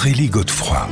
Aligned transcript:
Aurélie 0.00 0.28
Godefroy. 0.28 0.86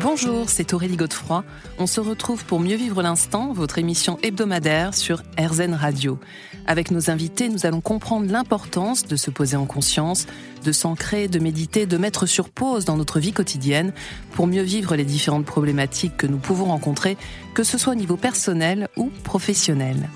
Bonjour, 0.00 0.48
c'est 0.48 0.72
Aurélie 0.72 0.94
Godefroy. 0.94 1.42
On 1.80 1.88
se 1.88 2.00
retrouve 2.00 2.44
pour 2.44 2.60
Mieux 2.60 2.76
vivre 2.76 3.02
l'instant, 3.02 3.52
votre 3.52 3.78
émission 3.78 4.20
hebdomadaire 4.22 4.94
sur 4.94 5.24
RZN 5.36 5.74
Radio. 5.74 6.20
Avec 6.68 6.92
nos 6.92 7.10
invités, 7.10 7.48
nous 7.48 7.66
allons 7.66 7.80
comprendre 7.80 8.30
l'importance 8.30 9.08
de 9.08 9.16
se 9.16 9.32
poser 9.32 9.56
en 9.56 9.66
conscience, 9.66 10.28
de 10.64 10.70
s'ancrer, 10.70 11.26
de 11.26 11.40
méditer, 11.40 11.86
de 11.86 11.96
mettre 11.96 12.26
sur 12.26 12.48
pause 12.48 12.84
dans 12.84 12.96
notre 12.96 13.18
vie 13.18 13.32
quotidienne 13.32 13.92
pour 14.34 14.46
mieux 14.46 14.62
vivre 14.62 14.94
les 14.94 15.04
différentes 15.04 15.46
problématiques 15.46 16.16
que 16.16 16.28
nous 16.28 16.38
pouvons 16.38 16.66
rencontrer, 16.66 17.16
que 17.54 17.64
ce 17.64 17.76
soit 17.76 17.94
au 17.94 17.96
niveau 17.96 18.16
personnel 18.16 18.88
ou 18.96 19.10
professionnel. 19.24 20.08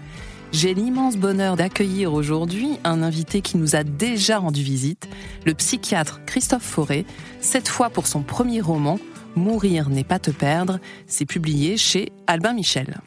J'ai 0.55 0.73
l'immense 0.73 1.17
bonheur 1.17 1.57
d'accueillir 1.57 2.15
aujourd'hui 2.15 2.79
un 2.85 3.03
invité 3.03 3.41
qui 3.41 3.57
nous 3.57 3.75
a 3.75 3.83
déjà 3.83 4.39
rendu 4.39 4.63
visite, 4.63 5.09
le 5.45 5.53
psychiatre 5.53 6.21
Christophe 6.27 6.63
Fauré, 6.63 7.07
cette 7.41 7.69
fois 7.69 7.91
pour 7.91 8.07
son 8.07 8.23
premier 8.23 8.61
roman, 8.61 9.01
Mourir 9.35 9.89
n'est 9.89 10.05
pas 10.05 10.21
te 10.21 10.31
perdre, 10.31 10.79
c'est 11.09 11.27
publié 11.27 11.77
chez 11.77 12.13
Albin 12.29 12.53
Michel. 12.53 13.01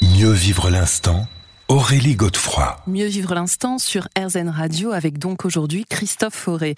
Mieux 0.00 0.30
vivre 0.30 0.70
l'instant 0.70 1.26
Aurélie 1.68 2.14
Godefroy. 2.14 2.76
Mieux 2.86 3.06
vivre 3.06 3.34
l'instant 3.34 3.78
sur 3.78 4.06
RZN 4.16 4.48
Radio 4.48 4.92
avec 4.92 5.18
donc 5.18 5.44
aujourd'hui 5.44 5.84
Christophe 5.84 6.36
Fauré. 6.36 6.76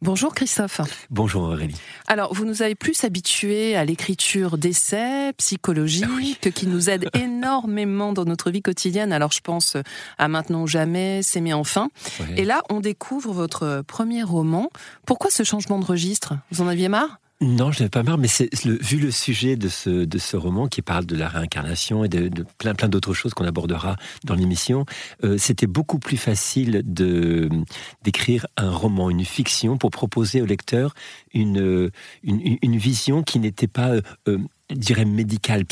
Bonjour 0.00 0.32
Christophe. 0.32 0.80
Bonjour 1.10 1.42
Aurélie. 1.42 1.74
Alors, 2.06 2.32
vous 2.34 2.44
nous 2.44 2.62
avez 2.62 2.76
plus 2.76 3.02
habitués 3.02 3.74
à 3.74 3.84
l'écriture 3.84 4.56
d'essais 4.56 5.32
psychologiques 5.38 6.44
ah 6.46 6.50
qui 6.50 6.68
nous 6.68 6.88
aident 6.88 7.08
énormément 7.14 8.12
dans 8.12 8.24
notre 8.24 8.52
vie 8.52 8.62
quotidienne. 8.62 9.12
Alors, 9.12 9.32
je 9.32 9.40
pense 9.40 9.76
à 10.18 10.28
Maintenant 10.28 10.62
ou 10.62 10.66
jamais, 10.68 11.24
S'aimer 11.24 11.52
enfin. 11.52 11.90
Et 12.36 12.44
là, 12.44 12.62
on 12.70 12.78
découvre 12.78 13.32
votre 13.32 13.82
premier 13.88 14.22
roman. 14.22 14.70
Pourquoi 15.04 15.32
ce 15.32 15.42
changement 15.42 15.80
de 15.80 15.84
registre? 15.84 16.34
Vous 16.52 16.62
en 16.62 16.68
aviez 16.68 16.88
marre? 16.88 17.18
Non, 17.40 17.70
je 17.70 17.78
n'avais 17.78 17.88
pas 17.88 18.02
marre, 18.02 18.18
mais 18.18 18.26
le, 18.64 18.78
vu 18.82 18.98
le 18.98 19.12
sujet 19.12 19.54
de 19.54 19.68
ce, 19.68 19.90
de 20.04 20.18
ce 20.18 20.36
roman 20.36 20.66
qui 20.66 20.82
parle 20.82 21.06
de 21.06 21.14
la 21.14 21.28
réincarnation 21.28 22.02
et 22.02 22.08
de, 22.08 22.44
plein, 22.58 22.74
plein 22.74 22.88
d'autres 22.88 23.14
choses 23.14 23.32
qu'on 23.32 23.44
abordera 23.44 23.94
dans 24.24 24.34
l'émission, 24.34 24.86
euh, 25.22 25.38
c'était 25.38 25.68
beaucoup 25.68 26.00
plus 26.00 26.16
facile 26.16 26.82
de 26.84 27.48
d'écrire 28.02 28.46
un 28.56 28.70
roman, 28.70 29.08
une 29.08 29.24
fiction, 29.24 29.78
pour 29.78 29.90
proposer 29.90 30.42
au 30.42 30.46
lecteur 30.46 30.94
une, 31.32 31.90
une, 32.24 32.58
une 32.60 32.76
vision 32.76 33.22
qui 33.22 33.38
n'était 33.38 33.68
pas 33.68 33.92
euh, 34.26 34.38
je 34.70 34.76
dirais 34.76 35.04
médical, 35.04 35.64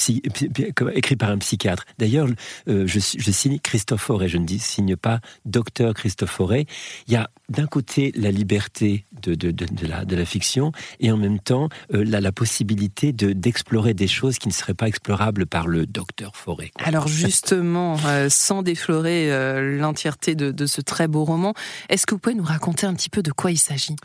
écrit 0.94 1.16
par 1.16 1.30
un 1.30 1.39
psychiatre. 1.39 1.84
D'ailleurs, 1.98 2.28
euh, 2.69 2.86
je, 2.86 2.98
je, 2.98 3.30
signe 3.30 3.58
Christophe 3.58 4.02
Fauré, 4.02 4.28
je 4.28 4.39
ne 4.39 4.47
dis, 4.47 4.58
signe 4.58 4.97
pas 4.97 5.20
docteur 5.44 5.94
Christophe 5.94 6.30
Fauré. 6.30 6.66
Il 7.06 7.12
y 7.12 7.17
a 7.17 7.30
d'un 7.48 7.67
côté 7.67 8.12
la 8.17 8.30
liberté 8.30 9.05
de, 9.22 9.34
de, 9.34 9.50
de, 9.50 9.86
la, 9.86 10.05
de 10.05 10.17
la 10.17 10.24
fiction 10.24 10.72
et 10.98 11.12
en 11.12 11.17
même 11.17 11.39
temps 11.39 11.69
euh, 11.94 12.05
la, 12.05 12.20
la, 12.20 12.33
possibilité 12.33 13.12
d'explorer 13.12 13.94
des 13.94 14.08
choses 14.08 14.39
qui 14.39 14.48
ne 14.48 14.52
seraient 14.52 14.74
pas 14.74 14.89
explorables 14.89 15.47
par 15.47 15.69
le 15.69 15.86
docteur 15.86 16.34
Fauré. 16.34 16.72
Alors 16.83 17.08
justement, 17.08 17.97
euh, 18.06 18.28
sans 18.28 18.62
déflorer 18.62 19.30
l'entièreté 19.78 20.34
de, 20.34 20.67
ce 20.67 20.80
très 20.80 21.06
beau 21.06 21.24
roman, 21.24 21.55
est-ce 21.89 22.06
que 22.06 22.14
vous 22.14 22.19
pouvez 22.19 22.34
nous 22.34 22.44
raconter 22.44 22.86
un 22.86 22.94
petit 22.94 23.08
peu 23.08 23.22
de 23.22 23.30
quoi 23.30 23.52
il 23.52 23.58
s'agit? 23.58 23.97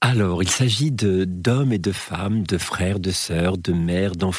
Alors, 0.00 0.42
il 0.42 0.48
s'agit 0.48 0.90
d'hommes 0.90 1.72
et 1.72 1.78
de 1.78 1.92
femmes, 1.92 2.42
de 2.44 2.58
frères, 2.58 2.98
de 2.98 3.10
sœurs, 3.10 3.58
de 3.58 3.72
mères, 3.72 4.12
d'enfants 4.12 4.37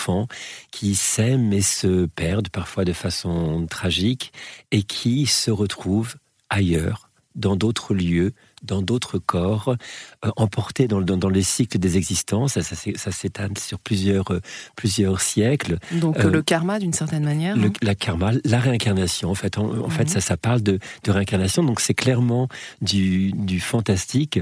qui 0.72 0.96
s'aiment 0.96 1.54
et 1.54 1.62
se 1.62 2.06
perdent 2.06 2.50
parfois 2.50 2.86
de 2.86 2.94
façon 2.94 3.66
tragique 3.70 4.32
et 4.72 4.84
qui 4.84 5.26
se 5.26 5.52
retrouvent 5.52 6.16
ailleurs, 6.50 7.10
dans 7.36 7.56
d'autres 7.56 7.94
lieux, 7.94 8.34
dans 8.64 8.82
d'autres 8.82 9.20
corps, 9.20 9.76
euh, 10.26 10.32
emportés 10.36 10.88
dans, 10.88 11.02
dans, 11.02 11.30
les 11.30 11.44
cycles 11.44 11.78
des 11.78 11.98
existences. 11.98 12.60
Ça, 12.60 12.76
ça, 12.96 13.12
s'étale 13.12 13.58
sur 13.58 13.80
plusieurs, 13.80 14.32
euh, 14.34 14.42
plusieurs 14.76 15.22
siècles. 15.22 15.78
Donc 15.94 16.20
euh, 16.20 16.30
le 16.30 16.42
karma, 16.42 16.80
d'une 16.80 16.94
certaine 16.94 17.24
manière. 17.24 17.56
Le, 17.56 17.72
la 17.82 17.96
karma, 17.96 18.32
la 18.44 18.60
réincarnation. 18.60 19.30
En 19.30 19.36
fait, 19.36 19.58
en, 19.58 19.90
fait, 19.90 20.04
mhm. 20.04 20.10
ça, 20.10 20.22
ça 20.22 20.38
parle 20.38 20.62
de, 20.62 20.80
de 21.04 21.12
réincarnation. 21.12 21.64
Donc 21.64 21.80
c'est 21.80 21.94
clairement 21.94 22.48
du, 22.82 23.32
du 23.32 23.60
fantastique. 23.60 24.40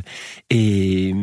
Et, 0.49 1.13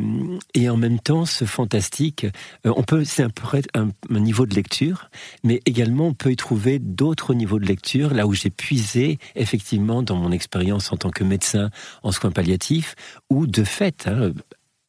et 0.55 0.69
en 0.69 0.77
même 0.77 1.01
temps, 1.01 1.27
ce 1.27 1.45
fantastique, 1.45 2.27
on 2.65 2.83
peut, 2.83 3.05
c'est 3.05 3.23
un 3.23 3.31
un, 3.75 3.91
un 4.11 4.21
niveau 4.21 4.47
de 4.47 4.55
lecture, 4.55 5.11
mais 5.43 5.61
également 5.67 6.09
on 6.09 6.15
peut 6.15 6.33
y 6.33 6.37
trouver 6.37 6.79
d'autres 6.79 7.35
niveaux 7.35 7.59
de 7.59 7.67
lecture, 7.67 8.15
là 8.15 8.27
où 8.27 8.35
j'ai 8.35 8.51
puisé 8.51 9.19
effectivement 9.35 10.03
dans 10.03 10.17
mon 10.17 10.33
expérience 10.33 10.93
en 10.93 10.97
tant 10.97 11.11
que 11.11 11.25
médecin 11.25 11.71
en 12.03 12.13
soins 12.13 12.31
palliatifs 12.31 12.95
ou 13.31 13.47
de 13.47 13.65
fait, 13.65 14.07
hein, 14.07 14.33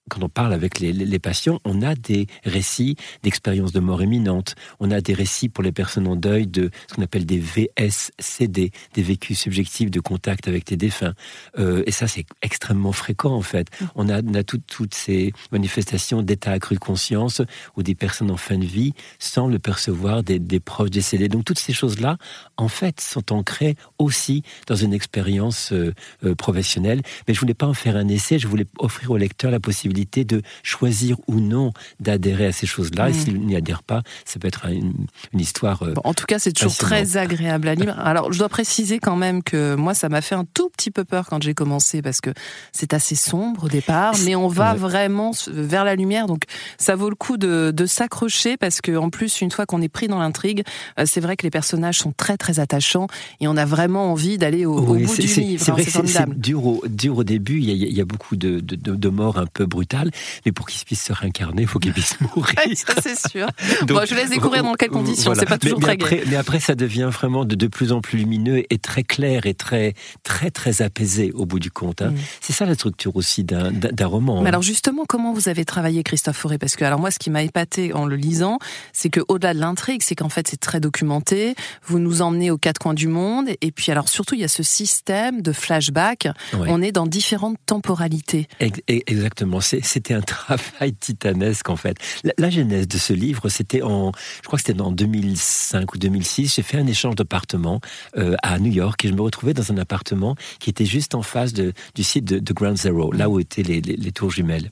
quand 0.09 0.21
on 0.21 0.29
parle 0.29 0.53
avec 0.53 0.79
les, 0.79 1.19
patients, 1.19 1.59
on 1.65 1.81
a 1.81 1.95
des 1.95 2.27
récits 2.43 2.95
d'expériences 3.23 3.71
de 3.71 3.79
mort 3.79 4.03
imminente. 4.03 4.53
On 4.79 4.91
a 4.91 5.01
des 5.01 5.15
récits 5.15 5.49
pour 5.49 5.63
les 5.63 5.71
personnes 5.71 6.07
en 6.07 6.15
deuil 6.15 6.45
de 6.45 6.69
ce 6.87 6.93
qu'on 6.93 7.01
appelle 7.01 7.25
des 7.25 7.39
VSCD, 7.39 8.71
des 8.93 9.01
vécus 9.01 9.39
subjectifs 9.39 9.89
de 9.89 9.99
contact 9.99 10.47
avec 10.47 10.65
tes 10.65 10.77
défunts. 10.77 11.13
Euh, 11.57 11.81
et 11.87 11.91
ça, 11.91 12.07
c'est 12.07 12.25
extrêmement 12.43 12.91
fréquent, 12.91 13.33
en 13.33 13.41
fait. 13.41 13.67
Mm. 13.81 13.85
On 13.95 14.09
a, 14.09 14.21
on 14.21 14.33
a 14.35 14.43
toutes 14.43 14.93
ces 14.93 15.33
manifestations 15.51 16.21
d'état 16.21 16.51
accru 16.51 16.75
de 16.75 16.79
conscience 16.79 17.41
ou 17.75 17.81
des 17.81 17.95
personnes 17.95 18.29
en 18.29 18.37
fin 18.37 18.59
de 18.59 18.65
vie 18.65 18.93
sans 19.17 19.47
le 19.47 19.57
percevoir 19.57 20.21
des, 20.21 20.37
des 20.37 20.59
proches 20.59 20.91
décédés. 20.91 21.29
Donc, 21.29 21.45
toutes 21.45 21.59
ces 21.59 21.73
choses-là, 21.73 22.17
en 22.57 22.67
fait, 22.67 23.01
sont 23.01 23.33
ancrées 23.33 23.75
aussi 23.97 24.43
dans 24.67 24.75
une 24.75 24.93
expérience 24.93 25.71
euh, 25.71 25.93
euh, 26.23 26.35
professionnelle. 26.35 27.01
Mais 27.27 27.33
je 27.33 27.39
voulais 27.39 27.55
pas 27.55 27.65
en 27.65 27.73
faire 27.73 27.95
un 27.95 28.07
essai, 28.07 28.37
je 28.37 28.47
voulais 28.47 28.67
offrir 28.77 29.09
au 29.09 29.17
lecteur 29.17 29.49
la 29.49 29.59
possibilité 29.59 29.94
de 29.95 30.41
choisir 30.63 31.17
ou 31.27 31.39
non 31.39 31.71
d'adhérer 31.99 32.47
à 32.47 32.51
ces 32.51 32.67
choses-là. 32.67 33.09
Et 33.09 33.13
mm. 33.13 33.15
s'il 33.15 33.39
n'y 33.41 33.55
adhère 33.55 33.83
pas, 33.83 34.03
ça 34.25 34.39
peut 34.39 34.47
être 34.47 34.65
une, 34.67 35.07
histoire. 35.33 35.83
Euh, 35.83 35.93
en 36.03 36.13
tout 36.13 36.25
cas, 36.25 36.39
c'est 36.39 36.51
toujours 36.51 36.75
très 36.75 37.17
agréable 37.17 37.67
à 37.67 37.75
lire. 37.75 37.99
Alors, 37.99 38.31
je 38.31 38.39
dois 38.39 38.49
préciser 38.49 38.99
quand 38.99 39.15
même 39.15 39.43
que 39.43 39.75
moi, 39.75 39.93
ça 39.93 40.09
m'a 40.09 40.21
fait 40.21 40.35
un 40.35 40.45
tout 40.45 40.64
petit 40.85 40.91
peu 40.91 41.03
peur 41.03 41.25
quand 41.27 41.41
j'ai 41.41 41.55
commencé 41.55 42.03
parce 42.03 42.21
que 42.21 42.29
c'est 42.71 42.93
assez 42.93 43.15
sombre 43.15 43.63
au 43.63 43.67
départ, 43.69 44.13
mais 44.23 44.35
on 44.35 44.47
va 44.47 44.75
vraiment 44.75 45.31
vers 45.47 45.83
la 45.83 45.95
lumière. 45.95 46.27
Donc, 46.27 46.43
ça 46.77 46.95
vaut 46.95 47.09
le 47.09 47.15
coup 47.15 47.37
de, 47.37 47.73
s'accrocher 47.87 48.57
parce 48.57 48.81
que, 48.81 48.95
en 48.95 49.09
plus, 49.09 49.41
une 49.41 49.51
fois 49.51 49.65
qu'on 49.65 49.81
est 49.81 49.89
pris 49.89 50.07
dans 50.07 50.19
l'intrigue, 50.19 50.63
euh, 50.99 51.05
c'est 51.05 51.21
vrai 51.21 51.37
que 51.37 51.43
les 51.43 51.49
personnages 51.49 51.99
sont 51.99 52.11
très, 52.11 52.37
très 52.37 52.59
attachants 52.59 53.07
et 53.39 53.47
on 53.47 53.57
a 53.57 53.65
vraiment 53.65 54.11
envie 54.11 54.37
d'aller 54.37 54.65
au, 54.65 54.79
bout 54.81 54.95
du 54.95 55.01
livre. 55.01 55.63
C'est 55.63 55.69
hein, 55.69 55.73
vrai 55.73 55.85
que 55.85 55.91
c'est 55.91 56.39
dur 56.39 56.65
au, 56.65 56.83
dur 56.87 57.17
au 57.17 57.23
début. 57.23 57.59
Il 57.59 57.65
y 57.65 57.71
a, 57.71 57.87
il 57.87 57.95
y 57.95 58.01
a 58.01 58.05
beaucoup 58.05 58.35
de, 58.35 58.59
de, 58.59 58.75
de 58.75 59.09
morts 59.09 59.37
un 59.37 59.45
peu 59.45 59.65
brutales 59.65 60.11
mais 60.45 60.51
pour 60.51 60.67
qu'il 60.67 60.85
puisse 60.85 61.03
se 61.03 61.13
réincarner, 61.13 61.63
il 61.63 61.67
faut 61.67 61.79
qu'il 61.79 61.93
puisse 61.93 62.19
mourir. 62.35 62.55
ça, 62.75 62.93
c'est 63.01 63.27
sûr. 63.29 63.47
bon, 63.87 64.01
je 64.05 64.15
laisse 64.15 64.29
découvrir 64.29 64.63
dans 64.63 64.73
quelles 64.73 64.89
conditions, 64.89 65.33
c'est 65.35 65.45
pas 65.45 65.57
toujours 65.57 65.79
mais, 65.79 65.97
très 65.97 66.05
après, 66.05 66.23
Mais 66.27 66.35
après, 66.35 66.59
ça 66.59 66.75
devient 66.75 67.09
vraiment 67.11 67.45
de, 67.45 67.55
de, 67.55 67.67
plus 67.67 67.91
en 67.91 68.01
plus 68.01 68.19
lumineux 68.19 68.63
et 68.69 68.77
très 68.77 69.03
clair 69.03 69.45
et 69.45 69.53
très, 69.53 69.93
très, 70.23 70.51
très 70.51 70.74
apaisé 70.81 71.31
au 71.33 71.45
bout 71.45 71.59
du 71.59 71.71
compte. 71.71 72.01
Hein. 72.01 72.11
Mm. 72.11 72.17
C'est 72.41 72.53
ça 72.53 72.65
la 72.65 72.75
structure 72.75 73.15
aussi 73.15 73.43
d'un 73.43 73.71
roman. 74.05 74.41
Mais 74.41 74.47
hein. 74.47 74.49
alors, 74.49 74.61
justement, 74.61 75.03
comment 75.07 75.33
vous 75.33 75.49
avez 75.49 75.65
travaillé, 75.65 76.03
Christophe 76.03 76.37
Fauré 76.37 76.57
Parce 76.57 76.75
que, 76.75 76.85
alors, 76.85 76.99
moi, 76.99 77.11
ce 77.11 77.19
qui 77.19 77.29
m'a 77.29 77.43
épaté 77.43 77.93
en 77.93 78.05
le 78.05 78.15
lisant, 78.15 78.59
c'est 78.93 79.09
que 79.09 79.21
au-delà 79.27 79.53
de 79.53 79.59
l'intrigue, 79.59 80.01
c'est 80.03 80.15
qu'en 80.15 80.29
fait, 80.29 80.47
c'est 80.47 80.59
très 80.59 80.79
documenté. 80.79 81.55
Vous 81.85 81.99
nous 81.99 82.21
emmenez 82.21 82.51
aux 82.51 82.57
quatre 82.57 82.79
coins 82.79 82.93
du 82.93 83.07
monde. 83.07 83.49
Et 83.61 83.71
puis, 83.71 83.91
alors, 83.91 84.09
surtout, 84.09 84.35
il 84.35 84.41
y 84.41 84.45
a 84.45 84.49
ce 84.49 84.63
système 84.63 85.41
de 85.41 85.51
flashback. 85.51 86.27
On 86.53 86.81
est 86.81 86.91
dans 86.91 87.07
différentes 87.07 87.57
temporalités. 87.65 88.47
Exactement 88.59 89.59
c'était 89.61 90.13
un 90.13 90.21
travail 90.21 90.93
titanesque 90.93 91.69
en 91.69 91.75
fait. 91.75 91.97
La, 92.37 92.49
genèse 92.49 92.87
de 92.87 92.97
ce 92.97 93.13
livre, 93.13 93.49
c'était 93.49 93.81
en, 93.81 94.11
je 94.37 94.47
crois 94.47 94.57
que 94.57 94.65
c'était 94.65 94.79
en 94.81 94.91
2005 94.91 95.93
ou 95.93 95.97
2006. 95.97 96.55
J'ai 96.55 96.61
fait 96.61 96.77
un 96.77 96.87
échange 96.87 97.15
d'appartements 97.15 97.81
euh, 98.17 98.35
à 98.43 98.59
New 98.59 98.71
York 98.71 99.03
et 99.03 99.07
je 99.09 99.13
me 99.13 99.21
retrouvais 99.21 99.53
dans 99.53 99.71
un 99.71 99.77
appartement 99.77 100.35
qui 100.59 100.64
était 100.69 100.85
juste 100.85 101.15
en 101.15 101.21
face 101.21 101.53
de, 101.53 101.73
du 101.93 102.03
site 102.03 102.25
de, 102.25 102.53
Ground 102.53 102.77
Zero, 102.77 103.11
là 103.11 103.29
où 103.29 103.39
étaient 103.39 103.63
les, 103.63 103.81
les, 103.81 104.11
tours 104.11 104.31
jumelles. 104.31 104.71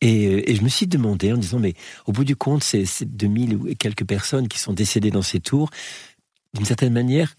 Et, 0.00 0.26
euh, 0.26 0.50
et, 0.50 0.54
je 0.54 0.62
me 0.62 0.68
suis 0.68 0.86
demandé 0.86 1.32
en 1.32 1.36
disant, 1.36 1.58
mais 1.58 1.74
au 2.06 2.12
bout 2.12 2.24
du 2.24 2.36
compte, 2.36 2.62
c'est 2.62 2.86
2000 3.04 3.54
ou 3.56 3.74
quelques 3.78 4.04
personnes 4.04 4.48
qui 4.48 4.58
sont 4.58 4.72
décédées 4.72 5.10
dans 5.10 5.22
ces 5.22 5.40
tours. 5.40 5.70
D'une 6.54 6.66
certaine 6.66 6.92
manière, 6.92 7.34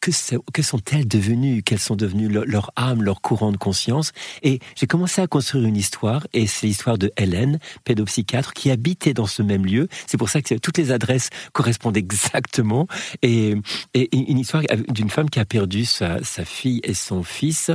que, 0.00 0.62
sont-elles 0.62 1.06
devenues 1.06 1.62
Quelles 1.62 1.78
sont 1.78 1.96
devenues 1.96 2.28
leur, 2.28 2.70
âme, 2.76 3.02
leur 3.02 3.20
courant 3.20 3.52
de 3.52 3.56
conscience? 3.56 4.12
Et 4.42 4.60
j'ai 4.76 4.86
commencé 4.86 5.20
à 5.20 5.26
construire 5.26 5.64
une 5.64 5.76
histoire, 5.76 6.26
et 6.32 6.46
c'est 6.46 6.66
l'histoire 6.66 6.98
de 6.98 7.10
Hélène, 7.16 7.58
pédopsychiatre, 7.84 8.52
qui 8.52 8.70
habitait 8.70 9.14
dans 9.14 9.26
ce 9.26 9.42
même 9.42 9.66
lieu. 9.66 9.88
C'est 10.06 10.16
pour 10.16 10.28
ça 10.28 10.40
que 10.40 10.54
toutes 10.54 10.78
les 10.78 10.90
adresses 10.90 11.30
correspondent 11.52 11.96
exactement. 11.96 12.86
Et, 13.22 13.54
une 13.94 14.38
histoire 14.38 14.62
d'une 14.88 15.10
femme 15.10 15.30
qui 15.30 15.40
a 15.40 15.44
perdu 15.44 15.84
sa, 15.84 16.20
fille 16.44 16.80
et 16.84 16.94
son 16.94 17.22
fils, 17.22 17.70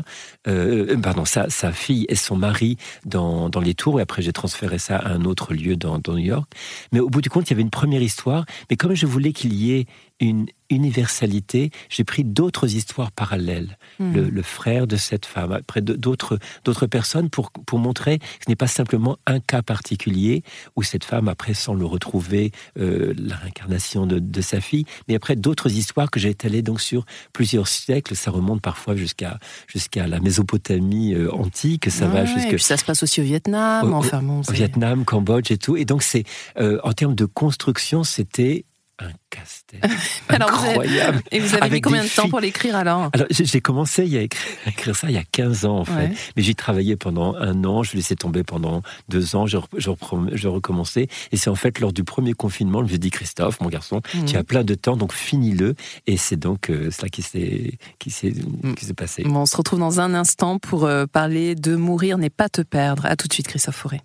euh, 0.48 0.98
pardon, 0.98 1.26
sa, 1.26 1.72
fille 1.72 2.06
et 2.10 2.16
son 2.16 2.36
mari 2.36 2.78
dans, 3.06 3.50
les 3.62 3.74
tours, 3.74 4.00
et 4.00 4.04
après 4.04 4.22
j'ai 4.22 4.34
transféré 4.34 4.78
ça 4.78 4.98
à 4.98 5.14
un 5.14 5.26
autre 5.26 5.54
lieu 5.54 5.76
dans 5.76 6.00
New 6.08 6.18
York. 6.18 6.52
Mais 6.92 7.00
au 7.00 7.10
bout 7.10 7.22
du 7.22 7.30
compte, 7.30 7.50
il 7.50 7.54
y 7.54 7.56
avait 7.56 7.62
une 7.62 7.70
première 7.70 8.02
histoire, 8.02 8.46
mais 8.70 8.76
comme 8.76 8.96
je 8.96 9.06
voulais 9.06 9.34
qu'il 9.34 9.54
y 9.54 9.74
ait 9.74 9.86
une, 10.20 10.48
universalité, 10.74 11.72
j'ai 11.90 12.04
pris 12.04 12.24
d'autres 12.24 12.74
histoires 12.76 13.12
parallèles. 13.12 13.78
Hmm. 14.00 14.14
Le, 14.14 14.30
le 14.30 14.42
frère 14.42 14.88
de 14.88 14.96
cette 14.96 15.26
femme, 15.26 15.52
après 15.52 15.82
d'autres 15.82 16.40
d'autres 16.66 16.88
personnes 16.88 17.30
pour, 17.30 17.52
pour 17.52 17.80
montrer 17.80 18.20
que 18.20 18.26
ce 18.46 18.50
n'est 18.50 18.56
pas 18.56 18.68
simplement 18.68 19.18
un 19.26 19.40
cas 19.40 19.62
particulier 19.62 20.44
où 20.76 20.84
cette 20.84 21.04
femme, 21.04 21.28
après, 21.28 21.54
sans 21.54 21.74
le 21.74 21.86
retrouver, 21.86 22.52
euh, 22.80 23.14
la 23.18 23.36
réincarnation 23.36 24.06
de, 24.06 24.20
de 24.20 24.42
sa 24.42 24.60
fille, 24.62 24.86
mais 25.08 25.16
après 25.16 25.36
d'autres 25.36 25.72
histoires 25.72 26.10
que 26.12 26.20
j'ai 26.20 26.30
étalées 26.30 26.62
donc 26.62 26.82
sur 26.82 27.06
plusieurs 27.34 27.68
siècles. 27.68 28.16
Ça 28.16 28.32
remonte 28.32 28.62
parfois 28.62 28.96
jusqu'à 28.96 29.40
jusqu'à 29.68 30.08
la 30.08 30.20
Mésopotamie 30.20 31.14
euh, 31.14 31.32
antique, 31.34 31.90
ça 31.90 32.08
va 32.08 32.26
jusque 32.26 32.48
Et 32.48 32.56
puis 32.56 32.64
ça 32.64 32.78
se 32.78 32.86
passe 32.86 33.04
aussi 33.04 33.22
au 33.22 33.24
Vietnam. 33.24 33.94
Au- 33.94 33.98
enfin 33.98 34.22
bon, 34.22 34.42
au 34.48 34.52
Vietnam, 34.52 35.06
Cambodge 35.06 35.52
et 35.52 35.58
tout. 35.58 35.76
Et 35.78 35.86
donc, 35.86 36.04
c'est 36.04 36.24
euh, 36.60 36.80
en 36.84 36.94
termes 36.94 37.16
de 37.16 37.26
construction, 37.26 38.04
c'était 38.04 38.66
un 39.04 39.12
casse-tête 39.30 39.84
Alors, 40.30 40.50
vous 40.52 40.56
avez- 40.66 40.70
incroyable. 40.70 41.22
Et 41.32 41.40
vous 41.40 41.48
avez 41.54 41.62
mis 41.62 41.68
Avec 41.68 41.84
combien 41.84 42.04
de 42.04 42.08
temps 42.08 42.22
filles. 42.24 42.30
pour 42.32 42.40
l'écrire 42.40 42.76
alors? 42.76 43.10
Alors, 43.14 43.28
j'ai 43.30 43.62
commencé 43.62 44.02
à 44.18 44.22
écrire, 44.22 44.58
à 44.66 44.70
écrire 44.70 44.96
ça 44.96 45.08
il 45.10 45.14
y 45.16 45.18
a 45.18 45.24
15 45.32 45.66
ans, 45.66 45.80
en 45.80 45.86
fait. 45.86 45.94
Ouais. 45.94 46.12
Mais 46.36 46.44
j'y 46.44 46.56
travaillais 46.56 46.96
pendant 46.96 47.36
un 47.36 47.64
an, 47.66 47.84
je 47.84 47.96
laissais 47.96 48.16
tomber 48.16 48.44
pendant 48.44 48.82
deux 49.10 49.36
ans, 49.36 49.46
je, 49.48 49.58
je, 49.78 50.48
recommençais. 50.48 51.08
Et 51.32 51.38
c'est 51.38 51.50
en 51.50 51.56
fait 51.56 51.80
lors 51.80 51.94
du 51.94 52.04
premier 52.04 52.34
confinement, 52.34 52.80
je 52.80 52.84
me 52.84 52.90
suis 52.90 53.00
dit, 53.00 53.10
Christophe, 53.12 53.60
mon 53.62 53.70
garçon, 53.70 54.02
Mhm. 54.14 54.26
tu 54.26 54.38
as 54.38 54.44
plein 54.44 54.64
de 54.64 54.76
temps, 54.76 54.96
donc 54.98 55.14
finis-le. 55.14 55.76
Et 56.08 56.18
c'est 56.18 56.38
donc 56.38 56.70
euh, 56.70 56.92
cela 56.92 57.10
qui 57.10 57.22
s'est 57.22 57.78
qui 58.00 58.12
s'est 58.12 58.34
Mm. 58.64 58.74
qui 58.76 58.86
s'est 58.86 58.94
passé. 58.94 59.24
Bon, 59.24 59.42
on 59.42 59.46
se 59.46 59.56
retrouve 59.58 59.80
dans 59.80 60.00
un 60.00 60.14
instant 60.14 60.60
pour 60.60 60.86
euh, 60.86 61.06
parler 61.06 61.56
de 61.56 61.76
Mourir 61.76 62.18
n'est 62.18 62.30
pas 62.30 62.50
te 62.50 62.62
perdre. 62.62 63.06
À 63.06 63.16
tout 63.16 63.28
de 63.28 63.34
suite, 63.34 63.48
Christophe 63.48 63.76
Fauré. 63.76 64.02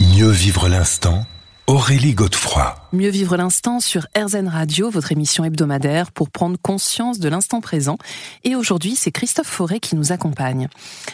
Mieux 0.00 0.28
vivre 0.30 0.68
l'instant, 0.68 1.26
Aurélie 1.66 2.12
Godefroy. 2.12 2.74
Mieux 2.92 3.08
vivre 3.08 3.38
l'instant 3.38 3.80
sur 3.80 4.06
RZN 4.14 4.48
Radio, 4.48 4.90
votre 4.90 5.12
émission 5.12 5.44
hebdomadaire 5.44 6.12
pour 6.12 6.28
prendre 6.28 6.58
conscience 6.60 7.18
de 7.18 7.28
l'instant 7.30 7.62
présent. 7.62 7.96
Et 8.44 8.54
aujourd'hui, 8.54 8.96
c'est 8.96 9.10
Christophe 9.10 9.46
Fauré 9.46 9.80
qui 9.80 9.96
nous 9.96 10.12
accompagne. 10.12 10.68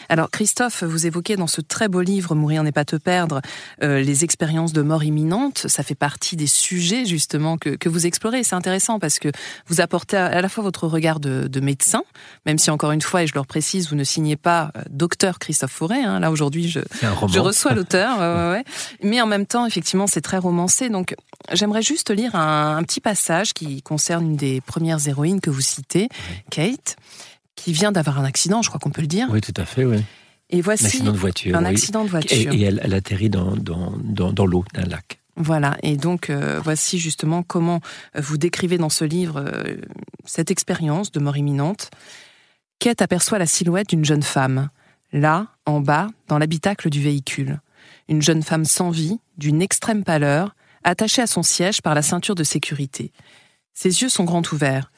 Alors 0.09 0.29
Christophe, 0.29 0.83
vous 0.83 1.07
évoquez 1.07 1.37
dans 1.37 1.47
ce 1.47 1.61
très 1.61 1.87
beau 1.87 2.01
livre 2.01 2.35
Mourir 2.35 2.63
n'est 2.63 2.73
pas 2.73 2.83
te 2.83 2.97
perdre 2.97 3.41
euh, 3.81 4.01
les 4.01 4.25
expériences 4.25 4.73
de 4.73 4.81
mort 4.81 5.05
imminente. 5.05 5.67
Ça 5.69 5.83
fait 5.83 5.95
partie 5.95 6.35
des 6.35 6.47
sujets 6.47 7.05
justement 7.05 7.57
que, 7.57 7.69
que 7.69 7.87
vous 7.87 8.05
explorez. 8.05 8.43
C'est 8.43 8.55
intéressant 8.55 8.99
parce 8.99 9.17
que 9.17 9.29
vous 9.67 9.79
apportez 9.79 10.17
à, 10.17 10.41
la 10.41 10.49
fois 10.49 10.65
votre 10.65 10.85
regard 10.85 11.21
de, 11.21 11.47
de 11.47 11.59
médecin, 11.61 12.03
même 12.45 12.57
si 12.57 12.69
encore 12.71 12.91
une 12.91 13.01
fois, 13.01 13.23
et 13.23 13.27
je 13.27 13.33
le 13.33 13.41
précise, 13.43 13.89
vous 13.89 13.95
ne 13.95 14.03
signez 14.03 14.35
pas 14.35 14.71
euh, 14.75 14.81
docteur 14.89 15.39
Christophe 15.39 15.71
Fauré. 15.71 16.03
Hein. 16.03 16.19
Là 16.19 16.29
aujourd'hui, 16.29 16.67
je, 16.67 16.81
reçois 17.39 17.73
l'auteur, 17.73 18.19
ouais, 18.19 18.43
ouais, 18.43 18.51
ouais. 18.51 18.63
mais 19.01 19.21
en 19.21 19.27
même 19.27 19.45
temps, 19.45 19.65
effectivement, 19.65 20.07
c'est 20.07 20.21
très 20.21 20.40
romancé. 20.41 20.89
Donc, 20.89 21.15
j'aimerais 21.53 21.81
juste 21.81 22.09
lire 22.11 22.35
un, 22.35 22.77
un 22.77 22.83
petit 22.83 22.99
passage 22.99 23.53
qui 23.53 23.81
concerne 23.81 24.25
une 24.31 24.35
des 24.35 24.59
premières 24.61 25.07
héroïnes 25.07 25.39
que 25.39 25.49
vous 25.49 25.61
citez, 25.61 26.09
Kate, 26.49 26.97
qui 27.55 27.71
vient 27.73 27.91
d'avoir 27.91 28.19
un 28.19 28.25
accident, 28.25 28.61
je 28.61 28.69
crois 28.69 28.79
qu'on 28.79 28.89
peut 28.91 29.01
le 29.01 29.07
dire. 29.07 29.27
Oui, 29.31 29.39
tout 29.41 29.53
à 29.55 29.65
fait, 29.65 29.85
oui. 29.85 30.03
Et 30.49 30.57
Un 30.59 30.61
voici 30.61 30.85
accident 30.87 31.11
de 31.13 31.17
voiture. 31.17 31.55
un 31.55 31.61
oui. 31.63 31.69
accident 31.69 32.01
de 32.03 32.07
Et, 32.07 32.11
voiture. 32.11 32.53
et 32.53 32.61
elle, 32.61 32.81
elle 32.83 32.93
atterrit 32.93 33.29
dans, 33.29 33.55
dans, 33.55 33.93
dans, 34.03 34.33
dans 34.33 34.45
l'eau 34.45 34.65
d'un 34.73 34.83
lac. 34.83 35.19
Voilà. 35.37 35.77
Et 35.81 35.95
donc, 35.95 36.29
euh, 36.29 36.59
voici 36.61 36.99
justement 36.99 37.41
comment 37.41 37.79
vous 38.17 38.37
décrivez 38.37 38.77
dans 38.77 38.89
ce 38.89 39.05
livre 39.05 39.37
euh, 39.39 39.77
cette 40.25 40.51
expérience 40.51 41.11
de 41.13 41.19
mort 41.21 41.37
imminente. 41.37 41.89
Kate 42.79 43.01
aperçoit 43.01 43.39
la 43.39 43.45
silhouette 43.45 43.89
d'une 43.89 44.03
jeune 44.03 44.23
femme, 44.23 44.69
là, 45.13 45.47
en 45.65 45.79
bas, 45.79 46.07
dans 46.27 46.37
l'habitacle 46.37 46.89
du 46.89 47.01
véhicule. 47.01 47.61
Une 48.11 48.21
jeune 48.21 48.43
femme 48.43 48.65
sans 48.65 48.89
vie, 48.89 49.21
d'une 49.37 49.61
extrême 49.61 50.03
pâleur, 50.03 50.53
attachée 50.83 51.21
à 51.21 51.27
son 51.27 51.43
siège 51.43 51.81
par 51.81 51.95
la 51.95 52.01
ceinture 52.01 52.35
de 52.35 52.43
sécurité. 52.43 53.13
Ses 53.73 54.01
yeux 54.01 54.09
sont 54.09 54.25
grands 54.25 54.43
ouverts, 54.51 54.91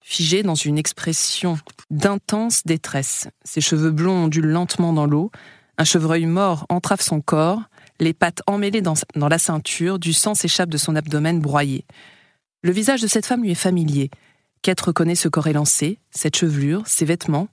figés 0.00 0.42
dans 0.42 0.54
une 0.54 0.78
expression 0.78 1.58
d'intense 1.90 2.62
détresse. 2.64 3.28
Ses 3.44 3.60
cheveux 3.60 3.90
blonds 3.90 4.24
ondulent 4.24 4.48
lentement 4.48 4.94
dans 4.94 5.04
l'eau, 5.04 5.30
un 5.76 5.84
chevreuil 5.84 6.24
mort 6.24 6.64
entrave 6.70 7.02
son 7.02 7.20
corps, 7.20 7.60
les 8.00 8.14
pattes 8.14 8.40
emmêlées 8.46 8.80
dans, 8.80 8.94
dans 9.14 9.28
la 9.28 9.38
ceinture, 9.38 9.98
du 9.98 10.14
sang 10.14 10.34
s'échappe 10.34 10.70
de 10.70 10.78
son 10.78 10.96
abdomen 10.96 11.40
broyé. 11.40 11.84
Le 12.62 12.72
visage 12.72 13.02
de 13.02 13.08
cette 13.08 13.26
femme 13.26 13.42
lui 13.42 13.50
est 13.50 13.54
familier. 13.54 14.10
Kate 14.62 14.80
reconnaît 14.80 15.16
ce 15.16 15.28
corps 15.28 15.48
élancé, 15.48 15.98
cette 16.12 16.36
chevelure, 16.36 16.86
ses 16.86 17.04
vêtements. 17.04 17.48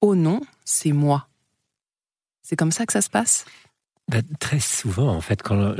Oh 0.00 0.14
non, 0.14 0.40
c'est 0.64 0.92
moi. 0.92 1.28
C'est 2.40 2.56
comme 2.56 2.72
ça 2.72 2.86
que 2.86 2.94
ça 2.94 3.02
se 3.02 3.10
passe? 3.10 3.44
Bah, 4.12 4.18
très 4.38 4.60
souvent, 4.60 5.08
en 5.08 5.22
fait, 5.22 5.42
quand, 5.42 5.74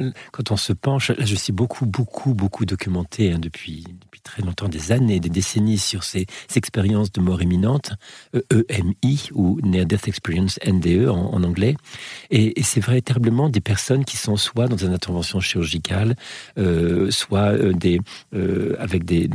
on 0.51 0.57
se 0.57 0.73
penche, 0.73 1.13
je 1.19 1.35
suis 1.35 1.53
beaucoup, 1.53 1.85
beaucoup, 1.85 2.33
beaucoup 2.33 2.65
documenté 2.65 3.31
hein, 3.31 3.39
depuis, 3.39 3.85
très 4.23 4.41
longtemps, 4.41 4.71
des 4.71 4.91
années, 4.91 5.21
des 5.21 5.29
décennies 5.29 5.77
sur 5.77 6.03
ces, 6.03 6.25
ces 6.49 6.57
expériences 6.57 7.13
de 7.13 7.21
mort 7.21 7.43
imminente, 7.43 7.93
EMI 8.51 9.29
ou 9.35 9.61
Near 9.63 9.85
Death 9.85 10.09
Experience 10.09 10.59
NDE 10.67 11.09
en, 11.11 11.43
anglais. 11.43 11.77
Et, 12.31 12.55
c'est 12.63 12.83
véritablement 12.83 13.51
des 13.51 13.61
personnes 13.61 14.07
qui 14.07 14.17
sont 14.17 14.37
soit 14.37 14.67
dans 14.67 14.79
une 14.79 14.95
intervention 14.95 15.41
chirurgicale, 15.41 16.17
euh, 16.57 17.11
soit 17.11 17.53
euh, 17.53 17.75
euh, 18.35 18.77
avec 18.79 19.05
des 19.05 19.29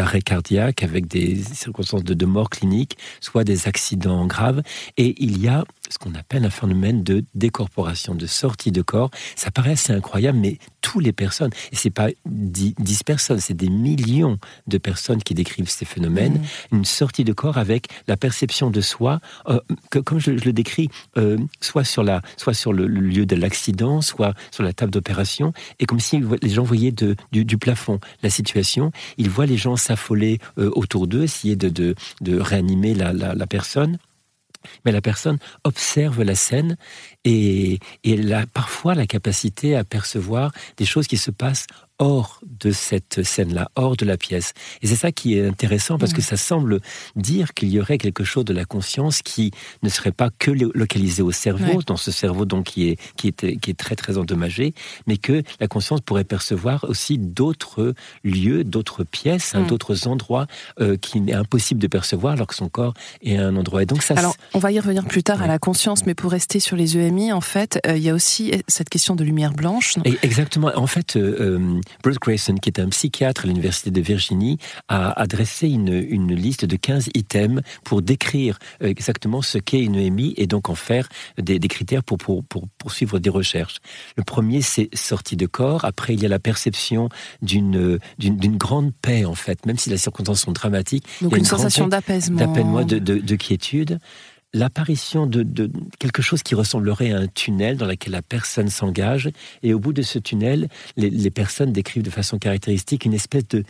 arrêts 0.00 0.22
cardiaques, 0.22 0.82
avec 0.82 1.06
des 1.06 1.36
circonstances 1.36 2.02
de, 2.02 2.14
de 2.14 2.26
mort 2.26 2.50
clinique, 2.50 2.98
soit 3.20 3.44
des 3.44 3.68
accidents 3.68 4.26
graves. 4.26 4.62
Et 4.96 5.14
il 5.22 5.40
y 5.40 5.46
a 5.46 5.64
ce 5.90 5.98
qu'on 5.98 6.14
appelle 6.14 6.44
un 6.44 6.50
phénomène 6.50 7.02
de 7.02 7.24
décorporation, 7.34 8.14
de 8.14 8.26
sortie 8.26 8.72
de 8.72 8.82
corps. 8.82 9.10
Ça 9.36 9.50
paraît 9.50 9.72
assez 9.72 9.92
incroyable, 9.92 10.38
mais 10.38 10.58
toutes 10.82 11.02
les 11.04 11.12
personnes, 11.12 11.50
et 11.72 11.76
c'est 11.76 11.90
pas 11.90 12.08
10, 12.26 12.74
10 12.78 13.02
personnes, 13.04 13.40
c'est 13.40 13.54
des 13.56 13.68
millions 13.68 14.38
de 14.66 14.78
personnes 14.78 15.22
qui 15.22 15.34
décrivent 15.34 15.68
ces 15.68 15.84
phénomènes, 15.84 16.42
une 16.72 16.84
sortie 16.84 17.24
de 17.24 17.32
corps 17.32 17.58
avec 17.58 17.86
la 18.06 18.16
perception 18.16 18.70
de 18.70 18.80
soi, 18.80 19.20
euh, 19.48 19.60
que- 19.90 19.98
comme 19.98 20.18
je, 20.18 20.36
je 20.36 20.44
le 20.44 20.52
décris, 20.52 20.88
euh, 21.16 21.38
soit 21.60 21.84
sur, 21.84 22.02
la, 22.02 22.22
soit 22.36 22.54
sur 22.54 22.72
le, 22.72 22.86
le 22.86 23.00
lieu 23.00 23.26
de 23.26 23.36
l'accident, 23.36 24.00
soit 24.00 24.34
sur 24.50 24.62
la 24.62 24.72
table 24.72 24.92
d'opération, 24.92 25.52
et 25.78 25.86
comme 25.86 26.00
si 26.00 26.20
les 26.42 26.50
gens 26.50 26.62
voyaient 26.64 26.92
de, 26.92 27.16
du, 27.32 27.44
du 27.44 27.58
plafond 27.58 27.98
la 28.22 28.30
situation, 28.30 28.92
ils 29.16 29.28
voient 29.30 29.46
les 29.46 29.56
gens 29.56 29.76
s'affoler 29.76 30.38
euh, 30.58 30.70
autour 30.74 31.06
d'eux, 31.06 31.22
essayer 31.24 31.56
de, 31.56 31.68
de, 31.68 31.94
de 32.20 32.38
réanimer 32.38 32.94
la, 32.94 33.12
la, 33.12 33.34
la 33.34 33.46
personne 33.46 33.98
mais 34.84 34.92
la 34.92 35.00
personne 35.00 35.38
observe 35.64 36.22
la 36.22 36.34
scène 36.34 36.76
et, 37.24 37.74
et 38.04 38.12
elle 38.14 38.32
a 38.32 38.46
parfois 38.46 38.94
la 38.94 39.06
capacité 39.06 39.76
à 39.76 39.84
percevoir 39.84 40.52
des 40.76 40.84
choses 40.84 41.06
qui 41.06 41.16
se 41.16 41.30
passent 41.30 41.66
hors 42.00 42.40
de 42.60 42.70
cette 42.70 43.24
scène-là, 43.24 43.72
hors 43.74 43.96
de 43.96 44.04
la 44.04 44.16
pièce. 44.16 44.52
Et 44.82 44.86
c'est 44.86 44.94
ça 44.94 45.10
qui 45.10 45.36
est 45.36 45.44
intéressant 45.44 45.98
parce 45.98 46.12
que 46.12 46.22
ça 46.22 46.36
semble 46.36 46.78
dire 47.16 47.54
qu'il 47.54 47.70
y 47.70 47.80
aurait 47.80 47.98
quelque 47.98 48.22
chose 48.22 48.44
de 48.44 48.52
la 48.54 48.64
conscience 48.64 49.20
qui 49.20 49.50
ne 49.82 49.88
serait 49.88 50.12
pas 50.12 50.30
que 50.38 50.52
lo- 50.52 50.70
localisé 50.76 51.22
au 51.22 51.32
cerveau, 51.32 51.78
Ouais. 51.78 51.84
dans 51.88 51.96
ce 51.96 52.12
cerveau 52.12 52.44
donc 52.44 52.66
qui 52.66 52.88
est, 52.90 53.00
qui, 53.16 53.26
est, 53.28 53.56
qui 53.56 53.70
est 53.70 53.74
très 53.76 53.96
très 53.96 54.16
endommagé, 54.16 54.74
mais 55.08 55.16
que 55.16 55.42
la 55.58 55.66
conscience 55.66 56.00
pourrait 56.00 56.22
percevoir 56.22 56.84
aussi 56.88 57.18
d'autres 57.18 57.94
lieux, 58.22 58.62
d'autres 58.62 59.02
pièces, 59.02 59.56
hein, 59.56 59.62
Mm. 59.62 59.66
d'autres 59.66 60.06
endroits 60.06 60.46
euh, 60.80 60.96
qu'il 60.96 61.28
est 61.28 61.34
impossible 61.34 61.80
de 61.80 61.88
percevoir 61.88 62.34
alors 62.34 62.46
que 62.46 62.54
son 62.54 62.68
corps 62.68 62.94
est 63.22 63.38
à 63.38 63.44
un 63.48 63.56
endroit. 63.56 63.82
Et 63.82 63.86
donc 63.86 64.04
ça, 64.04 64.14
Alors, 64.16 64.36
on 64.54 64.60
va 64.60 64.70
y 64.70 64.78
revenir 64.78 65.04
plus 65.04 65.24
tard 65.24 65.42
à 65.42 65.48
la 65.48 65.58
conscience, 65.58 66.06
mais 66.06 66.14
pour 66.14 66.30
rester 66.30 66.60
sur 66.60 66.76
les 66.76 66.94
En 67.32 67.40
fait, 67.40 67.80
euh, 67.86 67.96
il 67.96 68.02
y 68.02 68.10
a 68.10 68.14
aussi 68.14 68.52
cette 68.68 68.88
question 68.88 69.16
de 69.16 69.24
lumière 69.24 69.52
blanche. 69.52 69.94
Et- 70.04 70.16
Exactement. 70.22 70.70
En 70.76 70.86
fait, 70.86 71.16
euh, 71.16 71.36
euh, 71.58 71.80
Bruce 72.02 72.18
Grayson, 72.18 72.54
qui 72.56 72.68
est 72.68 72.78
un 72.80 72.88
psychiatre 72.88 73.44
à 73.44 73.46
l'Université 73.48 73.90
de 73.90 74.00
Virginie, 74.00 74.58
a, 74.88 75.18
a 75.20 75.26
dressé 75.26 75.68
une, 75.68 75.88
une 75.92 76.34
liste 76.34 76.64
de 76.64 76.76
15 76.76 77.10
items 77.14 77.62
pour 77.84 78.02
décrire 78.02 78.58
exactement 78.80 79.42
ce 79.42 79.58
qu'est 79.58 79.80
une 79.82 79.94
EMI 79.96 80.34
et 80.36 80.46
donc 80.46 80.68
en 80.68 80.74
faire 80.74 81.08
des, 81.38 81.58
des 81.58 81.68
critères 81.68 82.04
pour, 82.04 82.18
pour, 82.18 82.44
pour 82.44 82.68
poursuivre 82.78 83.18
des 83.18 83.30
recherches. 83.30 83.76
Le 84.16 84.22
premier, 84.24 84.60
c'est 84.62 84.88
sortie 84.94 85.36
de 85.36 85.46
corps. 85.46 85.84
Après, 85.84 86.14
il 86.14 86.22
y 86.22 86.26
a 86.26 86.28
la 86.28 86.38
perception 86.38 87.08
d'une 87.42 87.98
grande 88.56 88.92
paix, 89.00 89.24
en 89.24 89.34
fait, 89.34 89.64
même 89.66 89.78
si 89.78 89.90
les 89.90 89.96
circonstances 89.98 90.42
sont 90.42 90.52
dramatiques. 90.52 91.04
Donc 91.22 91.30
il 91.32 91.32
y 91.32 91.34
a 91.36 91.38
une 91.38 91.44
sensation 91.44 91.86
d'apaisement. 91.88 92.84
de, 92.84 92.98
de, 92.98 93.18
de 93.18 93.36
quiétude. 93.36 93.98
L'apparition 94.54 95.26
de, 95.26 95.42
de 95.42 95.70
quelque 95.98 96.22
chose 96.22 96.42
qui 96.42 96.54
ressemblerait 96.54 97.12
à 97.12 97.18
un 97.18 97.26
tunnel 97.26 97.76
dans 97.76 97.86
lequel 97.86 98.12
la 98.12 98.22
personne 98.22 98.68
s'engage, 98.68 99.30
et 99.62 99.74
au 99.74 99.78
bout 99.78 99.92
de 99.92 100.02
ce 100.02 100.18
tunnel, 100.18 100.68
les, 100.96 101.10
les 101.10 101.30
personnes 101.30 101.72
décrivent 101.72 102.02
de 102.02 102.10
façon 102.10 102.38
caractéristique 102.38 103.04
une 103.04 103.14
espèce 103.14 103.46
de 103.48 103.64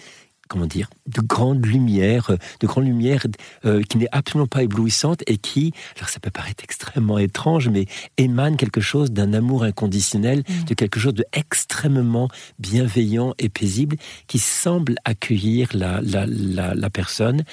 comment 0.49 0.67
dire, 0.67 0.89
de 1.07 1.21
grande 1.21 1.65
lumière, 1.67 2.31
de 2.61 2.67
grande 2.67 2.87
lumière 2.87 3.27
euh, 3.67 3.83
qui 3.83 3.99
n'est 3.99 4.09
absolument 4.13 4.47
pas 4.47 4.63
éblouissante 4.63 5.23
et 5.27 5.37
qui, 5.37 5.73
alors 5.99 6.09
ça 6.09 6.21
peut 6.21 6.31
paraître 6.31 6.65
extrêmement 6.65 7.19
étrange, 7.19 7.69
mais 7.69 7.85
émane 8.17 8.57
quelque 8.57 8.81
chose 8.81 9.13
d'un 9.13 9.35
amour 9.35 9.63
inconditionnel, 9.63 10.45
Mm. 10.49 10.65
de 10.65 10.75
quelque 10.75 10.99
chose 11.01 11.15
de 11.15 11.27
extrêmement 11.35 12.29
bienveillant 12.59 13.35
et 13.39 13.49
paisible 13.51 13.97
qui 14.27 14.39
semble 14.39 14.95
accueillir 15.05 15.69
la, 15.75 16.01
la, 16.01 16.25
la, 16.27 16.75
la 16.75 16.91
personne. 16.91 17.45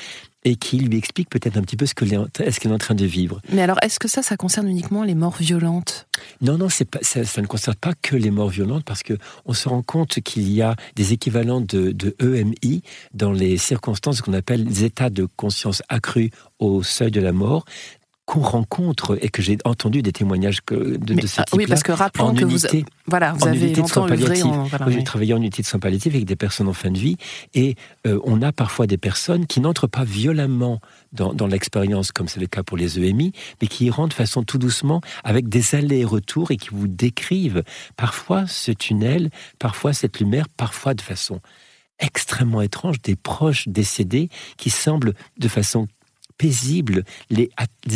Et 0.46 0.56
qui 0.56 0.78
lui 0.78 0.98
explique 0.98 1.30
peut-être 1.30 1.58
un 1.58 1.62
petit 1.62 1.76
peu 1.76 1.86
ce 1.86 1.94
qu'elle 1.94 2.14
est, 2.14 2.68
en 2.68 2.78
train 2.78 2.96
de 2.96 3.06
vivre. 3.06 3.42
Mais 3.52 3.62
alors, 3.62 3.78
est-ce 3.82 4.00
que 4.00 4.08
ça, 4.08 4.22
ça 4.22 4.38
concerne 4.38 4.70
uniquement 4.70 5.04
les 5.04 5.16
morts 5.16 5.38
violentes? 5.38 6.08
Non, 6.42 6.58
non, 6.58 6.68
pas, 6.90 7.00
ça, 7.02 7.42
ne 7.42 7.48
concerne 7.48 7.76
pas 7.76 7.94
que 8.02 8.16
les 8.16 8.32
morts 8.32 8.50
violentes 8.50 8.84
parce 8.86 9.04
que 9.04 9.16
on 9.46 9.54
se 9.54 9.68
rend 9.68 9.82
compte 9.82 10.20
qu'il 10.22 10.50
y 10.52 10.62
a 10.62 10.76
des 10.96 11.14
équivalents 11.14 11.62
de, 11.62 11.92
de 11.92 12.16
EMI 12.22 12.84
dans 13.14 13.32
les 13.32 13.58
circonstances 13.58 14.22
qu'on 14.22 14.34
appelle 14.34 14.64
les 14.64 14.84
états 14.84 15.10
de 15.10 15.28
conscience 15.36 15.82
accrus 15.90 16.30
au 16.60 16.84
seuil 16.84 17.12
de 17.12 17.20
la 17.20 17.32
mort 17.32 17.66
qu'on 18.26 18.40
rencontre 18.40 19.18
et 19.22 19.30
que 19.30 19.42
j'ai 19.42 19.58
entendu 19.66 20.02
des 20.02 20.12
témoignages 20.12 20.60
de, 20.72 20.98
de 20.98 21.28
ce 21.28 21.42
type-là. 21.42 21.46
Oui, 21.54 21.68
parce 21.68 21.84
que 21.84 21.92
rappelons 21.92 22.34
que 22.34 22.44
vous, 22.44 22.58
voilà, 23.06 23.34
vous 23.34 23.48
avez 23.48 23.74
longtemps 23.74 24.10
œuvré 24.10 24.42
en, 24.42 24.68
J'ai 24.90 25.04
travaillé 25.04 25.34
en 25.34 25.38
unité 25.38 25.62
de 25.62 25.68
soins 25.68 25.80
palliatifs 25.80 26.14
avec 26.14 26.26
des 26.26 26.36
personnes 26.36 26.68
en 26.68 26.74
fin 26.74 26.90
de 26.90 26.98
vie 26.98 27.18
et 27.54 27.76
euh, 28.08 28.20
on 28.24 28.42
a 28.42 28.52
parfois 28.52 28.88
des 28.88 28.98
personnes 28.98 29.46
qui 29.46 29.60
n'entrent 29.60 29.88
pas 29.88 30.04
violemment 30.04 30.82
dans, 31.14 31.34
dans 31.34 31.46
l'expérience, 31.46 32.12
comme 32.12 32.28
c'est 32.28 32.40
le 32.40 32.48
cas 32.48 32.64
pour 32.64 32.78
les 32.78 33.00
EMI, 33.00 33.32
mais 33.62 33.68
qui 33.68 33.86
y 33.86 33.90
rentrent 33.92 34.10
de 34.10 34.14
façon 34.16 34.44
tout 34.44 34.58
doucement 34.58 35.02
avec 35.24 35.48
des 35.48 35.76
allers-retours 35.76 36.50
et 36.50 36.58
qui 36.58 36.70
vous 36.72 36.88
décrivent 36.88 37.64
parfois 37.96 38.48
ce 38.48 38.72
tunnel, 38.72 39.30
parfois 39.60 39.94
cette 39.94 40.20
lumière, 40.20 40.50
parfois 40.50 40.96
de 40.96 41.02
façon 41.02 41.42
extrêmement 42.00 42.62
étrange, 42.62 43.02
des 43.02 43.16
proches 43.16 43.68
décédés 43.68 44.30
qui 44.58 44.70
semblent 44.70 45.14
de 45.38 45.48
façon 45.48 45.88
paisible 46.38 47.04
les, 47.30 47.50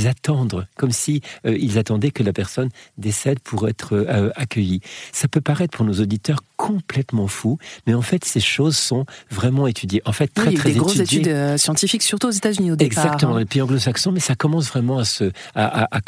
attendre, 0.06 0.66
comme 0.78 0.92
si 0.92 1.22
euh, 1.46 1.58
ils 1.60 1.78
attendaient 1.78 2.12
que 2.12 2.24
la 2.24 2.32
personne 2.32 2.70
décède 2.98 3.40
pour 3.40 3.68
être 3.68 3.94
euh, 3.94 4.30
accueillie. 4.36 4.82
Ça 5.12 5.28
peut 5.28 5.42
paraître 5.42 5.76
pour 5.76 5.86
nos 5.86 5.94
auditeurs 5.94 6.40
complètement 6.58 7.28
fou, 7.28 7.58
mais 7.88 7.94
en 7.94 8.02
fait 8.02 8.24
ces 8.26 8.40
choses 8.40 8.78
sont 8.78 9.06
vraiment 9.30 9.68
étudiées. 9.68 10.02
En 10.06 10.12
fait, 10.12 10.28
très 10.28 10.50
oui, 10.50 10.56
très 10.56 10.72
des 10.72 10.80
grosses 10.80 11.00
études 11.00 11.28
euh, 11.28 11.58
scientifiques, 11.58 12.04
surtout 12.04 12.28
aux 12.28 12.32
États-Unis 12.32 12.72
au 12.72 12.76
départ. 12.76 13.06
Exactement, 13.06 13.36
hein. 13.36 13.40
les 13.40 13.46
pays 13.46 13.62
anglo-saxons, 13.62 14.12
mais 14.12 14.20
ça 14.20 14.36
commence 14.36 14.68
vraiment 14.68 15.00
à 15.00 15.06
se 15.06 15.32
à, 15.56 15.84
à, 15.86 16.00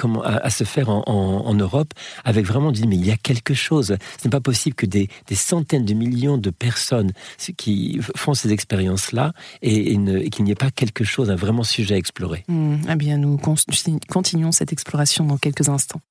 à, 0.43 0.50
se 0.50 0.63
faire 0.63 0.89
en, 0.89 1.03
en, 1.07 1.53
Europe 1.53 1.93
avec 2.23 2.45
vraiment 2.45 2.71
dit 2.71 2.88
mais 2.88 2.95
il 2.95 3.05
y 3.05 3.11
a 3.11 3.17
quelque 3.17 3.53
chose. 3.53 3.97
Ce 4.19 4.27
n'est 4.27 4.31
pas 4.31 4.41
possible 4.41 4.75
que 4.75 4.85
des, 4.85 5.09
des, 5.27 5.35
centaines 5.35 5.85
de 5.85 5.93
millions 5.93 6.38
de 6.38 6.50
personnes 6.50 7.11
qui 7.57 8.00
font 8.15 8.33
ces 8.33 8.51
expériences-là 8.51 9.33
et, 9.61 9.93
et 9.93 10.29
qu'il 10.29 10.45
n'y 10.45 10.51
ait 10.51 10.55
pas 10.55 10.71
quelque 10.71 11.03
chose, 11.03 11.29
un 11.29 11.35
vraiment 11.35 11.63
sujet 11.63 11.95
à 11.95 11.97
explorer 11.97 12.20
Hmm, 12.47 12.77
eh 12.89 12.95
bien, 12.95 13.17
nous 13.17 13.37
continuons 13.37 14.51
cette 14.51 14.71
exploration 14.71 15.25
dans 15.25 15.37
quelques 15.37 15.69
instants. 15.69 16.01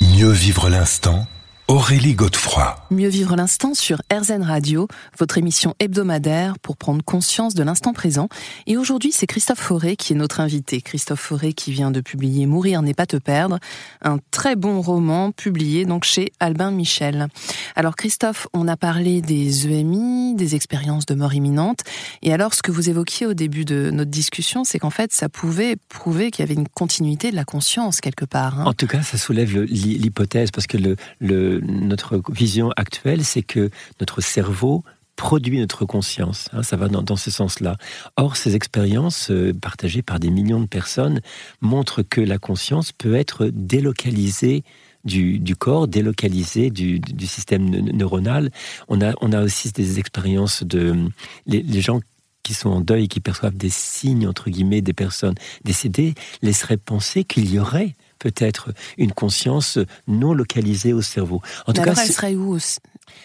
Mieux 0.00 0.30
vivre 0.30 0.68
l'instant 0.68 1.26
Aurélie 1.70 2.14
Godefroy. 2.14 2.74
Mieux 2.90 3.08
vivre 3.08 3.36
l'instant 3.36 3.74
sur 3.74 4.02
RZN 4.12 4.42
Radio, 4.42 4.88
votre 5.16 5.38
émission 5.38 5.76
hebdomadaire 5.78 6.58
pour 6.58 6.76
prendre 6.76 7.04
conscience 7.04 7.54
de 7.54 7.62
l'instant 7.62 7.92
présent. 7.92 8.28
Et 8.66 8.76
aujourd'hui, 8.76 9.12
c'est 9.12 9.28
Christophe 9.28 9.60
Fauré 9.60 9.94
qui 9.94 10.12
est 10.12 10.16
notre 10.16 10.40
invité. 10.40 10.80
Christophe 10.80 11.20
Fauré 11.20 11.52
qui 11.52 11.70
vient 11.70 11.92
de 11.92 12.00
publier 12.00 12.46
Mourir 12.46 12.82
n'est 12.82 12.92
pas 12.92 13.06
te 13.06 13.18
perdre, 13.18 13.60
un 14.02 14.18
très 14.32 14.56
bon 14.56 14.80
roman 14.80 15.30
publié 15.30 15.84
donc 15.84 16.02
chez 16.02 16.32
Albin 16.40 16.72
Michel. 16.72 17.28
Alors 17.76 17.94
Christophe, 17.94 18.48
on 18.52 18.66
a 18.66 18.76
parlé 18.76 19.22
des 19.22 19.68
EMI, 19.68 20.34
des 20.34 20.56
expériences 20.56 21.06
de 21.06 21.14
mort 21.14 21.34
imminente. 21.34 21.82
Et 22.22 22.32
alors, 22.32 22.52
ce 22.52 22.62
que 22.62 22.72
vous 22.72 22.90
évoquiez 22.90 23.26
au 23.26 23.34
début 23.34 23.64
de 23.64 23.92
notre 23.92 24.10
discussion, 24.10 24.64
c'est 24.64 24.80
qu'en 24.80 24.90
fait, 24.90 25.12
ça 25.12 25.28
pouvait 25.28 25.76
prouver 25.88 26.32
qu'il 26.32 26.44
y 26.44 26.48
avait 26.48 26.60
une 26.60 26.66
continuité 26.66 27.30
de 27.30 27.36
la 27.36 27.44
conscience 27.44 28.00
quelque 28.00 28.24
part. 28.24 28.58
Hein. 28.58 28.64
En 28.66 28.74
tout 28.74 28.88
cas, 28.88 29.02
ça 29.02 29.18
soulève 29.18 29.56
l'hypothèse 29.62 30.50
parce 30.50 30.66
que 30.66 30.76
le, 30.76 30.96
le 31.20 31.59
notre 31.62 32.22
vision 32.30 32.70
actuelle, 32.76 33.24
c'est 33.24 33.42
que 33.42 33.70
notre 34.00 34.20
cerveau 34.20 34.84
produit 35.20 35.60
notre 35.60 35.84
conscience. 35.84 36.48
Hein, 36.54 36.62
ça 36.62 36.78
va 36.78 36.88
dans, 36.88 37.16
ce 37.16 37.30
sens-là. 37.30 37.76
Or, 38.16 38.36
ces 38.36 38.56
expériences 38.56 39.30
euh, 39.30 39.52
partagées 39.52 40.00
par 40.00 40.18
des 40.18 40.30
millions 40.30 40.60
de 40.60 40.66
personnes 40.66 41.20
montrent 41.60 42.02
que 42.02 42.22
la 42.22 42.38
conscience 42.38 42.90
peut 42.90 43.14
être 43.14 43.46
délocalisée 43.52 44.64
du, 45.04 45.56
corps, 45.56 45.88
délocalisée 45.88 46.70
du, 46.70 47.00
système 47.26 47.68
neuronal. 47.68 48.50
On 48.88 49.02
a, 49.02 49.42
aussi 49.42 49.72
des 49.72 49.98
expériences 49.98 50.62
de 50.62 50.96
les, 51.46 51.80
gens 51.82 52.00
qui 52.42 52.54
sont 52.54 52.70
en 52.70 52.80
deuil 52.80 53.08
qui 53.08 53.20
perçoivent 53.20 53.56
des 53.56 53.70
signes, 53.70 54.26
entre 54.26 54.48
guillemets, 54.48 54.80
des 54.80 54.94
personnes 54.94 55.34
décédées, 55.64 56.14
laisseraient 56.40 56.78
penser 56.78 57.24
qu'il 57.24 57.52
y 57.52 57.58
aurait 57.58 57.94
peut-être 58.20 58.70
une 58.96 59.10
conscience 59.10 59.78
non 60.06 60.32
localisée 60.32 60.92
au 60.92 61.02
cerveau. 61.02 61.40
En 61.66 61.72
tout 61.72 61.82
cas, 61.82 61.94
elle 61.94 62.12
serait 62.12 62.36
où 62.36 62.56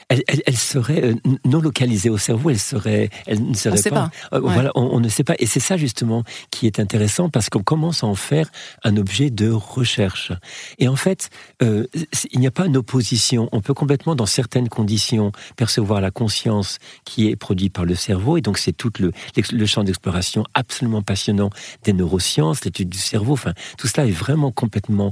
elle, 0.09 0.57
serait 0.57 1.03
euh, 1.03 1.15
non 1.45 1.59
localisée 1.59 2.09
au 2.09 2.17
cerveau, 2.17 2.49
elle 2.49 2.59
serait, 2.59 3.09
elle 3.25 3.47
ne 3.47 3.53
serait 3.55 3.79
on 3.87 3.89
pas. 3.89 4.11
Euh, 4.33 4.39
voilà, 4.39 4.71
on, 4.75 4.99
ne 4.99 5.09
sait 5.09 5.23
pas. 5.23 5.35
Et 5.39 5.45
c'est 5.45 5.59
ça 5.59 5.77
justement 5.77 6.23
qui 6.51 6.67
est 6.67 6.79
intéressant 6.79 7.29
parce 7.29 7.49
qu'on 7.49 7.63
commence 7.63 8.03
à 8.03 8.07
en 8.07 8.15
faire 8.15 8.49
un 8.83 8.97
objet 8.97 9.29
de 9.29 9.49
recherche. 9.49 10.31
Et 10.77 10.87
en 10.87 10.95
fait, 10.95 11.29
euh, 11.63 11.87
il 12.31 12.39
n'y 12.39 12.47
a 12.47 12.51
pas 12.51 12.65
une 12.65 12.77
opposition. 12.77 13.49
On 13.51 13.61
peut 13.61 13.73
complètement, 13.73 14.15
dans 14.15 14.25
certaines 14.25 14.69
conditions, 14.69 15.31
percevoir 15.55 16.01
la 16.01 16.11
conscience 16.11 16.77
qui 17.03 17.29
est 17.29 17.35
produite 17.35 17.73
par 17.73 17.85
le 17.85 17.95
cerveau. 17.95 18.37
Et 18.37 18.41
donc, 18.41 18.57
c'est 18.57 18.73
tout 18.73 18.91
le, 18.99 19.11
le 19.51 19.65
champ 19.65 19.83
d'exploration 19.83 20.43
absolument 20.53 21.01
passionnant 21.01 21.49
des 21.83 21.93
neurosciences, 21.93 22.63
l'étude 22.63 22.89
du 22.89 22.97
cerveau. 22.97 23.33
Enfin, 23.33 23.53
tout 23.77 23.87
cela 23.87 24.07
est 24.07 24.11
vraiment 24.11 24.51
complètement 24.51 25.11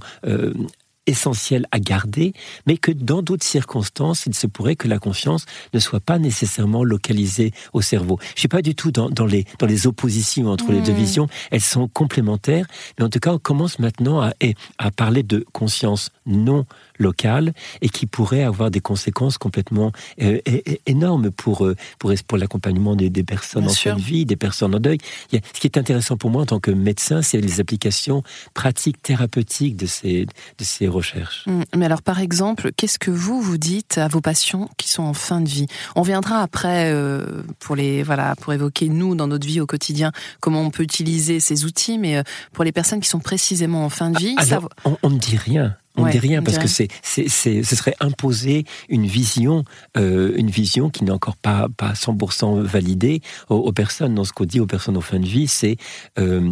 essentiel 1.07 1.67
à 1.71 1.79
garder, 1.79 2.33
mais 2.65 2.77
que 2.77 2.91
dans 2.91 3.21
d'autres 3.21 3.45
circonstances, 3.45 4.25
il 4.25 4.33
se 4.33 4.47
pourrait 4.47 4.75
que 4.75 4.87
la 4.87 4.99
conscience 4.99 5.45
ne 5.73 5.79
soit 5.79 5.99
pas 5.99 6.19
nécessairement 6.19 6.83
localisée 6.83 7.51
au 7.73 7.81
cerveau. 7.81 8.19
Je 8.21 8.33
ne 8.33 8.39
suis 8.39 8.47
pas 8.47 8.61
du 8.61 8.75
tout 8.75 8.91
dans, 8.91 9.09
dans, 9.09 9.25
les, 9.25 9.45
dans 9.59 9.67
les 9.67 9.87
oppositions 9.87 10.47
entre 10.47 10.71
les 10.71 10.81
deux 10.81 10.93
mmh. 10.93 10.95
visions, 10.95 11.27
elles 11.51 11.61
sont 11.61 11.87
complémentaires, 11.87 12.65
mais 12.97 13.05
en 13.05 13.09
tout 13.09 13.19
cas, 13.19 13.33
on 13.33 13.39
commence 13.39 13.79
maintenant 13.79 14.21
à, 14.21 14.33
à 14.77 14.91
parler 14.91 15.23
de 15.23 15.45
conscience 15.51 16.09
non 16.25 16.65
locale 16.97 17.53
et 17.81 17.89
qui 17.89 18.05
pourrait 18.05 18.43
avoir 18.43 18.71
des 18.71 18.81
conséquences 18.81 19.37
complètement 19.37 19.91
euh, 20.21 20.39
énormes 20.85 21.31
pour, 21.31 21.65
euh, 21.65 21.75
pour, 21.99 22.13
pour 22.27 22.37
l'accompagnement 22.37 22.95
des, 22.95 23.09
des, 23.09 23.23
personnes 23.23 23.65
en 23.65 23.69
fin 23.69 23.95
de 23.95 24.01
vie, 24.01 24.25
des 24.25 24.35
personnes 24.35 24.75
en 24.75 24.79
deuil. 24.79 24.97
A, 25.33 25.37
ce 25.53 25.59
qui 25.59 25.67
est 25.67 25.77
intéressant 25.77 26.17
pour 26.17 26.29
moi 26.29 26.43
en 26.43 26.45
tant 26.45 26.59
que 26.59 26.71
médecin, 26.71 27.21
c'est 27.21 27.39
les 27.39 27.59
applications 27.59 28.23
pratiques 28.53 29.01
thérapeutiques 29.01 29.77
de 29.77 29.85
ces, 29.85 30.25
de 30.25 30.63
ces 30.63 30.87
recherches. 30.87 31.45
Mmh. 31.47 31.61
Mais 31.75 31.85
alors, 31.85 32.01
par 32.01 32.19
exemple, 32.19 32.71
qu'est-ce 32.75 32.99
que 32.99 33.11
vous 33.11 33.41
vous 33.41 33.57
dites 33.57 33.97
à 33.97 34.07
vos 34.07 34.21
patients 34.21 34.69
qui 34.77 34.89
sont 34.89 35.03
en 35.03 35.13
fin 35.13 35.41
de 35.41 35.49
vie? 35.49 35.67
On 35.95 36.01
viendra 36.01 36.41
après 36.41 36.91
euh, 36.91 37.43
pour 37.59 37.75
les 37.75 38.03
voilà 38.03 38.35
pour 38.35 38.53
évoquer 38.53 38.89
nous 38.89 39.15
dans 39.15 39.27
notre 39.27 39.47
vie 39.47 39.59
au 39.59 39.65
quotidien 39.65 40.11
comment 40.39 40.61
on 40.61 40.69
peut 40.69 40.83
utiliser 40.83 41.39
ces 41.39 41.65
outils, 41.65 41.97
mais 41.97 42.21
pour 42.51 42.63
les 42.63 42.71
personnes 42.71 42.99
qui 42.99 43.09
sont 43.09 43.19
précisément 43.19 43.85
en 43.85 43.89
fin 43.89 44.09
de 44.09 44.19
vie, 44.19 44.35
ça... 44.41 44.59
on 45.01 45.09
ne 45.09 45.17
dit 45.17 45.37
rien. 45.37 45.75
On 45.95 46.05
ne 46.05 46.11
dit 46.11 46.19
rien 46.19 46.41
parce 46.41 46.57
que 46.57 46.67
c'est, 46.67 46.87
c'est, 47.03 47.27
ce 47.29 47.75
serait 47.75 47.95
imposer 47.99 48.65
une 48.89 49.05
vision, 49.05 49.63
euh, 49.97 50.33
une 50.35 50.49
vision 50.49 50.89
qui 50.89 51.03
n'est 51.03 51.11
encore 51.11 51.37
pas, 51.37 51.67
pas 51.77 51.93
100% 51.93 52.61
validée 52.61 53.21
aux, 53.49 53.71
personnes. 53.71 54.15
Dans 54.15 54.23
ce 54.23 54.33
qu'on 54.33 54.45
dit 54.45 54.59
aux 54.59 54.65
personnes 54.65 54.97
en 54.97 55.01
fin 55.01 55.19
de 55.19 55.25
vie, 55.25 55.47
c'est 55.47 55.77
euh, 56.17 56.51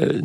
euh, 0.00 0.20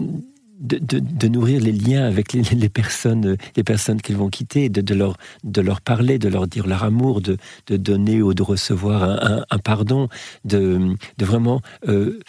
de, 0.59 1.27
nourrir 1.27 1.61
les 1.61 1.71
liens 1.71 2.05
avec 2.05 2.33
les, 2.33 2.69
personnes, 2.69 3.37
les 3.55 3.63
personnes 3.63 4.01
qu'ils 4.01 4.17
vont 4.17 4.29
quitter, 4.29 4.69
de, 4.69 4.93
leur, 4.93 5.17
de 5.43 5.61
leur 5.61 5.81
parler, 5.81 6.19
de 6.19 6.29
leur 6.29 6.47
dire 6.47 6.67
leur 6.67 6.83
amour, 6.83 7.21
de, 7.21 7.37
donner 7.69 8.21
ou 8.21 8.33
de 8.33 8.43
recevoir 8.43 9.45
un, 9.49 9.59
pardon, 9.59 10.09
de, 10.45 10.95
vraiment, 11.19 11.61
euh, 11.87 12.19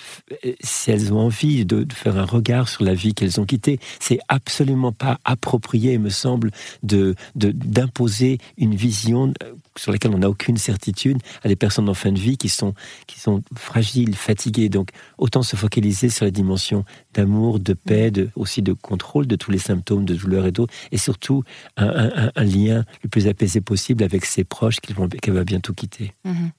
si 0.61 0.91
elles 0.91 1.13
ont 1.13 1.21
envie, 1.21 1.65
de, 1.65 1.87
faire 1.93 2.19
un 2.19 2.25
regard 2.25 2.69
sur 2.69 2.85
la 2.85 2.95
vie 2.95 3.15
qu'elles 3.15 3.41
ont 3.41 3.45
quittée. 3.45 3.79
C'est 4.01 4.19
absolument 4.29 4.93
pas 4.93 5.19
approprié, 5.25 5.99
me 5.99 6.11
semble, 6.11 6.51
de 6.83 7.15
d'imposer 7.35 8.39
une 8.57 8.75
vision 8.75 9.33
euh, 9.43 9.53
sur 9.79 9.93
laquelle 9.93 10.13
on 10.15 10.19
n'a 10.19 10.29
aucune 10.29 10.57
certitude 10.57 11.19
à 11.43 11.49
des 11.49 11.57
personnes 11.57 11.89
en 11.89 11.95
fin 11.95 12.13
de 12.13 12.19
vie 12.19 12.37
qui 12.37 12.49
sont, 12.49 12.75
qui 13.07 13.21
sont 13.21 13.43
fragiles, 13.57 14.15
fatiguées. 14.15 14.69
Donc, 14.69 14.91
autant 15.17 15.43
se 15.43 15.57
focaliser 15.57 16.09
sur 16.09 16.25
la 16.25 16.31
dimension 16.31 16.85
d'amour, 17.15 17.61
de 17.61 17.73
paix, 17.73 18.11
de, 18.11 18.31
aussi 18.37 18.63
de 18.63 18.73
contrôle 18.73 19.27
de 19.27 19.37
tous 19.37 19.51
les 19.51 19.59
symptômes 19.59 20.05
de 20.05 20.15
douleur 20.15 20.47
et 20.47 20.53
d'autres, 20.53 20.75
et 20.93 20.99
surtout 20.99 21.45
un, 21.77 22.31
lien 22.37 22.85
le 23.03 23.09
plus 23.09 23.27
apaisé 23.27 23.61
possible 23.61 24.03
avec 24.03 24.25
ses 24.25 24.45
proches 24.45 24.77
qu'elle 24.81 25.35
va 25.35 25.45
bientôt 25.45 25.73
quitter. 25.73 26.13
Mhm. 26.25 26.51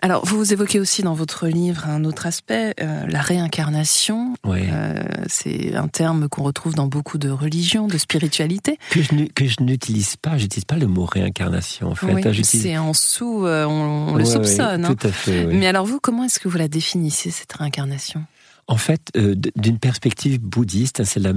Alors, 0.00 0.24
vous 0.24 0.52
évoquez 0.52 0.78
aussi 0.78 1.02
dans 1.02 1.14
votre 1.14 1.48
livre 1.48 1.86
un 1.86 2.04
autre 2.04 2.26
aspect, 2.26 2.74
euh, 2.80 3.06
la 3.08 3.20
réincarnation. 3.20 4.34
Euh, 4.46 5.02
c'est 5.26 5.74
un 5.74 5.88
terme 5.88 6.28
qu'on 6.28 6.42
retrouve 6.42 6.74
dans 6.74 6.86
beaucoup 6.86 7.18
de 7.18 7.30
religions, 7.30 7.86
de 7.86 7.98
spiritualité. 7.98 8.78
Que 8.90 9.02
je 9.46 9.62
n'utilise 9.62 10.16
pas, 10.16 10.36
j'utilise 10.36 10.64
pas 10.64 10.76
le 10.76 10.86
mot 10.86 11.04
réincarnation 11.04 11.90
en 11.90 11.94
fait. 11.94 12.12
Oui, 12.12 12.22
hein, 12.24 12.32
c'est 12.42 12.78
en 12.78 12.92
sous, 12.92 13.46
euh, 13.46 13.64
on, 13.64 14.14
le 14.14 14.24
soupçonne. 14.24 14.84
Hein. 14.84 14.94
tout 14.94 15.06
à 15.06 15.12
fait. 15.12 15.46
Mais 15.46 15.66
alors 15.66 15.86
vous, 15.86 15.98
comment 16.00 16.24
est-ce 16.24 16.38
que 16.38 16.48
vous 16.48 16.58
la 16.58 16.68
définissez 16.68 17.30
cette 17.30 17.52
réincarnation? 17.52 18.24
En 18.68 18.78
fait, 18.78 19.12
d'une 19.14 19.78
perspective 19.78 20.40
bouddhiste, 20.40 21.04
c'est 21.04 21.20
la, 21.20 21.32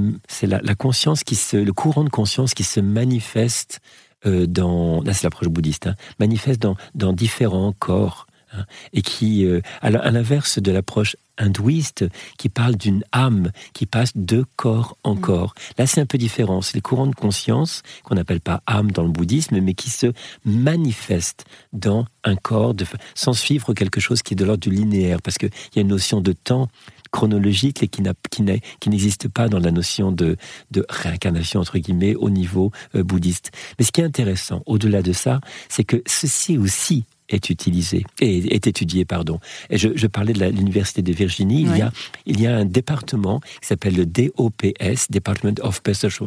la, 0.62 0.76
conscience 0.76 1.24
qui 1.24 1.36
se, 1.36 1.58
le 1.58 1.74
courant 1.74 2.04
de 2.04 2.10
conscience 2.10 2.56
qui 2.56 2.64
se 2.64 2.80
manifeste 2.80 3.82
dans, 4.26 5.02
là 5.04 5.14
c'est 5.14 5.24
l'approche 5.24 5.48
bouddhiste, 5.48 5.88
hein, 5.88 5.96
manifeste 6.20 6.62
dans, 6.62 6.76
dans 6.96 7.14
différents 7.14 7.74
corps 7.78 8.28
Hein, 8.52 8.66
et 8.94 9.04
qui, 9.04 9.46
euh, 9.46 9.62
à 9.82 9.92
l'inverse 9.92 10.58
de 10.58 10.72
l'approche 10.72 11.16
hindouiste 11.38 12.06
qui 12.40 12.50
parle 12.50 12.76
d'une 12.76 13.04
âme 13.12 13.52
qui 13.74 13.86
passe 13.86 14.12
de 14.16 14.44
corps 14.56 14.98
en 15.04 15.14
mm. 15.14 15.22
corps. 15.22 15.54
Là, 15.78 15.86
c'est 15.86 16.02
un 16.02 16.08
peu 16.08 16.18
différent. 16.18 16.64
C'est 16.64 16.74
les 16.74 16.82
courants 16.82 17.06
de 17.06 17.14
conscience 17.14 17.84
qu'on 18.04 18.16
n'appelle 18.16 18.42
pas 18.42 18.64
âme 18.66 18.92
dans 18.92 19.04
le 19.04 19.10
bouddhisme, 19.10 19.60
mais 19.60 19.76
qui 19.76 19.92
se 19.92 20.08
manifestent 20.46 21.46
dans 21.74 22.08
un 22.24 22.36
corps 22.36 22.74
de, 22.74 22.86
sans 23.14 23.34
suivre 23.34 23.76
quelque 23.76 24.00
chose 24.00 24.24
qui 24.24 24.34
est 24.34 24.38
de 24.38 24.46
l'ordre 24.46 24.62
du 24.62 24.72
linéaire, 24.72 25.22
parce 25.22 25.38
qu'il 25.38 25.52
y 25.76 25.80
a 25.80 25.82
une 25.82 25.90
notion 25.90 26.20
de 26.20 26.34
temps 26.34 26.70
chronologique 27.12 27.84
et 27.84 27.88
qui, 27.88 28.04
qui 28.30 28.90
n'existe 28.90 29.28
pas 29.28 29.50
dans 29.50 29.60
la 29.60 29.72
notion 29.72 30.12
de, 30.12 30.38
de, 30.72 30.86
réincarnation, 30.90 31.60
entre 31.60 31.78
guillemets, 31.78 32.16
au 32.16 32.30
niveau 32.30 32.72
euh, 32.96 33.04
bouddhiste. 33.04 33.52
Mais 33.78 33.86
ce 33.86 33.92
qui 33.92 34.02
est 34.02 34.06
intéressant, 34.06 34.62
au-delà 34.66 35.02
de 35.02 35.14
ça, 35.14 35.42
c'est 35.68 35.84
que 35.84 36.02
ceci 36.06 36.58
aussi 36.58 37.06
est 37.30 37.50
utilisé, 37.50 38.06
est, 38.22 38.52
est 38.52 38.68
étudié, 38.68 39.06
pardon. 39.06 39.40
Et 39.70 39.78
je, 39.78 39.90
je 39.96 40.08
parlais 40.08 40.34
de 40.34 40.46
l'université 40.46 41.02
de 41.02 41.14
Virginie. 41.14 41.62
Il 41.62 41.78
y 41.78 41.82
a, 41.82 41.92
il 42.26 42.42
y 42.42 42.48
a 42.48 42.56
un 42.56 42.66
département 42.66 43.40
qui 43.40 43.68
s'appelle 43.68 43.96
le 43.96 44.06
DOPS, 44.06 45.10
Department 45.10 45.60
of 45.62 45.82
Perceptual, 45.82 46.24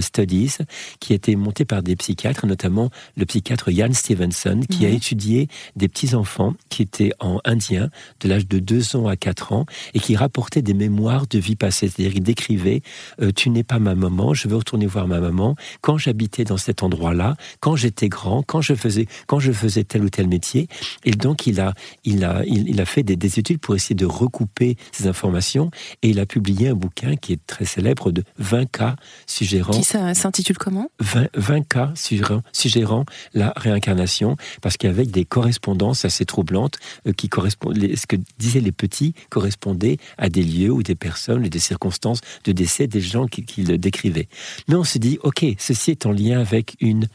Studies, 0.00 0.56
qui 1.00 1.12
a 1.12 1.16
été 1.16 1.36
monté 1.36 1.64
par 1.64 1.82
des 1.82 1.96
psychiatres, 1.96 2.46
notamment 2.46 2.90
le 3.16 3.24
psychiatre 3.26 3.70
Jan 3.70 3.92
Stevenson, 3.92 4.60
qui 4.68 4.86
a 4.86 4.88
étudié 4.88 5.48
des 5.76 5.88
petits 5.88 6.14
enfants 6.14 6.54
qui 6.68 6.82
étaient 6.82 7.12
en 7.20 7.40
indien 7.44 7.90
de 8.20 8.28
l'âge 8.28 8.46
de 8.46 8.58
2 8.58 8.96
ans 8.96 9.06
à 9.06 9.16
4 9.16 9.52
ans 9.52 9.66
et 9.94 10.00
qui 10.00 10.16
rapportaient 10.16 10.62
des 10.62 10.74
mémoires 10.74 11.26
de 11.26 11.38
vie 11.38 11.56
passée. 11.56 11.88
C'est-à-dire, 11.88 12.16
ils 12.16 12.22
décrivaient 12.22 12.82
euh, 13.20 13.32
Tu 13.34 13.50
n'es 13.50 13.64
pas 13.64 13.78
ma 13.78 13.94
maman, 13.94 14.34
je 14.34 14.48
veux 14.48 14.56
retourner 14.56 14.86
voir 14.86 15.06
ma 15.06 15.20
maman. 15.20 15.56
Quand 15.80 15.98
j'habitais 15.98 16.44
dans 16.44 16.56
cet 16.56 16.82
endroit-là, 16.82 17.36
quand 17.60 17.76
j'étais 17.76 18.08
grand, 18.08 18.42
quand 18.42 18.60
je 18.60 18.74
faisais, 18.74 19.06
quand 19.26 19.40
je 19.40 19.52
faisais 19.52 19.84
tel 19.84 19.97
ou 20.04 20.10
tel 20.10 20.28
métier. 20.28 20.68
Et 21.04 21.12
donc, 21.12 21.46
il 21.46 21.60
a, 21.60 21.74
il 22.04 22.24
a, 22.24 22.42
il, 22.46 22.80
a 22.80 22.84
fait 22.84 23.02
des, 23.02 23.38
études 23.38 23.58
pour 23.58 23.74
essayer 23.74 23.94
de 23.94 24.06
recouper 24.06 24.76
ces 24.92 25.06
informations. 25.06 25.70
Et 26.02 26.10
il 26.10 26.20
a 26.20 26.26
publié 26.26 26.68
un 26.68 26.74
bouquin 26.74 27.16
qui 27.16 27.32
est 27.32 27.46
très 27.46 27.64
célèbre 27.64 28.10
de 28.10 28.24
20 28.38 28.70
cas 28.70 28.96
suggérant. 29.26 29.72
Qui 29.72 29.84
s'intitule 29.84 30.58
comment? 30.58 30.90
20, 31.00 31.66
cas 31.68 31.92
suggérant, 31.94 32.42
suggérant, 32.52 33.04
la 33.34 33.52
réincarnation, 33.56 34.36
parce 34.62 34.76
qu'avec 34.76 35.10
des 35.10 35.24
correspondances 35.24 36.04
assez 36.04 36.24
troublantes, 36.24 36.78
euh, 37.06 37.12
qui 37.12 37.28
correspondent, 37.28 37.76
ce 37.78 38.06
que 38.06 38.16
disaient 38.38 38.60
les 38.60 38.72
petits 38.72 39.14
correspondait 39.30 39.98
à 40.16 40.28
des 40.28 40.42
lieux 40.42 40.70
ou 40.70 40.82
des 40.82 40.94
personnes 40.94 41.44
et 41.44 41.50
des 41.50 41.58
circonstances 41.58 42.20
de 42.44 42.52
décès 42.52 42.86
des 42.86 43.00
gens 43.00 43.26
qui, 43.26 43.44
qui 43.44 43.64
décrivaient. 43.64 44.28
Mais 44.68 44.74
on 44.74 44.84
se 44.84 44.98
dit, 44.98 45.18
ok, 45.22 45.44
ceci 45.58 45.92
est 45.92 46.06
en 46.06 46.12
lien 46.12 46.40
avec 46.40 46.76
une 46.80 47.08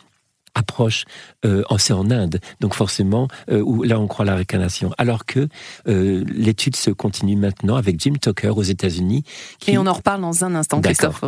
approche 0.56 1.06
euh, 1.46 1.64
c'est 1.78 1.94
en 1.94 2.10
Inde, 2.12 2.40
donc 2.62 2.76
forcément 2.76 3.28
euh, 3.52 3.62
où 3.62 3.84
là 3.84 4.00
on 4.00 4.08
croit 4.08 4.26
la 4.26 4.36
réincarnation. 4.36 4.94
Alors 4.98 5.26
que 5.26 5.50
euh, 5.88 6.24
l'étude 6.28 6.76
se 6.76 6.92
continue 6.92 7.36
maintenant 7.36 7.76
avec 7.76 8.00
Jim 8.00 8.14
Tucker 8.22 8.50
aux 8.50 8.64
États-Unis. 8.64 9.24
Et 9.68 9.78
on 9.78 9.86
en 9.86 9.94
reparle 9.94 10.22
dans 10.22 10.46
un 10.46 10.56
instant, 10.56 10.80
Christophe. 10.80 11.24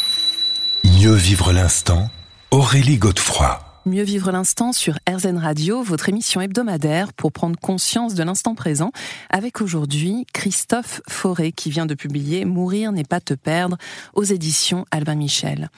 Mieux 0.84 1.14
vivre 1.14 1.52
l'instant, 1.52 2.10
Aurélie 2.50 2.98
Godefroy. 2.98 3.71
Mieux 3.84 4.04
vivre 4.04 4.30
l'instant 4.30 4.72
sur 4.72 4.96
RZN 5.10 5.38
Radio, 5.38 5.82
votre 5.82 6.08
émission 6.08 6.40
hebdomadaire 6.40 7.12
pour 7.12 7.32
prendre 7.32 7.58
conscience 7.58 8.14
de 8.14 8.22
l'instant 8.22 8.54
présent, 8.54 8.92
avec 9.28 9.60
aujourd'hui 9.60 10.24
Christophe 10.32 11.00
Forêt 11.08 11.50
qui 11.50 11.68
vient 11.68 11.84
de 11.84 11.94
publier 11.94 12.44
Mourir 12.44 12.92
n'est 12.92 13.02
pas 13.02 13.20
te 13.20 13.34
perdre 13.34 13.76
aux 14.14 14.22
éditions 14.22 14.86
Albin 14.92 15.16
Michel. 15.16 15.68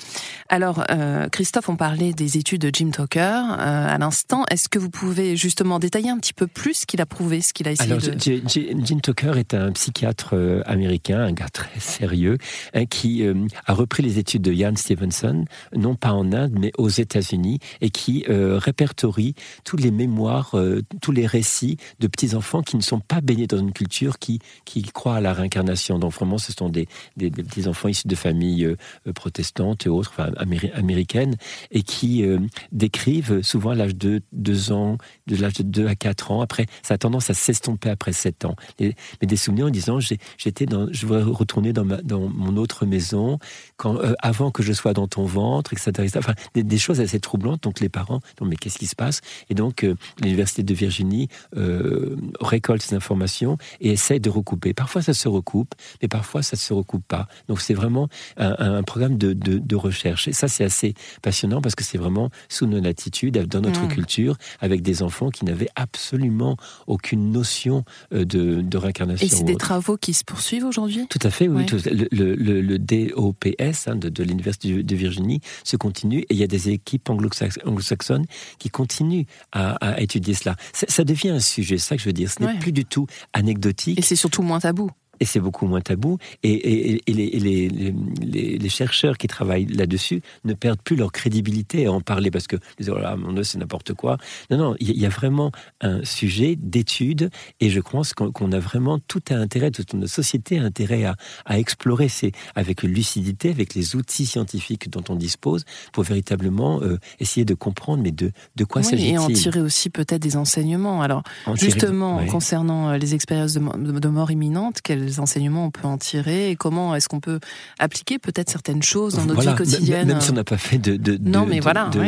Alors, 0.51 0.85
euh, 0.91 1.31
Christophe, 1.31 1.71
on 1.71 1.77
parlait 1.77 2.13
des 2.13 2.37
études 2.37 2.61
de 2.61 2.71
Jim 2.71 2.91
Tucker 2.91 3.21
euh, 3.21 3.89
à 3.89 3.97
l'instant. 3.97 4.45
Est-ce 4.51 4.69
que 4.69 4.79
vous 4.79 4.91
pouvez 4.91 5.35
justement 5.35 5.79
détailler 5.79 6.11
un 6.11 6.19
petit 6.19 6.35
peu 6.35 6.47
plus 6.47 6.81
ce 6.81 6.87
qu'il 6.87 7.01
a 7.01 7.07
prouvé, 7.07 7.41
ce 7.41 7.55
qu'il 7.55 7.67
a 7.69 7.73
essayé 7.73 7.91
Alors, 7.91 8.03
de... 8.03 8.19
Jim 8.19 8.99
Tucker 9.03 9.33
est 9.39 9.55
un 9.55 9.73
psychiatre 9.73 10.37
euh, 10.37 10.61
américain, 10.67 11.21
un 11.21 11.33
gars 11.33 11.49
très 11.49 11.81
sérieux, 11.81 12.37
hein, 12.75 12.85
qui 12.85 13.25
a 13.67 13.73
repris 13.73 14.03
les 14.03 14.19
études 14.19 14.43
de 14.43 14.53
Ian 14.53 14.77
Stevenson, 14.77 15.47
non 15.75 15.95
pas 15.95 16.13
en 16.13 16.35
Inde, 16.35 16.53
mais 16.59 16.71
aux 16.77 16.91
États-Unis, 16.91 17.61
et 17.81 17.94
qui 17.95 18.25
euh, 18.29 18.59
répertorie 18.59 19.35
tous 19.63 19.77
les 19.77 19.93
mémoires, 19.93 20.59
euh, 20.59 20.83
tous 21.01 21.13
les 21.13 21.27
récits 21.27 21.79
de 22.01 22.09
petits-enfants 22.09 22.61
qui 22.61 22.77
ne 22.77 22.83
sont 22.83 22.99
pas 22.99 23.21
baignés 23.21 23.47
dans 23.47 23.57
une 23.57 23.73
culture 23.73 24.19
qui, 24.19 24.41
qui 24.65 24.83
croit 24.83 25.15
à 25.15 25.21
la 25.21 25.33
réincarnation. 25.33 25.99
Donc 26.01 26.13
vraiment, 26.13 26.37
ce 26.37 26.53
sont 26.53 26.69
des, 26.69 26.89
des, 27.17 27.31
petits-enfants 27.31 27.89
issus 27.89 28.09
de 28.09 28.17
familles 28.17 28.65
euh, 28.65 29.13
protestantes 29.15 29.87
et 29.87 29.89
autres, 29.89 30.13
enfin, 30.13 30.33
américaines, 30.75 31.37
et 31.71 31.83
qui 31.83 32.25
décrivent 32.73 33.43
souvent 33.43 33.71
à 33.71 33.75
l'âge 33.77 33.95
de 33.95 34.21
2 34.33 34.73
ans, 34.73 34.99
de 35.29 35.37
l'âge 35.37 35.55
de 35.55 35.63
2 35.63 35.87
à 35.87 35.95
4 35.95 36.33
ans. 36.33 36.41
Après, 36.41 36.67
ça 36.83 36.95
a 36.95 36.99
tendance 36.99 37.31
à 37.31 37.35
s'estomper 37.35 37.91
après 37.91 38.13
7 38.13 38.45
ans. 38.45 38.57
mais 38.81 38.95
des 39.23 39.37
souvenirs 39.37 39.67
en 39.67 39.71
disant, 39.71 40.01
j'étais 40.01 40.67
dans, 40.67 40.89
je 40.91 41.07
voudrais 41.07 41.23
retourner 41.23 41.73
dans, 41.73 41.85
ma, 41.85 41.99
dans 41.99 42.29
mon 42.29 42.57
autre 42.57 42.87
maison, 42.87 43.39
quand, 43.77 43.99
avant 44.19 44.51
que 44.51 44.65
je 44.65 44.73
sois 44.73 44.95
dans 44.95 45.07
ton 45.07 45.27
ventre, 45.27 45.73
etc. 45.73 46.11
Enfin, 46.17 46.35
des, 46.55 46.65
des 46.65 46.79
choses 46.79 47.01
assez 47.01 47.21
troublantes. 47.21 47.63
Donc 47.63 47.81
les 47.85 47.89
parents, 47.89 48.21
non 48.41 48.47
mais 48.47 48.57
qu'est-ce 48.57 48.79
qui 48.79 48.87
se 48.87 48.97
passe? 48.97 49.21
Et 49.51 49.55
donc 49.55 49.85
euh, 49.85 49.95
l'université 50.21 50.63
de 50.63 50.75
Virginie 50.75 51.29
euh, 51.57 52.17
récolte 52.41 52.83
ces 52.83 52.95
informations 52.95 53.57
et 53.81 53.93
essaie 53.93 54.19
de 54.19 54.31
recouper. 54.31 54.75
Parfois 54.75 55.03
ça 55.03 55.15
se 55.15 55.29
recoupe, 55.29 55.75
mais 56.03 56.09
parfois 56.09 56.43
ça 56.43 56.57
ne 56.57 56.61
se 56.61 56.73
recoupe 56.73 57.05
pas. 57.07 57.29
Donc 57.49 57.61
c'est 57.61 57.75
vraiment 57.75 58.09
un, 58.37 58.83
programme 58.83 59.17
de, 59.17 59.33
de, 59.33 59.77
recherche. 59.77 60.29
Et 60.29 60.33
ça 60.33 60.49
c'est 60.49 60.65
assez 60.65 60.95
passionnant 61.23 61.61
parce 61.61 61.75
que 61.75 61.85
c'est 61.85 61.99
vraiment 61.99 62.31
sous 62.49 62.67
nos 62.67 62.81
latitudes, 62.81 63.39
dans 63.47 63.61
notre 63.61 63.85
mmh. 63.85 63.89
culture, 63.89 64.37
avec 64.61 64.83
des 64.83 65.03
enfants 65.03 65.31
qui 65.31 65.45
n'avaient 65.45 65.69
absolument 65.77 66.57
aucune 66.87 67.31
notion 67.31 67.85
euh, 68.13 68.25
de, 68.25 68.61
de 68.61 68.79
réincarnation. 68.79 69.27
Et 69.27 69.31
c'est 69.31 69.45
des 69.45 69.57
travaux 69.57 69.97
qui 69.97 70.15
se 70.15 70.25
poursuivent 70.25 70.65
aujourd'hui? 70.65 71.07
Tout 71.09 71.19
à 71.23 71.31
fait, 71.31 71.49
oui. 71.49 71.67
le, 72.13 72.35
le, 72.35 72.79
DOPS 72.79 73.89
hein, 73.89 73.97
de, 73.97 74.09
de 74.09 74.23
l'université 74.23 74.83
de 74.83 74.97
Virginie 74.97 75.41
se 75.65 75.77
continue 75.77 76.21
et 76.21 76.27
il 76.31 76.37
y 76.37 76.43
a 76.43 76.47
des 76.47 76.71
équipes 76.71 77.09
anglo-saxonnes 77.11 77.65
anglo-saxonne 77.75 78.27
qui 78.59 78.71
continue 78.71 79.27
à, 79.53 80.01
étudier 80.01 80.35
cela. 80.35 80.57
Ça, 80.73 80.87
ça, 80.89 81.05
devient 81.05 81.31
un 81.31 81.41
sujet, 81.41 81.79
c'est 81.79 81.89
ça 81.89 81.97
que 81.97 82.03
je 82.03 82.09
veux 82.09 82.13
dire. 82.13 82.31
Ce 82.31 82.43
n'est 82.43 82.59
plus 82.59 82.73
du 82.73 82.85
tout 82.85 83.07
anecdotique. 83.33 83.99
Et 83.99 84.03
c'est 84.03 84.17
surtout 84.17 84.43
moins 84.43 84.61
tabou 84.61 84.91
et 85.21 85.25
c'est 85.25 85.41
beaucoup 85.41 85.67
moins 85.67 85.81
tabou. 85.81 86.19
Et, 86.43 87.01
les, 87.07 88.69
chercheurs 88.69 89.19
qui 89.19 89.29
travaillent 89.29 89.67
là-dessus 89.67 90.21
ne 90.45 90.55
perdent 90.55 90.81
plus 90.83 90.97
leur 90.97 91.13
crédibilité 91.13 91.87
à 91.87 91.93
en 91.93 92.01
parler 92.01 92.31
parce 92.31 92.49
que 92.49 92.57
oh 92.89 92.99
là, 92.99 93.15
mon 93.17 93.41
c'est 93.45 93.59
n'importe 93.59 93.95
quoi. 93.95 94.17
Non, 94.51 94.57
non, 94.57 94.77
il 94.81 94.99
y, 94.99 95.07
a 95.07 95.09
vraiment 95.09 95.53
un 95.81 96.03
sujet 96.05 96.57
d'étude 96.57 97.31
et 97.61 97.71
je 97.71 97.81
pense 97.81 98.15
qu'on 98.15 98.53
a 98.53 98.59
vraiment 98.59 98.99
tout 98.99 99.23
un 99.31 99.41
intérêt, 99.41 99.71
toute 99.71 99.95
notre 99.95 100.13
société 100.13 100.59
a 100.59 100.65
intérêt 100.65 101.05
à, 101.05 101.17
explorer 101.59 102.09
c'est 102.09 102.33
avec 102.55 102.83
lucidité, 102.83 103.51
avec 103.51 103.75
les 103.75 103.97
outils 103.97 104.27
scientifiques 104.27 104.91
dont 104.91 105.05
on 105.09 105.15
dispose 105.15 105.65
pour 105.93 106.05
véritablement 106.05 106.83
euh, 106.83 106.99
essayer 107.21 107.45
de 107.45 107.55
comprendre, 107.55 108.03
mais 108.03 108.13
de, 108.13 108.33
de 108.57 108.65
quoi 108.65 108.83
s'agit-il 108.83 109.15
Et 109.15 109.19
en 109.19 109.29
tirer 109.29 109.61
aussi 109.61 109.91
peut-être 109.91 110.23
des 110.23 110.37
enseignements. 110.37 111.03
Alors, 111.03 111.23
justement, 111.55 112.25
concernant 112.27 112.91
euh, 112.91 112.97
les 112.97 113.15
expériences 113.15 113.55
de, 113.55 113.61
de 113.99 114.09
mort 114.09 114.31
imminente, 114.31 114.81
quelles 114.83 115.04
enseignements 115.21 115.67
on 115.67 115.71
peut 115.71 115.87
en 115.87 115.99
tirer 115.99 116.51
et 116.51 116.57
comment 116.57 116.95
est-ce 116.95 117.09
qu'on 117.09 117.21
peut 117.21 117.41
appliquer 117.79 118.19
peut-être 118.19 118.51
certaines 118.51 118.83
choses 118.83 119.15
dans 119.15 119.25
notre 119.25 119.41
vie 119.41 119.55
quotidienne. 119.55 120.09
Même 120.09 120.21
si 120.21 120.31
on 120.31 120.35
n'a 120.35 120.45
pas 120.45 120.59
fait 120.59 120.79
de, 120.79 120.97
de, 120.97 121.19
non, 121.21 121.47
mais 121.47 121.61
voilà, 121.61 121.89
de, 121.89 122.01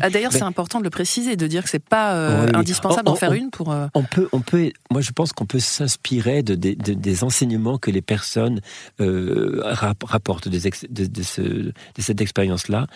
ah, 0.00 0.10
D'ailleurs, 0.10 0.32
c'est 0.32 0.42
important 0.42 0.78
de 0.78 0.84
le 0.84 0.90
préciser, 0.90 1.36
de 1.36 1.46
dire 1.46 1.64
que 1.64 1.70
c'est 1.70 1.78
pas 1.78 2.14
euh, 2.14 2.48
indispensable 2.54 3.04
d'en 3.04 3.14
faire 3.14 3.32
une 3.32 3.50
pour. 3.50 3.72
Euh, 3.72 3.86
on 3.94 4.02
peut, 4.02 4.28
on 4.32 4.40
peut. 4.40 4.72
Moi, 4.90 5.00
je 5.00 5.10
pense 5.12 5.32
qu'on 5.32 5.46
peut 5.46 5.60
s'inspirer 5.60 6.42
de, 6.42 6.54
des 6.54 7.24
enseignements 7.24 7.78
que 7.78 7.90
les 7.90 8.02
personnes 8.02 8.60
euh, 9.00 9.60
rapportent 10.02 10.48
de, 10.48 10.58
de, 10.90 11.22
ce, 11.22 11.40
de 11.42 11.72
cette 11.98 12.20
expérience-là. 12.20 12.86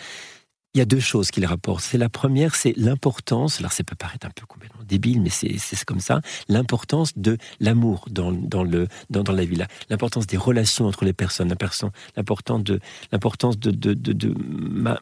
Il 0.75 0.77
y 0.77 0.81
a 0.81 0.85
deux 0.85 0.99
choses 0.99 1.31
qu'il 1.31 1.47
rapporte. 1.47 1.83
C'est 1.83 1.97
la 1.97 2.09
première, 2.09 2.53
c'est 2.53 2.75
l'importance, 2.77 3.59
alors 3.59 3.71
ça 3.71 3.83
peut 3.83 3.95
paraître 3.95 4.27
un 4.27 4.29
peu 4.29 4.45
complètement 4.45 4.83
débile, 4.87 5.19
mais 5.19 5.31
c'est 5.31 5.83
comme 5.83 5.99
ça, 5.99 6.21
l'importance 6.47 7.17
de 7.17 7.37
l'amour 7.59 8.05
dans, 8.11 8.31
dans, 8.31 8.65
dans, 8.65 9.23
dans 9.23 9.33
la 9.33 9.45
vie, 9.45 9.57
l'importance 9.89 10.27
des 10.27 10.37
relations 10.37 10.85
entre 10.85 11.05
les 11.05 11.13
personnes, 11.13 11.47
l'importance 11.47 12.63
de, 12.63 12.79
de, 13.11 13.71
de, 13.71 13.93
de, 13.93 14.13
de 14.13 14.35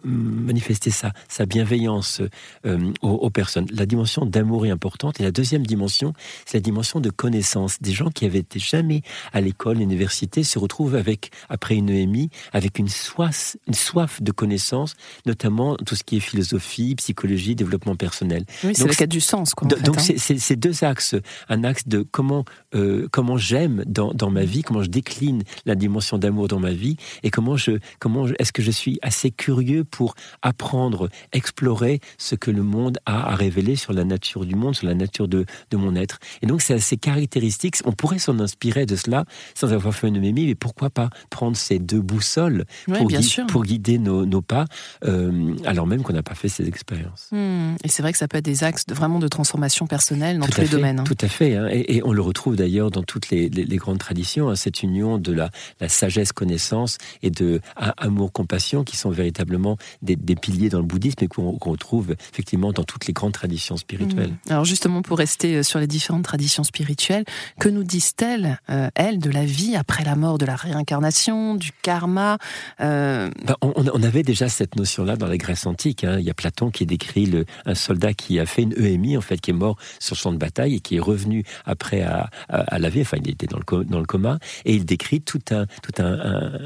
manifester 0.05 0.89
sa, 0.89 1.11
sa 1.27 1.45
bienveillance 1.45 2.21
euh, 2.65 2.93
aux, 3.01 3.09
aux, 3.09 3.29
personnes. 3.29 3.67
La 3.73 3.85
dimension 3.85 4.25
d'amour 4.25 4.65
est 4.65 4.71
importante. 4.71 5.19
Et 5.19 5.23
la 5.23 5.31
deuxième 5.31 5.65
dimension, 5.65 6.13
c'est 6.45 6.57
la 6.57 6.61
dimension 6.61 7.01
de 7.01 7.09
connaissance. 7.09 7.81
Des 7.81 7.91
gens 7.91 8.09
qui 8.09 8.23
avaient 8.25 8.39
été 8.39 8.59
jamais 8.59 9.01
à 9.33 9.41
l'école, 9.41 9.79
l'université, 9.79 10.43
se 10.43 10.59
retrouvent 10.59 10.95
avec, 10.95 11.31
après 11.49 11.75
une 11.75 11.89
EMI, 11.89 12.29
avec 12.53 12.79
une 12.79 12.87
soif, 12.87 13.57
une 13.67 13.73
soif 13.73 14.21
de 14.21 14.31
connaissance, 14.31 14.95
notamment 15.25 15.56
tout 15.85 15.95
ce 15.95 16.03
qui 16.03 16.17
est 16.17 16.19
philosophie, 16.19 16.95
psychologie, 16.95 17.55
développement 17.55 17.95
personnel. 17.95 18.45
Oui, 18.63 18.73
c'est 18.75 18.87
la 18.87 18.93
quête 18.93 19.11
du 19.11 19.21
sens. 19.21 19.53
Quoi, 19.53 19.67
donc 19.67 19.97
hein. 19.97 20.15
c'est 20.17 20.55
deux 20.55 20.83
axes. 20.83 21.15
Un 21.49 21.63
axe 21.63 21.87
de 21.87 22.01
comment, 22.01 22.45
euh, 22.75 23.07
comment 23.11 23.37
j'aime 23.37 23.83
dans, 23.85 24.13
dans, 24.13 24.29
ma 24.29 24.43
vie, 24.43 24.61
comment 24.61 24.83
je 24.83 24.89
décline 24.89 25.43
la 25.65 25.75
dimension 25.75 26.17
d'amour 26.17 26.47
dans 26.47 26.59
ma 26.59 26.71
vie, 26.71 26.97
et 27.23 27.29
comment, 27.29 27.57
je, 27.57 27.79
comment 27.99 28.27
est-ce 28.39 28.51
que 28.51 28.61
je 28.61 28.71
suis 28.71 28.99
assez 29.01 29.31
curieux 29.31 29.83
pour 29.83 30.15
apprendre, 30.41 31.09
explorer 31.33 31.99
ce 32.17 32.35
que 32.35 32.51
le 32.51 32.63
monde 32.63 32.99
a 33.05 33.31
à 33.31 33.35
révéler 33.35 33.75
sur 33.75 33.93
la 33.93 34.03
nature 34.03 34.45
du 34.45 34.55
monde, 34.55 34.75
sur 34.75 34.87
la 34.87 34.95
nature 34.95 35.27
de, 35.27 35.45
de 35.71 35.77
mon 35.77 35.95
être. 35.95 36.19
Et 36.41 36.45
donc 36.45 36.61
c'est 36.61 36.73
assez 36.73 36.97
caractéristique. 36.97 37.75
On 37.85 37.91
pourrait 37.91 38.19
s'en 38.19 38.39
inspirer 38.39 38.85
de 38.85 38.95
cela 38.95 39.25
sans 39.55 39.73
avoir 39.73 39.93
fait 39.93 40.07
une 40.07 40.19
mémie, 40.19 40.45
mais 40.45 40.55
pourquoi 40.55 40.89
pas 40.89 41.09
prendre 41.29 41.57
ces 41.57 41.79
deux 41.79 42.01
boussoles 42.01 42.65
pour, 42.85 43.07
pour, 43.47 43.63
guider 43.63 43.97
nos, 43.97 44.25
nos 44.25 44.41
pas, 44.41 44.65
euh, 45.05 45.46
alors 45.65 45.87
même 45.87 46.03
qu'on 46.03 46.13
n'a 46.13 46.23
pas 46.23 46.35
fait 46.35 46.49
ces 46.49 46.67
expériences. 46.67 47.27
Hmm. 47.31 47.75
Et 47.83 47.87
c'est 47.87 48.01
vrai 48.01 48.11
que 48.11 48.17
ça 48.17 48.27
peut 48.27 48.37
être 48.37 48.45
des 48.45 48.63
axes 48.63 48.85
de, 48.85 48.93
vraiment 48.93 49.19
de 49.19 49.27
transformation 49.27 49.87
personnelle 49.87 50.39
dans 50.39 50.47
tous 50.47 50.61
les 50.61 50.67
domaines. 50.67 50.99
Hein. 50.99 51.03
Tout 51.03 51.17
à 51.21 51.27
fait. 51.27 51.55
Hein. 51.55 51.67
Et, 51.71 52.01
on 52.03 52.13
le 52.13 52.21
retrouve 52.21 52.55
d'ailleurs 52.55 52.91
dans 52.91 53.03
toutes 53.03 53.29
les, 53.29 53.49
les, 53.49 53.77
grandes 53.77 53.97
traditions, 53.97 54.49
hein, 54.49 54.55
cette 54.55 54.83
union 54.83 55.17
de 55.17 55.33
la, 55.33 55.49
la 55.81 55.89
sagesse-connaissance 55.89 56.97
et 57.21 57.29
de 57.29 57.59
amour-compassion 57.75 58.83
qui 58.83 58.95
sont 58.97 59.09
véritablement 59.09 59.77
des, 60.01 60.15
des, 60.15 60.35
piliers 60.35 60.69
dans 60.69 60.79
le 60.79 60.85
bouddhisme 60.85 61.23
et 61.23 61.27
qu'on 61.27 61.57
retrouve 61.59 62.15
effectivement 62.31 62.71
dans 62.71 62.83
toutes 62.83 63.07
les 63.07 63.13
grandes 63.13 63.33
traditions 63.33 63.77
spirituelles. 63.77 64.31
Hmm. 64.47 64.51
Alors 64.51 64.65
justement, 64.65 65.01
pour 65.01 65.17
rester 65.17 65.55
euh, 65.55 65.63
sur 65.63 65.79
les 65.79 65.87
différentes 65.87 66.23
traditions 66.23 66.63
spirituelles, 66.63 67.25
que 67.59 67.69
nous 67.69 67.83
disent-elles, 67.83 68.59
euh, 68.69 68.89
elles, 68.95 69.19
de 69.19 69.29
la 69.29 69.45
vie 69.45 69.75
après 69.75 70.03
la 70.03 70.15
mort, 70.15 70.37
de 70.37 70.45
la 70.45 70.55
réincarnation, 70.55 71.55
du 71.55 71.71
karma 71.81 72.37
euh... 72.81 73.29
Ben, 73.45 73.55
on, 73.61 73.73
on, 73.75 74.03
avait 74.03 74.23
déjà 74.23 74.49
cette 74.49 74.75
notion-là 74.75 75.15
dans 75.15 75.27
la 75.27 75.36
Grèce 75.37 75.65
antique. 75.65 76.03
Hein. 76.03 76.17
Il 76.19 76.25
y 76.25 76.29
a 76.29 76.33
Platon 76.33 76.69
qui 76.71 76.85
décrit 76.85 77.25
le, 77.25 77.45
un 77.65 77.75
soldat 77.75 78.13
qui 78.13 78.39
a 78.39 78.45
fait 78.45 78.63
une 78.63 78.73
EMI, 78.73 79.17
en 79.17 79.21
fait, 79.21 79.39
qui 79.39 79.51
est 79.51 79.53
mort 79.53 79.77
sur 79.99 80.15
le 80.15 80.19
champ 80.19 80.31
de 80.31 80.37
bataille 80.37 80.75
et 80.75 80.79
qui 80.79 80.97
est 80.97 80.99
revenu 80.99 81.43
après 81.65 82.01
à, 82.01 82.29
à, 82.49 82.79
la 82.79 82.89
vie. 82.89 83.01
Enfin, 83.01 83.17
il 83.23 83.29
était 83.29 83.47
dans 83.47 83.59
le, 83.59 83.85
dans 83.85 83.99
le 83.99 84.05
coma. 84.05 84.39
Et 84.65 84.75
il 84.75 84.85
décrit 84.85 85.21
tout 85.21 85.41
un, 85.51 85.65
tout 85.81 86.01
un, 86.01 86.59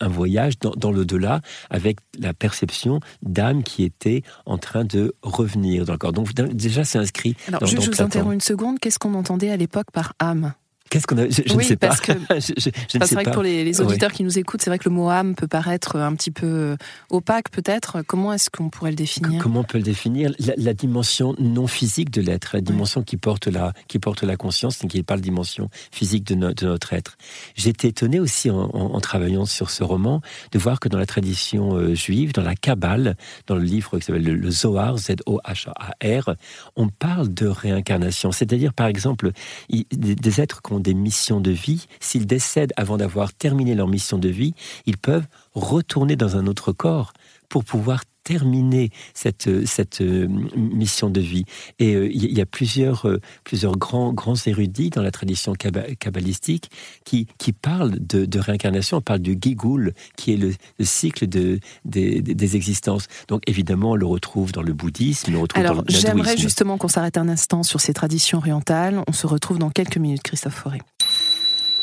un, 0.00 0.08
voyage 0.08 0.58
dans, 0.58 0.72
dans 0.72 0.90
l'au-delà 0.90 1.40
avec 1.70 1.98
la 2.18 2.34
perception 2.34 3.00
d'âme 3.22 3.62
qui 3.62 3.84
était 3.84 4.22
en 4.46 4.58
train 4.58 4.84
de 4.84 5.14
revenir 5.22 5.84
dans 5.84 5.92
le 5.92 5.98
corps. 5.98 6.12
Donc, 6.12 6.32
déjà, 6.32 6.84
c'est 6.84 6.98
inscrit. 6.98 7.36
Alors, 7.48 7.66
je, 7.66 7.76
je 7.80 7.90
vous 7.90 8.02
interromps 8.02 8.34
une 8.34 8.40
seconde. 8.40 8.78
Qu'est-ce 8.78 8.98
qu'on 8.98 9.14
entendait 9.14 9.50
à 9.50 9.56
l'époque 9.56 9.90
par 9.92 10.14
âme? 10.18 10.54
Qu'est-ce 10.90 11.06
qu'on 11.06 11.18
a 11.18 11.28
Je, 11.28 11.42
je 11.46 11.54
ne 11.54 11.62
sais 11.62 11.76
parce 11.76 12.00
pas. 12.06 12.14
Que, 12.14 12.40
c'est 12.40 13.12
vrai 13.12 13.24
que 13.24 13.30
pour 13.30 13.42
les, 13.42 13.80
auditeurs 13.80 14.12
qui 14.12 14.24
nous 14.24 14.38
écoutent, 14.38 14.62
c'est 14.62 14.70
vrai 14.70 14.78
que 14.78 14.88
le 14.88 14.94
mot 14.94 15.08
âme 15.08 15.34
peut 15.34 15.46
paraître 15.46 15.96
un 15.96 16.14
petit 16.14 16.30
peu 16.30 16.46
euh, 16.46 16.76
opaque, 17.10 17.50
peut-être. 17.50 18.02
Comment 18.06 18.32
est-ce 18.32 18.50
qu'on 18.50 18.70
pourrait 18.70 18.90
le 18.90 18.96
définir? 18.96 19.42
Comment 19.42 19.60
on 19.60 19.64
peut 19.64 19.78
le 19.78 19.84
définir? 19.84 20.32
La, 20.38 20.74
dimension 20.74 21.34
non 21.38 21.66
physique 21.66 22.10
de 22.10 22.20
l'être, 22.20 22.50
la 22.54 22.60
dimension 22.60 23.02
qui 23.02 23.16
porte 23.16 23.48
la 23.48 23.72
qui 23.88 23.98
porte 23.98 24.22
la 24.22 24.36
conscience, 24.36 24.78
qui 24.78 24.96
n'est 24.96 25.02
pas 25.02 25.16
la 25.16 25.22
dimension 25.22 25.70
physique 25.90 26.24
de, 26.24 26.34
de 26.34 26.66
notre 26.66 26.92
être. 26.92 27.16
J'étais 27.56 27.88
étonné 27.88 28.20
aussi 28.20 28.50
en, 28.50 28.60
en, 28.60 29.00
travaillant 29.00 29.44
sur 29.44 29.70
ce 29.70 29.82
roman 29.82 30.20
de 30.52 30.58
voir 30.58 30.78
que 30.80 30.88
dans 30.88 30.98
la 30.98 31.06
tradition 31.06 31.74
euh, 31.74 31.94
juive, 31.94 32.32
dans 32.32 32.42
la 32.42 32.54
Kabbale, 32.54 33.16
dans 33.46 33.56
le 33.56 33.64
livre 33.64 33.98
qui 33.98 34.04
s'appelle 34.04 34.22
le, 34.24 34.50
Zohar, 34.50 34.98
Z-O-H-A-R, 34.98 36.34
on 36.76 36.88
parle 36.88 37.32
de 37.32 37.46
réincarnation. 37.46 38.32
C'est-à-dire, 38.32 38.72
par 38.72 38.86
exemple, 38.86 39.32
des, 39.70 40.14
des 40.14 40.40
êtres 40.40 40.62
qu'on 40.62 40.77
des 40.80 40.94
missions 40.94 41.40
de 41.40 41.50
vie, 41.50 41.86
s'ils 42.00 42.26
décèdent 42.26 42.72
avant 42.76 42.96
d'avoir 42.96 43.32
terminé 43.32 43.74
leur 43.74 43.88
mission 43.88 44.18
de 44.18 44.28
vie, 44.28 44.54
ils 44.86 44.98
peuvent 44.98 45.26
retourner 45.54 46.16
dans 46.16 46.36
un 46.36 46.46
autre 46.46 46.72
corps 46.72 47.12
pour 47.48 47.64
pouvoir 47.64 48.04
terminer 48.28 48.90
cette, 49.14 49.66
cette 49.66 50.02
euh, 50.02 50.28
mission 50.54 51.08
de 51.08 51.20
vie. 51.20 51.46
Et 51.78 51.94
euh, 51.94 52.10
il 52.12 52.36
y 52.36 52.42
a 52.42 52.46
plusieurs, 52.46 53.08
euh, 53.08 53.22
plusieurs 53.42 53.78
grands, 53.78 54.12
grands 54.12 54.34
érudits 54.44 54.90
dans 54.90 55.00
la 55.00 55.10
tradition 55.10 55.54
kabbalistique 55.54 56.70
qui, 57.06 57.26
qui 57.38 57.52
parlent 57.52 57.96
de, 57.98 58.38
réincarnation. 58.38 58.98
On 58.98 59.00
parle 59.00 59.20
du 59.20 59.38
gigoul, 59.40 59.94
qui 60.16 60.34
est 60.34 60.36
le, 60.36 60.52
cycle 60.84 61.26
de, 61.26 61.58
des, 61.86 62.20
des, 62.20 62.56
existences. 62.56 63.06
Donc 63.28 63.40
évidemment, 63.46 63.92
on 63.92 63.96
le 63.96 64.04
retrouve 64.04 64.52
dans 64.52 64.62
le 64.62 64.74
bouddhisme, 64.74 65.30
on 65.30 65.32
le 65.32 65.38
retrouve 65.38 65.64
Alors, 65.64 65.82
dans 65.82 65.84
J'aimerais 65.88 66.36
justement 66.36 66.76
qu'on 66.76 66.88
s'arrête 66.88 67.16
un 67.16 67.30
instant 67.30 67.62
sur 67.62 67.80
ces 67.80 67.94
traditions 67.94 68.38
orientales. 68.38 69.02
On 69.08 69.12
se 69.12 69.26
retrouve 69.26 69.58
dans 69.58 69.70
quelques 69.70 69.96
minutes, 69.96 70.22
Christophe 70.22 70.54
Forêt. 70.54 70.82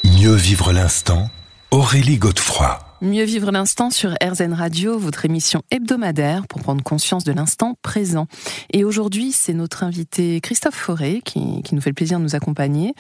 Mieux 0.03 0.35
vivre 0.35 0.71
l'instant, 0.71 1.27
Aurélie 1.71 2.17
Godefroy. 2.19 2.79
Mieux 3.01 3.25
vivre 3.25 3.51
l'instant 3.51 3.89
sur 3.89 4.15
RZN 4.23 4.53
Radio, 4.53 4.97
votre 4.97 5.25
émission 5.25 5.63
hebdomadaire 5.69 6.47
pour 6.47 6.61
prendre 6.61 6.81
conscience 6.81 7.25
de 7.25 7.33
l'instant 7.33 7.77
présent. 7.81 8.27
Et 8.71 8.85
aujourd'hui, 8.85 9.33
c'est 9.33 9.53
notre 9.53 9.83
invité 9.83 10.39
Christophe 10.39 10.75
Forêt 10.75 11.19
qui, 11.23 11.61
qui, 11.63 11.75
nous 11.75 11.81
fait 11.81 11.89
le 11.89 11.95
plaisir 11.95 12.19
de 12.19 12.23
nous 12.23 12.35
accompagner. 12.35 12.93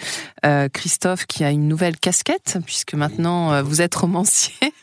Euh, 0.45 0.67
Christophe 0.67 1.25
qui 1.25 1.45
a 1.45 1.51
une 1.51 1.69
nouvelle 1.69 1.97
casquette, 1.97 2.57
puisque 2.65 2.93
maintenant 2.93 3.53
euh, 3.53 3.63
vous 3.63 3.81
êtes 3.81 3.95
romancier. 3.95 4.53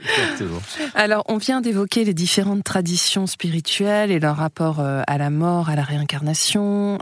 Exactement. 0.00 0.60
Alors, 0.94 1.24
on 1.28 1.36
vient 1.36 1.60
d'évoquer 1.60 2.04
les 2.04 2.14
différentes 2.14 2.64
traditions 2.64 3.28
spirituelles 3.28 4.10
et 4.10 4.18
leur 4.18 4.36
rapport 4.36 4.80
euh, 4.80 5.02
à 5.06 5.18
la 5.18 5.30
mort, 5.30 5.68
à 5.68 5.76
la 5.76 5.82
réincarnation. 5.82 6.98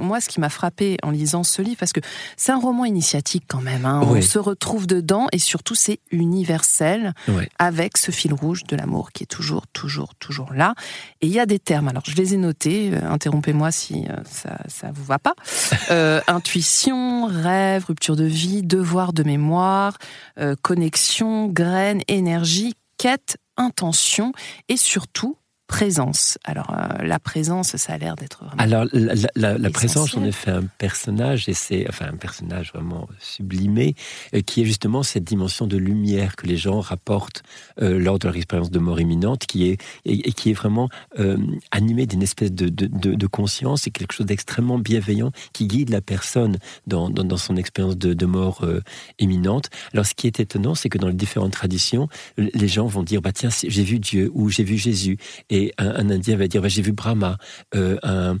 Moi, 0.00 0.20
ce 0.20 0.28
qui 0.28 0.40
m'a 0.40 0.48
frappé 0.48 0.98
en 1.02 1.10
lisant 1.10 1.42
ce 1.42 1.62
livre, 1.62 1.78
parce 1.78 1.92
que 1.92 2.00
c'est 2.36 2.52
un 2.52 2.58
roman 2.60 2.84
initiatique 2.84 3.44
quand 3.48 3.60
même, 3.60 3.84
hein, 3.84 4.02
on 4.04 4.20
se 4.22 4.38
retrouve 4.38 4.86
dedans 4.86 5.26
et 5.32 5.38
surtout 5.38 5.74
c'est 5.74 5.98
universel 6.10 6.75
avec 7.58 7.96
ce 7.96 8.10
fil 8.10 8.34
rouge 8.34 8.64
de 8.64 8.76
l'amour 8.76 9.12
qui 9.12 9.24
est 9.24 9.26
toujours, 9.26 9.66
toujours, 9.68 10.14
toujours 10.14 10.52
là. 10.52 10.74
Et 11.20 11.26
il 11.26 11.32
y 11.32 11.40
a 11.40 11.46
des 11.46 11.58
termes, 11.58 11.88
alors 11.88 12.02
je 12.06 12.14
les 12.16 12.34
ai 12.34 12.36
notés, 12.36 12.90
euh, 12.92 13.10
interrompez-moi 13.10 13.70
si 13.70 14.06
ça, 14.24 14.58
ça 14.68 14.90
vous 14.92 15.04
va 15.04 15.18
pas. 15.18 15.34
intuition, 16.26 17.26
rêve, 17.26 17.84
rupture 17.86 18.16
de 18.16 18.24
vie, 18.24 18.62
devoir 18.62 19.12
de 19.12 19.22
mémoire, 19.22 19.98
connexion, 20.62 21.46
graine, 21.48 22.00
énergie, 22.08 22.74
quête, 22.98 23.36
intention 23.56 24.32
et 24.68 24.76
surtout 24.76 25.36
présence. 25.66 26.38
Alors 26.44 26.70
euh, 26.70 27.02
la 27.02 27.18
présence, 27.18 27.76
ça 27.76 27.94
a 27.94 27.98
l'air 27.98 28.16
d'être 28.16 28.44
vraiment. 28.44 28.62
Alors 28.62 28.84
la, 29.34 29.70
présence, 29.70 30.16
on 30.16 30.24
est 30.24 30.32
fait 30.32 30.50
un 30.50 30.64
personnage 30.78 31.48
et 31.48 31.54
c'est 31.54 31.86
enfin 31.88 32.06
un 32.12 32.16
personnage 32.16 32.72
vraiment 32.72 33.08
sublimé 33.18 33.94
euh, 34.34 34.40
qui 34.42 34.62
est 34.62 34.64
justement 34.64 35.02
cette 35.02 35.24
dimension 35.24 35.66
de 35.66 35.76
lumière 35.76 36.36
que 36.36 36.46
les 36.46 36.56
gens 36.56 36.80
rapportent 36.80 37.42
euh, 37.82 37.98
lors 37.98 38.18
de 38.18 38.28
leur 38.28 38.36
expérience 38.36 38.70
de 38.70 38.78
mort 38.78 39.00
imminente, 39.00 39.46
qui 39.46 39.68
est 39.68 39.80
et, 40.04 40.32
qui 40.32 40.50
est 40.50 40.54
vraiment 40.54 40.88
animé 41.70 42.06
d'une 42.06 42.22
espèce 42.22 42.52
de, 42.52 42.68
de, 42.68 43.26
conscience 43.26 43.86
et 43.86 43.90
quelque 43.90 44.12
chose 44.12 44.26
d'extrêmement 44.26 44.78
bienveillant 44.78 45.32
qui 45.52 45.66
guide 45.66 45.90
la 45.90 46.00
personne 46.00 46.58
dans, 46.86 47.10
dans, 47.10 47.36
son 47.36 47.56
expérience 47.56 47.96
de, 47.96 48.26
mort 48.26 48.64
imminente. 49.18 49.70
Alors 49.92 50.06
ce 50.06 50.14
qui 50.14 50.26
est 50.26 50.40
étonnant, 50.40 50.74
c'est 50.74 50.88
que 50.88 50.98
dans 50.98 51.08
les 51.08 51.14
différentes 51.14 51.52
traditions, 51.52 52.08
les 52.36 52.68
gens 52.68 52.86
vont 52.86 53.02
dire 53.02 53.20
bah 53.20 53.32
tiens 53.32 53.50
j'ai 53.50 53.84
vu 53.84 53.98
Dieu 53.98 54.30
ou 54.34 54.48
j'ai 54.50 54.64
vu 54.64 54.76
Jésus 54.76 55.18
et 55.50 55.55
un, 55.78 56.10
Indien 56.10 56.36
va 56.36 56.48
dire 56.48 56.62
bah, 56.62 56.68
j'ai 56.68 56.82
vu 56.82 56.92
Brahma, 56.92 57.38
euh, 57.74 57.96
un, 58.02 58.38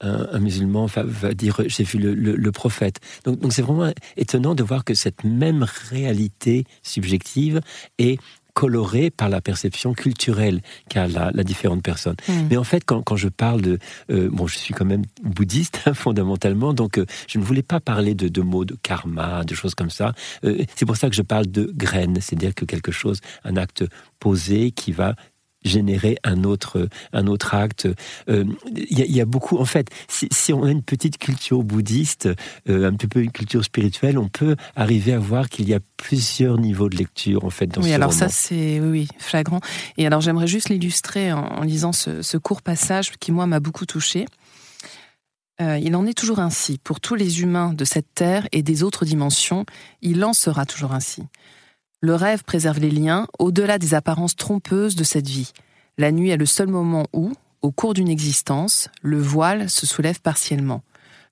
un, 0.00 0.38
musulman 0.38 0.86
va, 0.86 1.34
dire 1.34 1.60
j'ai 1.66 1.84
vu 1.84 1.98
le, 1.98 2.52
prophète. 2.52 3.00
Donc, 3.24 3.40
donc 3.40 3.52
c'est 3.52 3.62
vraiment 3.62 3.92
étonnant 4.16 4.54
de 4.54 4.62
voir 4.62 4.84
que 4.84 4.94
cette 4.94 5.24
même 5.24 5.66
réalité 5.90 6.64
subjective 6.82 7.60
est 7.98 8.18
colorée 8.54 9.10
par 9.10 9.28
la 9.28 9.40
perception 9.40 9.92
culturelle 9.92 10.62
qu'a 10.88 11.08
la, 11.08 11.30
la, 11.34 11.42
différente 11.42 11.82
personne. 11.82 12.14
Hmm. 12.28 12.46
Mais 12.48 12.56
en 12.56 12.64
fait, 12.64 12.84
quand, 12.84 13.02
quand 13.02 13.16
je 13.16 13.28
parle 13.28 13.60
de... 13.60 13.78
Euh, 14.10 14.30
bon, 14.30 14.46
je 14.46 14.56
suis 14.56 14.72
quand 14.72 14.84
même 14.84 15.02
bouddhiste, 15.22 15.82
hein, 15.86 15.94
fondamentalement, 15.94 16.72
donc 16.72 16.98
euh, 16.98 17.04
je 17.28 17.38
ne 17.38 17.44
voulais 17.44 17.64
pas 17.64 17.80
parler 17.80 18.14
de, 18.14 18.28
de, 18.28 18.40
mots 18.40 18.64
de 18.64 18.76
karma, 18.80 19.44
de 19.44 19.54
choses 19.54 19.74
comme 19.74 19.90
ça. 19.90 20.14
c'est 20.42 20.86
pour 20.86 20.96
ça 20.96 21.10
que 21.10 21.16
je 21.16 21.22
parle 21.22 21.46
de 21.48 21.70
graines, 21.74 22.18
c'est-à-dire 22.20 22.54
que 22.54 22.64
quelque 22.64 22.92
chose, 22.92 23.20
un 23.42 23.56
acte 23.56 23.84
posé 24.20 24.70
qui 24.70 24.92
va 24.92 25.16
générer 25.64 26.18
un 26.24 26.44
autre, 26.44 26.88
un 27.12 27.26
autre 27.26 27.54
acte. 27.54 27.88
Il 28.28 28.34
euh, 28.34 28.44
y, 28.88 29.20
a 29.20 29.24
beaucoup, 29.24 29.58
en 29.58 29.64
fait, 29.64 29.88
si, 30.08 30.52
on 30.52 30.64
a 30.64 30.70
une 30.70 30.82
petite 30.82 31.18
culture 31.18 31.62
bouddhiste, 31.62 32.28
euh, 32.68 32.88
un 32.88 32.92
petit 32.92 33.06
peu 33.06 33.20
une 33.20 33.32
culture 33.32 33.64
spirituelle, 33.64 34.18
on 34.18 34.28
peut 34.28 34.56
arriver 34.76 35.12
à 35.12 35.18
voir 35.18 35.48
qu'il 35.48 35.68
y 35.68 35.74
a 35.74 35.80
plusieurs 35.96 36.58
niveaux 36.58 36.88
de 36.88 36.96
lecture, 36.96 37.44
en 37.44 37.50
fait, 37.50 37.66
dans 37.66 37.82
oui, 37.82 37.92
alors 37.92 38.12
ça, 38.12 38.28
c'est 38.28 38.80
oui, 38.80 39.08
flagrant. 39.18 39.60
Et 39.96 40.06
alors, 40.06 40.20
j'aimerais 40.20 40.46
juste 40.46 40.68
l'illustrer 40.68 41.32
en, 41.32 41.62
lisant 41.62 41.92
ce, 41.92 42.36
court 42.36 42.62
passage 42.62 43.12
qui, 43.18 43.32
moi, 43.32 43.46
m'a 43.46 43.60
beaucoup 43.60 43.86
touché. 43.86 44.26
Euh, 45.60 45.78
il 45.78 45.94
en 45.94 46.04
est 46.06 46.18
toujours 46.18 46.40
ainsi. 46.40 46.78
Pour 46.78 47.00
tous 47.00 47.14
les 47.14 47.40
humains 47.40 47.72
de 47.72 47.84
cette 47.84 48.12
terre 48.14 48.48
et 48.52 48.62
des 48.62 48.82
autres 48.82 49.04
dimensions, 49.04 49.64
il 50.02 50.24
en 50.24 50.32
sera 50.32 50.66
toujours 50.66 50.92
ainsi. 50.92 51.22
Le 52.04 52.14
rêve 52.14 52.44
préserve 52.44 52.80
les 52.80 52.90
liens 52.90 53.28
au-delà 53.38 53.78
des 53.78 53.94
apparences 53.94 54.36
trompeuses 54.36 54.94
de 54.94 55.04
cette 55.04 55.26
vie. 55.26 55.52
La 55.96 56.12
nuit 56.12 56.28
est 56.28 56.36
le 56.36 56.44
seul 56.44 56.66
moment 56.66 57.06
où, 57.14 57.32
au 57.62 57.70
cours 57.70 57.94
d'une 57.94 58.10
existence, 58.10 58.90
le 59.00 59.18
voile 59.18 59.70
se 59.70 59.86
soulève 59.86 60.20
partiellement. 60.20 60.82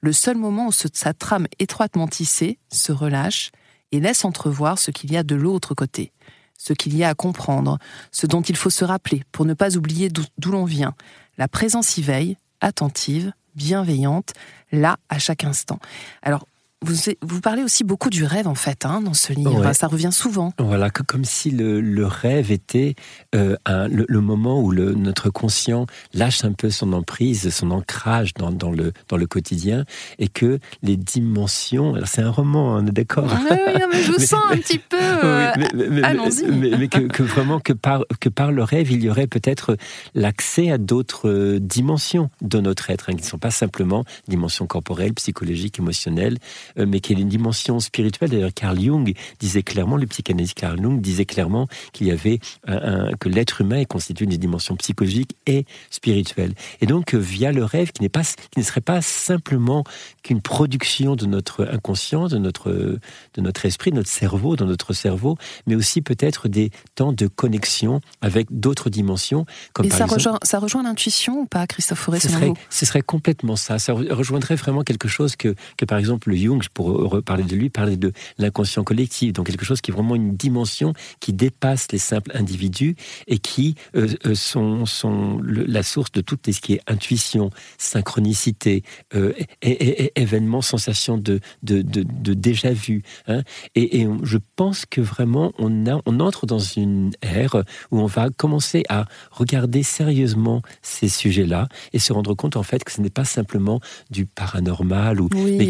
Le 0.00 0.14
seul 0.14 0.38
moment 0.38 0.68
où 0.68 0.72
sa 0.72 1.12
trame 1.12 1.46
étroitement 1.58 2.08
tissée 2.08 2.58
se 2.70 2.90
relâche 2.90 3.50
et 3.90 4.00
laisse 4.00 4.24
entrevoir 4.24 4.78
ce 4.78 4.90
qu'il 4.90 5.12
y 5.12 5.18
a 5.18 5.22
de 5.22 5.34
l'autre 5.34 5.74
côté. 5.74 6.10
ce 6.56 6.72
qu'il 6.72 6.96
y 6.96 7.04
a 7.04 7.10
à 7.10 7.14
comprendre, 7.14 7.78
ce 8.10 8.26
dont 8.26 8.40
il 8.40 8.56
faut 8.56 8.70
se 8.70 8.84
rappeler 8.86 9.24
pour 9.30 9.44
ne 9.44 9.52
pas 9.52 9.76
oublier 9.76 10.08
d'où 10.08 10.52
l'on 10.52 10.64
vient. 10.64 10.94
La 11.36 11.48
présence 11.48 11.98
y 11.98 12.02
veille, 12.02 12.38
attentive, 12.62 13.32
bienveillante, 13.56 14.32
là 14.70 14.96
à 15.10 15.18
chaque 15.18 15.44
instant. 15.44 15.80
Alors, 16.22 16.46
vous, 16.82 16.94
vous, 17.22 17.40
parlez 17.40 17.62
aussi 17.62 17.84
beaucoup 17.84 18.10
du 18.10 18.24
rêve, 18.24 18.46
en 18.46 18.54
fait, 18.54 18.84
hein, 18.84 19.00
dans 19.00 19.14
ce 19.14 19.32
livre. 19.32 19.72
Ça 19.72 19.86
revient 19.86 20.12
souvent. 20.12 20.52
Voilà, 20.58 20.90
comme 20.90 21.24
si 21.24 21.50
le, 21.50 21.80
le 21.80 22.06
rêve 22.06 22.50
était 22.52 22.94
euh, 23.34 23.56
un, 23.66 23.88
le, 23.88 24.20
moment 24.20 24.60
où 24.60 24.70
le, 24.70 24.92
notre 24.94 25.30
conscient 25.30 25.86
lâche 26.12 26.44
un 26.44 26.52
peu 26.52 26.70
son 26.70 26.92
emprise, 26.92 27.48
son 27.50 27.70
ancrage 27.70 28.34
dans, 28.34 28.50
dans, 28.50 28.70
le, 28.70 28.92
dans 29.08 29.16
le 29.16 29.26
quotidien, 29.26 29.84
et 30.18 30.28
que 30.28 30.58
les 30.82 30.96
dimensions. 30.96 31.94
C'est 32.04 32.22
un 32.22 32.30
roman, 32.30 32.74
on 32.74 32.86
est 32.86 32.92
d'accord? 32.92 33.26
Oui, 33.26 33.56
oui, 33.66 33.82
mais 33.92 34.02
je 34.02 34.12
vous 34.12 34.18
sens 34.24 34.40
un 34.50 34.56
petit 34.56 34.78
peu. 34.78 34.96
Euh, 35.22 36.00
Allons-y. 36.02 36.46
Mais, 36.46 36.88
que, 36.88 37.00
que, 37.00 37.22
vraiment, 37.22 37.60
que 37.60 37.72
par, 37.72 38.04
que 38.20 38.28
par 38.28 38.50
le 38.50 38.62
rêve, 38.62 38.90
il 38.90 39.02
y 39.02 39.10
aurait 39.10 39.26
peut-être 39.26 39.76
l'accès 40.14 40.70
à 40.70 40.78
d'autres 40.78 41.28
euh, 41.28 41.58
dimensions 41.60 42.30
de 42.40 42.60
notre 42.60 42.90
être, 42.90 43.10
hein, 43.10 43.14
qui 43.14 43.22
ne 43.22 43.26
sont 43.26 43.38
pas 43.38 43.50
simplement 43.50 44.04
dimensions 44.28 44.66
corporelles, 44.66 45.14
psychologiques, 45.14 45.78
émotionnelles, 45.78 46.38
mais 46.76 47.00
qui 47.00 47.12
est 47.12 47.16
une 47.16 47.28
dimension 47.28 47.80
spirituelle? 47.80 48.30
D'ailleurs, 48.30 48.54
Carl 48.54 48.80
Jung 48.80 49.12
disait 49.38 49.62
clairement, 49.62 49.96
le 49.96 50.06
psychanalyste 50.06 50.54
Carl 50.54 50.80
Jung 50.80 51.00
disait 51.00 51.24
clairement 51.24 51.68
qu'il 51.92 52.06
y 52.06 52.10
avait 52.10 52.40
un, 52.66 53.12
que 53.18 53.28
l'être 53.28 53.60
humain 53.60 53.78
est 53.78 53.86
constitué 53.86 54.26
d'une 54.26 54.38
dimension 54.38 54.76
psychologique 54.76 55.36
et 55.46 55.66
spirituelle. 55.90 56.54
Et 56.80 56.86
donc, 56.86 57.14
euh, 57.14 57.18
via 57.18 57.52
le 57.52 57.64
rêve, 57.64 57.92
qui 57.92 58.02
n'est 58.02 58.08
pas, 58.08 58.22
qui 58.22 58.58
ne 58.58 58.64
serait 58.64 58.80
pas 58.80 59.02
simplement 59.02 59.84
qu'une 60.22 60.40
production 60.40 61.16
de 61.16 61.26
notre 61.26 61.66
inconscient, 61.66 62.28
de 62.28 62.38
notre, 62.38 62.70
de 62.70 63.40
notre 63.40 63.66
esprit, 63.66 63.90
de 63.90 63.96
notre 63.96 64.10
cerveau, 64.10 64.56
dans 64.56 64.66
notre 64.66 64.92
cerveau, 64.92 65.36
mais 65.66 65.74
aussi 65.74 66.02
peut-être 66.02 66.48
des 66.48 66.70
temps 66.94 67.12
de 67.12 67.26
connexion 67.26 68.00
avec 68.20 68.46
d'autres 68.50 68.90
dimensions. 68.90 69.46
Comme 69.72 69.86
Et 69.86 69.90
ça, 69.90 70.06
rejoint, 70.06 70.38
ça 70.42 70.58
rejoint 70.58 70.82
l'intuition 70.82 71.40
ou 71.40 71.46
pas, 71.46 71.66
Christophe 71.66 72.00
Forêt 72.00 72.20
ce 72.20 72.28
serait, 72.28 72.52
ce 72.70 72.86
serait 72.86 73.02
complètement 73.02 73.56
ça. 73.56 73.78
Ça 73.78 73.92
rejoindrait 73.92 74.56
vraiment 74.56 74.82
quelque 74.82 75.08
chose 75.08 75.36
que, 75.36 75.54
que 75.76 75.84
par 75.84 75.98
exemple, 75.98 76.32
Jung 76.34 76.61
pour 76.68 76.86
reparler 76.86 77.44
de 77.44 77.56
lui, 77.56 77.70
parler 77.70 77.96
de 77.96 78.12
l'inconscient 78.38 78.84
collectif, 78.84 79.32
donc 79.32 79.46
quelque 79.46 79.64
chose 79.64 79.80
qui 79.80 79.90
est 79.90 79.94
vraiment 79.94 80.14
une 80.14 80.36
dimension 80.36 80.94
qui 81.20 81.32
dépasse 81.32 81.90
les 81.92 81.98
simples 81.98 82.32
individus 82.34 82.96
et 83.26 83.38
qui 83.38 83.74
euh, 83.96 84.08
euh, 84.26 84.34
sont, 84.34 84.86
sont 84.86 85.40
la 85.42 85.82
source 85.82 86.12
de 86.12 86.20
tout 86.20 86.38
ce 86.44 86.60
qui 86.60 86.74
est 86.74 86.80
intuition, 86.86 87.50
synchronicité, 87.78 88.82
euh, 89.14 89.32
et, 89.62 90.12
événements, 90.20 90.62
sensations 90.62 91.18
de, 91.18 91.40
de, 91.62 91.82
de, 91.82 92.34
déjà 92.34 92.72
vu. 92.72 93.02
Hein. 93.28 93.42
Et, 93.74 94.06
je 94.22 94.38
pense 94.56 94.84
que 94.86 95.00
vraiment 95.00 95.52
on, 95.58 95.86
a, 95.86 96.00
on 96.06 96.20
entre 96.20 96.46
dans 96.46 96.58
une 96.58 97.12
ère 97.22 97.62
où 97.90 98.00
on 98.00 98.06
va 98.06 98.30
commencer 98.30 98.84
à 98.88 99.06
regarder 99.30 99.82
sérieusement 99.82 100.62
ces 100.82 101.08
sujets-là 101.08 101.68
et 101.92 101.98
se 101.98 102.12
rendre 102.12 102.34
compte 102.34 102.56
en 102.56 102.62
fait 102.62 102.84
que 102.84 102.92
ce 102.92 103.00
n'est 103.00 103.10
pas 103.10 103.24
simplement 103.24 103.80
du 104.10 104.26
paranormal 104.26 105.20
ou 105.20 105.28
mais, 105.32 105.68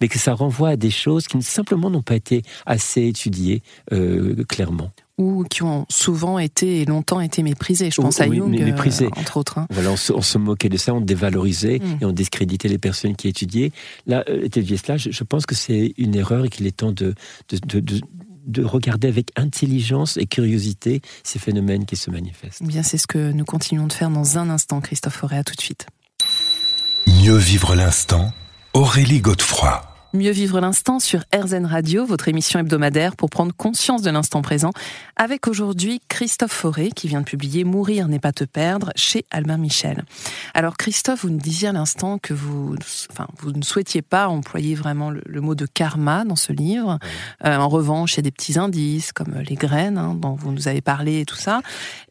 mais 0.00 0.08
que 0.08 0.18
ça 0.18 0.33
renvoie 0.34 0.70
à 0.70 0.76
des 0.76 0.90
choses 0.90 1.26
qui 1.26 1.40
simplement 1.42 1.90
n'ont 1.90 2.02
pas 2.02 2.16
été 2.16 2.42
assez 2.66 3.06
étudiées 3.06 3.62
euh, 3.92 4.44
clairement 4.48 4.90
ou 5.16 5.44
qui 5.44 5.62
ont 5.62 5.86
souvent 5.88 6.38
été 6.38 6.80
et 6.80 6.84
longtemps 6.84 7.20
été 7.20 7.42
méprisées. 7.42 7.90
Je 7.90 8.00
pense 8.00 8.20
à 8.20 8.24
Jung, 8.24 8.60
euh, 8.60 9.08
entre 9.16 9.36
autres. 9.36 9.58
Hein. 9.58 9.66
Voilà, 9.70 9.90
on 9.92 9.96
se, 9.96 10.38
moquait 10.38 10.68
de 10.68 10.76
ça, 10.76 10.92
on 10.92 11.00
dévalorisait 11.00 11.78
mm. 11.78 11.98
et 12.00 12.04
on 12.04 12.12
discréditait 12.12 12.68
les 12.68 12.78
personnes 12.78 13.14
qui 13.14 13.28
étudiaient. 13.28 13.70
Là, 14.06 14.24
euh, 14.28 14.48
cela, 14.52 14.96
je, 14.96 15.24
pense 15.24 15.46
que 15.46 15.54
c'est 15.54 15.94
une 15.98 16.16
erreur 16.16 16.46
et 16.46 16.48
qu'il 16.48 16.66
est 16.66 16.76
temps 16.76 16.90
de, 16.90 17.14
de, 17.48 17.78
de, 17.80 18.00
de 18.46 18.64
regarder 18.64 19.08
avec 19.08 19.30
intelligence 19.36 20.16
et 20.16 20.26
curiosité 20.26 21.00
ces 21.22 21.38
phénomènes 21.38 21.86
qui 21.86 21.96
se 21.96 22.10
manifestent. 22.10 22.60
Eh 22.62 22.66
bien, 22.66 22.82
c'est 22.82 22.98
ce 22.98 23.06
que 23.06 23.32
nous 23.32 23.44
continuons 23.44 23.86
de 23.86 23.92
faire 23.92 24.10
dans 24.10 24.38
un 24.38 24.50
instant, 24.50 24.80
Christophe 24.80 25.14
Forêt. 25.14 25.38
À 25.38 25.44
tout 25.44 25.54
de 25.54 25.60
suite. 25.60 25.86
Mieux 27.06 27.36
vivre 27.36 27.74
l'instant, 27.74 28.32
Aurélie 28.72 29.20
Godefroy. 29.20 29.93
Mieux 30.14 30.30
vivre 30.30 30.60
l'instant 30.60 31.00
sur 31.00 31.24
RZN 31.34 31.66
Radio, 31.66 32.06
votre 32.06 32.28
émission 32.28 32.60
hebdomadaire 32.60 33.16
pour 33.16 33.30
prendre 33.30 33.52
conscience 33.52 34.00
de 34.00 34.10
l'instant 34.10 34.42
présent, 34.42 34.70
avec 35.16 35.48
aujourd'hui 35.48 36.00
Christophe 36.08 36.52
Forêt 36.52 36.90
qui 36.94 37.08
vient 37.08 37.18
de 37.18 37.24
publier 37.24 37.64
Mourir 37.64 38.06
n'est 38.06 38.20
pas 38.20 38.30
te 38.30 38.44
perdre 38.44 38.92
chez 38.94 39.24
Albin 39.32 39.56
Michel. 39.56 40.04
Alors 40.54 40.76
Christophe, 40.76 41.22
vous 41.22 41.30
nous 41.30 41.40
disiez 41.40 41.66
à 41.66 41.72
l'instant 41.72 42.18
que 42.18 42.32
vous, 42.32 42.76
enfin, 43.10 43.26
vous 43.40 43.50
ne 43.50 43.62
souhaitiez 43.62 44.02
pas 44.02 44.28
employer 44.28 44.76
vraiment 44.76 45.10
le, 45.10 45.40
mot 45.40 45.56
de 45.56 45.66
karma 45.66 46.24
dans 46.24 46.36
ce 46.36 46.52
livre. 46.52 47.00
Euh, 47.44 47.56
en 47.56 47.68
revanche, 47.68 48.12
il 48.12 48.18
y 48.18 48.20
a 48.20 48.22
des 48.22 48.30
petits 48.30 48.56
indices 48.56 49.10
comme 49.10 49.34
les 49.34 49.56
graines 49.56 49.98
hein, 49.98 50.14
dont 50.14 50.36
vous 50.36 50.52
nous 50.52 50.68
avez 50.68 50.80
parlé 50.80 51.22
et 51.22 51.24
tout 51.24 51.34
ça. 51.34 51.60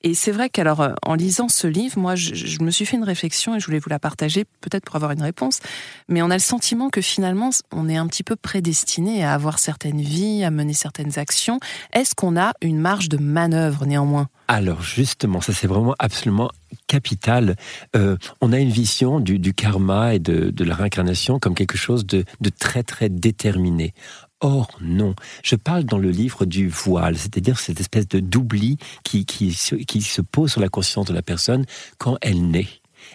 Et 0.02 0.14
c'est 0.14 0.32
vrai 0.32 0.50
qu'alors, 0.50 0.82
euh, 0.82 0.94
en 1.04 1.14
lisant 1.14 1.48
ce 1.48 1.68
livre, 1.68 1.98
moi, 1.98 2.16
je, 2.16 2.36
je 2.36 2.62
me 2.64 2.70
suis 2.70 2.86
fait 2.86 2.98
une 2.98 3.06
réflexion 3.06 3.56
et 3.56 3.62
je 3.62 3.66
voulais 3.66 3.80
vous 3.80 3.90
la 3.90 4.00
partager, 4.00 4.44
peut-être 4.60 4.84
pour 4.84 4.98
avoir 4.98 5.12
une 5.12 5.22
réponse. 5.22 5.62
Mais 6.10 6.22
on 6.22 6.30
a 6.30 6.36
le 6.36 6.40
sentiment 6.40 6.90
que 6.90 7.00
finalement, 7.00 7.52
on 7.72 7.88
est 7.88 7.93
un 7.98 8.08
petit 8.08 8.24
peu 8.24 8.36
prédestiné 8.36 9.24
à 9.24 9.34
avoir 9.34 9.60
certaines 9.60 10.02
vies, 10.02 10.44
à 10.44 10.52
mener 10.52 10.74
certaines 10.74 11.18
actions. 11.20 11.60
Est-ce 11.94 12.16
qu'on 12.16 12.38
a 12.38 12.54
une 12.62 12.80
marge 12.80 13.10
de 13.10 13.18
manœuvre 13.18 13.86
néanmoins? 13.86 14.30
Alors 14.48 14.82
justement, 14.82 15.42
ça 15.42 15.54
c'est 15.54 15.68
vraiment 15.68 15.96
absolument 16.00 16.50
capital. 16.88 17.56
Euh, 17.96 18.18
on 18.42 18.52
a 18.52 18.60
une 18.60 18.70
vision 18.70 19.20
du, 19.20 19.54
karma 19.54 20.16
et 20.16 20.20
de, 20.20 20.64
la 20.64 20.76
réincarnation 20.76 21.40
comme 21.40 21.56
quelque 21.56 21.78
chose 21.78 22.06
de, 22.06 22.26
très 22.60 22.84
très 22.84 23.10
déterminé. 23.10 23.94
Or, 24.42 24.68
non. 24.82 25.16
Je 25.42 25.56
parle 25.56 25.86
dans 25.86 25.98
le 25.98 26.12
livre 26.12 26.46
du 26.46 26.68
voile, 26.68 27.18
c'est-à-dire 27.18 27.60
cette 27.60 27.80
espèce 27.80 28.08
de 28.10 28.20
d'oubli 28.20 28.78
qui, 29.04 29.26
qui, 29.26 29.56
qui 29.88 30.02
se 30.02 30.22
pose 30.22 30.52
sur 30.52 30.62
la 30.62 30.68
conscience 30.68 31.06
de 31.06 31.14
la 31.14 31.22
personne 31.22 31.66
quand 31.98 32.18
elle 32.22 32.46
naît. 32.50 32.68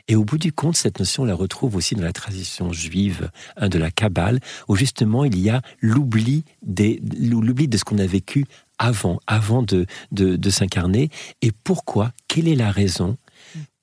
Et 0.08 0.16
au 0.16 0.24
bout 0.24 0.38
du 0.38 0.52
compte, 0.52 0.76
cette 0.76 0.98
notion, 0.98 1.22
on 1.22 1.26
la 1.26 1.34
retrouve 1.34 1.76
aussi 1.76 1.94
dans 1.94 2.02
la 2.02 2.14
tradition 2.14 2.72
juive 2.72 3.30
hein, 3.56 3.68
de 3.68 3.78
la 3.78 3.90
Kabbale, 3.90 4.40
où 4.66 4.74
justement 4.74 5.24
il 5.24 5.38
y 5.38 5.50
a 5.50 5.60
l'oubli 5.80 6.44
de 6.62 7.76
ce 7.76 7.84
qu'on 7.84 7.98
a 7.98 8.06
vécu 8.06 8.46
avant, 8.78 9.20
avant 9.26 9.62
de, 9.62 9.86
de, 10.12 10.50
s'incarner. 10.50 11.10
Et 11.42 11.52
pourquoi? 11.52 12.12
Quelle 12.26 12.48
est 12.48 12.54
la 12.54 12.70
raison 12.70 13.18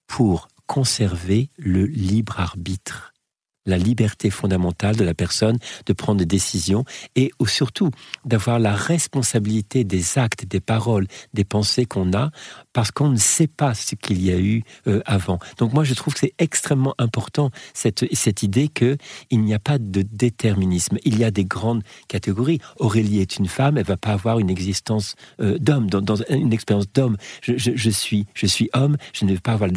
pour 0.08 0.48
conserver 0.66 1.50
le 1.58 1.86
libre 1.86 2.40
arbitre? 2.40 3.14
La 3.68 3.78
liberté 3.78 4.30
fondamentale 4.30 4.96
de 4.96 5.04
la 5.04 5.16
personne 5.16 5.58
de 5.88 5.94
prendre 5.94 6.20
des 6.20 6.28
décisions 6.28 6.86
et 7.16 7.32
surtout 7.48 7.90
d'avoir 8.24 8.60
la 8.60 8.76
responsabilité 8.76 9.84
des 9.84 10.20
actes, 10.20 10.46
des 10.46 10.60
paroles, 10.60 11.08
des 11.34 11.46
pensées 11.46 11.86
qu'on 11.86 12.14
a 12.14 12.30
parce 12.76 12.92
qu'on 12.92 13.08
ne 13.08 13.18
sait 13.18 13.48
pas 13.48 13.74
ce 13.74 13.96
qu'il 13.96 14.22
y 14.22 14.32
a 14.32 14.38
eu 14.38 14.62
euh, 14.88 15.02
avant. 15.06 15.40
Donc 15.58 15.72
moi 15.72 15.86
je 15.86 15.94
trouve 15.94 16.14
que 16.14 16.20
c'est 16.20 16.34
extrêmement 16.40 16.94
important 16.98 17.50
cette, 17.74 18.06
cette 18.14 18.44
idée 18.44 18.68
qu'il 18.68 18.98
n'y 19.32 19.54
a 19.54 19.60
pas 19.60 19.78
de 19.78 20.02
déterminisme. 20.02 20.98
Il 21.06 21.18
y 21.18 21.24
a 21.24 21.32
des 21.32 21.46
grandes 21.46 21.84
catégories. 22.10 22.60
Aurélie 22.78 23.22
est 23.22 23.38
une 23.38 23.48
femme, 23.48 23.78
elle 23.78 23.86
va 23.86 23.96
pas 23.96 24.12
avoir 24.12 24.40
une 24.40 24.50
existence 24.50 25.16
euh, 25.40 25.58
d'homme, 25.58 25.90
dans, 25.90 26.18
une 26.30 26.52
expérience 26.52 26.92
d'homme. 26.94 27.16
Je, 27.42 27.90
suis, 27.90 28.26
je 28.34 28.46
suis 28.46 28.70
homme, 28.74 28.98
je 29.14 29.24
ne 29.24 29.32
vais 29.32 29.40
pas 29.40 29.54
avoir 29.54 29.70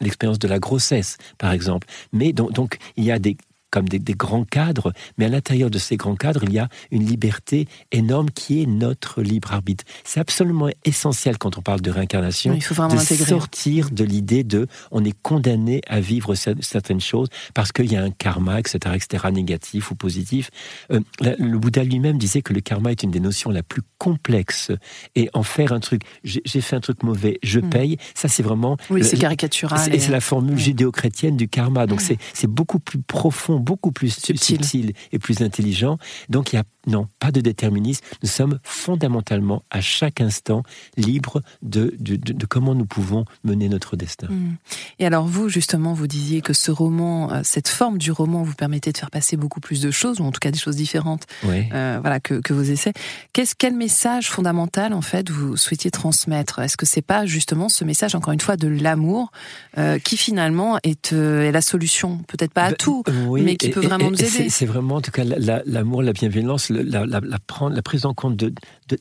l'expérience 0.00 0.38
de 0.38 0.46
la 0.46 0.60
grossesse, 0.60 1.18
par 1.38 1.50
exemple. 1.50 1.88
Mais 2.12 2.32
donc, 2.32 2.52
donc 2.52 2.78
il 2.96 3.02
y 3.02 3.10
a 3.10 3.18
des 3.18 3.36
comme 3.76 3.90
des, 3.90 4.14
grands 4.14 4.44
cadres, 4.44 4.94
mais 5.18 5.26
à 5.26 5.28
l'intérieur 5.28 5.68
de 5.68 5.76
ces 5.76 5.98
grands 5.98 6.16
cadres, 6.16 6.44
il 6.44 6.52
y 6.54 6.58
a 6.58 6.70
une 6.90 7.04
liberté 7.04 7.68
énorme 7.92 8.30
qui 8.30 8.62
est 8.62 8.66
notre 8.66 9.20
libre 9.20 9.52
arbitre. 9.52 9.84
C'est 10.02 10.18
absolument 10.18 10.70
essentiel 10.86 11.36
quand 11.36 11.58
on 11.58 11.60
parle 11.60 11.82
de 11.82 11.90
réincarnation, 11.90 12.54
il 12.54 12.62
faut 12.62 12.74
de 12.74 12.96
sortir 12.96 13.90
de 13.90 14.02
l'idée 14.02 14.44
de 14.44 14.66
on 14.92 15.04
est 15.04 15.14
condamné 15.20 15.82
à 15.88 16.00
vivre 16.00 16.34
certaines 16.34 17.02
choses 17.02 17.28
parce 17.52 17.70
qu'il 17.70 17.92
y 17.92 17.96
a 17.96 18.02
un 18.02 18.10
karma, 18.10 18.60
etc., 18.60 18.78
etc., 18.94 19.26
négatif 19.30 19.90
ou 19.90 19.94
positif. 19.94 20.48
Euh, 20.90 21.00
le 21.20 21.58
Bouddha 21.58 21.84
lui-même 21.84 22.16
disait 22.16 22.40
que 22.40 22.54
le 22.54 22.60
karma 22.60 22.92
est 22.92 23.02
une 23.02 23.10
des 23.10 23.20
notions 23.20 23.50
la 23.50 23.62
plus 23.62 23.82
complexe 23.98 24.72
et 25.16 25.28
en 25.34 25.42
faire 25.42 25.72
un 25.72 25.80
truc, 25.80 26.00
j'ai 26.24 26.60
fait 26.62 26.76
un 26.76 26.80
truc 26.80 27.02
mauvais, 27.02 27.38
je 27.42 27.60
hmm. 27.60 27.68
paye, 27.68 27.96
ça 28.14 28.28
c'est 28.28 28.42
vraiment... 28.42 28.78
Oui, 28.88 29.04
c'est 29.04 29.18
caricatural. 29.18 29.94
Et 29.94 29.98
c'est 29.98 30.12
la 30.12 30.22
formule 30.22 30.56
judéo-chrétienne 30.56 31.36
du 31.36 31.46
karma, 31.46 31.86
donc 31.86 32.00
c'est 32.00 32.46
beaucoup 32.46 32.78
plus 32.78 33.00
profond 33.00 33.60
beaucoup 33.66 33.92
plus 33.92 34.16
subtil. 34.16 34.92
et 35.12 35.18
plus 35.18 35.42
intelligent. 35.42 35.98
Donc 36.28 36.52
il 36.52 36.56
y 36.56 36.58
a 36.58 36.64
non, 36.86 37.08
pas 37.18 37.32
de 37.32 37.40
déterminisme. 37.40 38.04
Nous 38.22 38.28
sommes 38.28 38.58
fondamentalement, 38.62 39.62
à 39.70 39.80
chaque 39.80 40.20
instant, 40.20 40.62
libres 40.96 41.42
de, 41.62 41.94
de, 41.98 42.46
comment 42.46 42.74
nous 42.74 42.86
pouvons 42.86 43.24
mener 43.44 43.68
notre 43.68 43.96
destin. 43.96 44.28
Hmm. 44.28 44.56
Et 44.98 45.06
alors 45.06 45.26
vous, 45.26 45.48
justement, 45.48 45.94
vous 45.94 46.06
disiez 46.06 46.40
que 46.40 46.52
ce 46.52 46.70
roman, 46.70 47.32
euh, 47.32 47.40
cette 47.42 47.68
forme 47.68 47.98
du 47.98 48.12
roman 48.12 48.42
vous 48.42 48.54
permettait 48.54 48.92
de 48.92 48.98
faire 48.98 49.10
passer 49.10 49.36
beaucoup 49.36 49.60
plus 49.60 49.80
de 49.80 49.90
choses, 49.90 50.20
ou 50.20 50.24
en 50.24 50.32
tout 50.32 50.38
cas 50.40 50.50
des 50.50 50.58
choses 50.58 50.76
différentes 50.76 51.26
euh, 51.44 51.98
voilà, 52.00 52.20
que, 52.20 52.34
que 52.34 52.52
vos 52.52 52.62
essais. 52.62 52.92
Qu'est-ce, 53.32 53.54
quel 53.56 53.74
message 53.74 54.30
fondamental, 54.30 54.92
en 54.92 55.02
fait, 55.02 55.30
vous 55.30 55.56
souhaitiez 55.56 55.90
transmettre? 55.90 56.60
Est-ce 56.60 56.76
que 56.76 56.86
c'est 56.86 57.02
pas 57.02 57.26
justement 57.26 57.68
ce 57.68 57.84
message, 57.84 58.14
encore 58.14 58.32
une 58.32 58.40
fois, 58.40 58.56
de 58.56 58.68
l'amour, 58.68 59.32
euh, 59.78 59.98
qui 59.98 60.16
finalement 60.16 60.78
est, 60.84 61.12
est, 61.12 61.52
la 61.52 61.60
solution? 61.60 62.18
Peut-être 62.28 62.52
pas 62.52 62.64
à 62.64 62.70
ben, 62.70 62.76
tout, 62.76 63.02
mais 63.32 63.56
qui 63.56 63.70
peut 63.70 63.80
vraiment 63.80 64.10
nous 64.10 64.22
aider. 64.22 64.48
C'est, 64.50 64.66
vraiment, 64.66 64.96
en 64.96 65.00
tout 65.00 65.10
cas, 65.10 65.24
l'amour, 65.24 66.02
la 66.02 66.12
bienveillance, 66.12 66.70
la, 66.82 67.06
la, 67.06 67.20
la 67.20 67.82
prise 67.82 68.06
en 68.06 68.14
compte 68.14 68.36
de, 68.36 68.52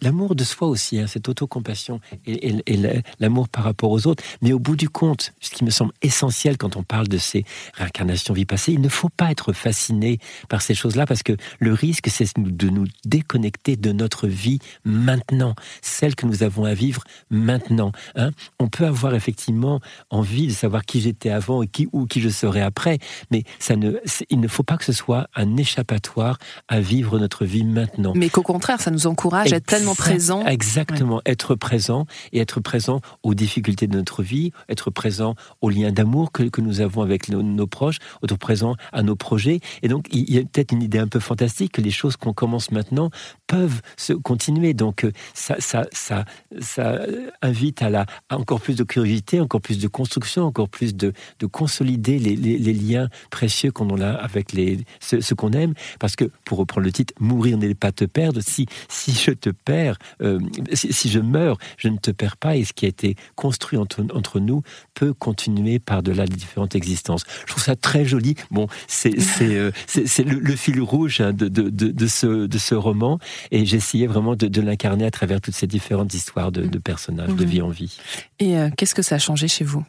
l'amour 0.01 0.35
de 0.35 0.43
soi 0.43 0.67
aussi, 0.67 0.99
hein, 0.99 1.07
cette 1.07 1.29
autocompassion 1.29 1.99
et, 2.25 2.55
et, 2.65 3.03
l'amour 3.19 3.49
par 3.49 3.63
rapport 3.63 3.91
aux 3.91 4.07
autres. 4.07 4.23
Mais 4.41 4.53
au 4.53 4.59
bout 4.59 4.75
du 4.75 4.89
compte, 4.89 5.33
ce 5.39 5.49
qui 5.49 5.63
me 5.63 5.69
semble 5.69 5.93
essentiel 6.01 6.57
quand 6.57 6.75
on 6.75 6.83
parle 6.83 7.07
de 7.07 7.17
ces 7.17 7.45
réincarnations 7.73 8.33
vie 8.33 8.45
passée, 8.45 8.73
il 8.73 8.81
ne 8.81 8.89
faut 8.89 9.09
pas 9.09 9.31
être 9.31 9.53
fasciné 9.53 10.19
par 10.49 10.61
ces 10.61 10.73
choses-là 10.73 11.05
parce 11.05 11.23
que 11.23 11.33
le 11.59 11.73
risque, 11.73 12.07
c'est 12.09 12.25
de 12.37 12.69
nous 12.69 12.85
déconnecter 13.05 13.75
de 13.75 13.91
notre 13.91 14.27
vie 14.27 14.59
maintenant, 14.83 15.55
celle 15.81 16.15
que 16.15 16.25
nous 16.25 16.43
avons 16.43 16.65
à 16.65 16.73
vivre 16.73 17.03
maintenant. 17.29 17.91
Hein. 18.15 18.31
On 18.59 18.67
peut 18.67 18.85
avoir 18.85 19.15
effectivement 19.15 19.79
envie 20.09 20.47
de 20.47 20.51
savoir 20.53 20.85
qui 20.85 21.01
j'étais 21.01 21.29
avant 21.29 21.61
et 21.61 21.67
qui 21.67 21.87
ou 21.91 22.05
qui 22.05 22.21
je 22.21 22.29
serai 22.29 22.61
après, 22.61 22.99
mais 23.31 23.43
ça 23.59 23.75
ne, 23.75 23.93
il 24.29 24.39
ne 24.39 24.47
faut 24.47 24.63
pas 24.63 24.77
que 24.77 24.85
ce 24.85 24.93
soit 24.93 25.27
un 25.35 25.57
échappatoire 25.57 26.37
à 26.67 26.79
vivre 26.79 27.19
notre 27.19 27.45
vie 27.45 27.64
maintenant. 27.65 28.13
Mais 28.15 28.29
qu'au 28.29 28.41
contraire, 28.41 28.81
ça 28.81 28.91
nous 28.91 29.07
encourage 29.07 29.53
à 29.53 29.57
être 29.57 29.65
pleinement 29.65 29.95
présent. 29.95 30.45
Exactement, 30.45 31.21
être 31.25 31.55
présent 31.55 32.05
et 32.31 32.39
être 32.39 32.59
présent 32.59 33.01
aux 33.23 33.33
difficultés 33.33 33.87
de 33.87 33.95
notre 33.95 34.23
vie, 34.23 34.51
être 34.69 34.89
présent 34.91 35.35
aux 35.61 35.69
liens 35.69 35.91
d'amour 35.91 36.31
que, 36.31 36.43
que, 36.43 36.61
nous 36.61 36.81
avons 36.81 37.01
avec 37.01 37.29
nos, 37.29 37.67
proches, 37.67 37.97
être 38.23 38.37
présent 38.37 38.75
à 38.91 39.03
nos 39.03 39.15
projets. 39.15 39.59
Et 39.81 39.87
donc, 39.87 40.07
il 40.11 40.31
y 40.31 40.37
a 40.37 40.41
peut-être 40.41 40.71
une 40.71 40.81
idée 40.81 40.99
un 40.99 41.07
peu 41.07 41.19
fantastique 41.19 41.73
que 41.73 41.81
les 41.81 41.91
choses 41.91 42.17
qu'on 42.17 42.33
commence 42.33 42.71
maintenant 42.71 43.09
peuvent 43.47 43.81
se 43.97 44.13
continuer. 44.13 44.73
Donc, 44.73 45.03
euh, 45.03 45.11
ça, 45.33 45.55
ça, 45.59 45.85
ça, 45.91 46.25
ça 46.59 46.99
invite 47.41 47.81
à, 47.81 47.89
la, 47.89 48.05
encore 48.31 48.61
plus 48.61 48.75
de 48.75 48.83
curiosité, 48.83 49.39
encore 49.39 49.61
plus 49.61 49.79
de 49.79 49.87
construction, 49.87 50.43
encore 50.43 50.69
plus 50.69 50.95
de, 50.95 51.13
de 51.39 51.45
consolider 51.45 52.19
les, 52.19 52.35
les, 52.35 52.57
les 52.57 52.73
liens 52.73 53.09
précieux 53.29 53.71
qu'on 53.71 53.99
a 54.01 54.11
avec 54.11 54.53
les, 54.53 54.79
ce, 54.99 55.33
qu'on 55.33 55.51
aime. 55.51 55.73
Parce 55.99 56.15
que, 56.15 56.25
pour 56.45 56.57
reprendre 56.57 56.85
le 56.85 56.91
titre, 56.91 57.13
mourir 57.19 57.54
n'est 57.55 57.75
pas 57.75 57.91
te 57.91 58.05
perdre. 58.05 58.41
Si, 58.41 58.65
si 58.89 59.11
je 59.13 59.31
te 59.31 59.49
perds, 59.49 59.97
euh, 60.21 60.39
si, 60.73 61.09
je 61.09 61.19
meurs, 61.19 61.57
je 61.77 61.87
ne 61.87 61.97
te 61.97 62.11
perds 62.11 62.37
pas. 62.37 62.55
Et 62.55 62.63
ce 62.63 62.73
qui 62.73 62.85
a 62.85 62.89
été 62.89 63.15
construit 63.35 63.77
entre, 63.77 64.05
entre 64.13 64.39
nous 64.39 64.61
peut 64.93 65.13
continuer 65.13 65.79
par-delà 65.79 66.25
les 66.25 66.35
différentes 66.35 66.75
existences. 66.75 67.23
Je 67.45 67.51
trouve 67.51 67.63
ça 67.63 67.75
très 67.75 68.05
joli. 68.05 68.35
Bon, 68.51 68.67
c'est 68.87 69.15
euh, 69.41 69.71
le, 69.95 70.39
le, 70.39 70.55
fil 70.55 70.81
rouge 70.81 71.21
hein, 71.21 71.33
de, 71.33 71.47
de, 71.47 71.69
de, 71.69 72.07
ce, 72.07 72.45
de 72.47 72.57
ce 72.57 72.75
roman. 72.75 73.19
Et 73.51 73.65
j'essayais 73.65 74.07
vraiment 74.07 74.35
de, 74.35 74.61
l'incarner 74.61 75.05
à 75.05 75.11
travers 75.11 75.41
toutes 75.41 75.55
ces 75.55 75.67
différentes 75.67 76.13
histoires 76.13 76.51
de, 76.51 76.65
personnages, 76.79 77.29
de 77.29 77.45
vie 77.45 77.61
en 77.61 77.69
vie. 77.69 77.97
Et 78.39 78.57
euh, 78.57 78.69
qu'est-ce 78.75 78.95
que 78.95 79.01
ça 79.01 79.15
a 79.15 79.19
changé 79.19 79.47
chez 79.47 79.63
vous? 79.63 79.85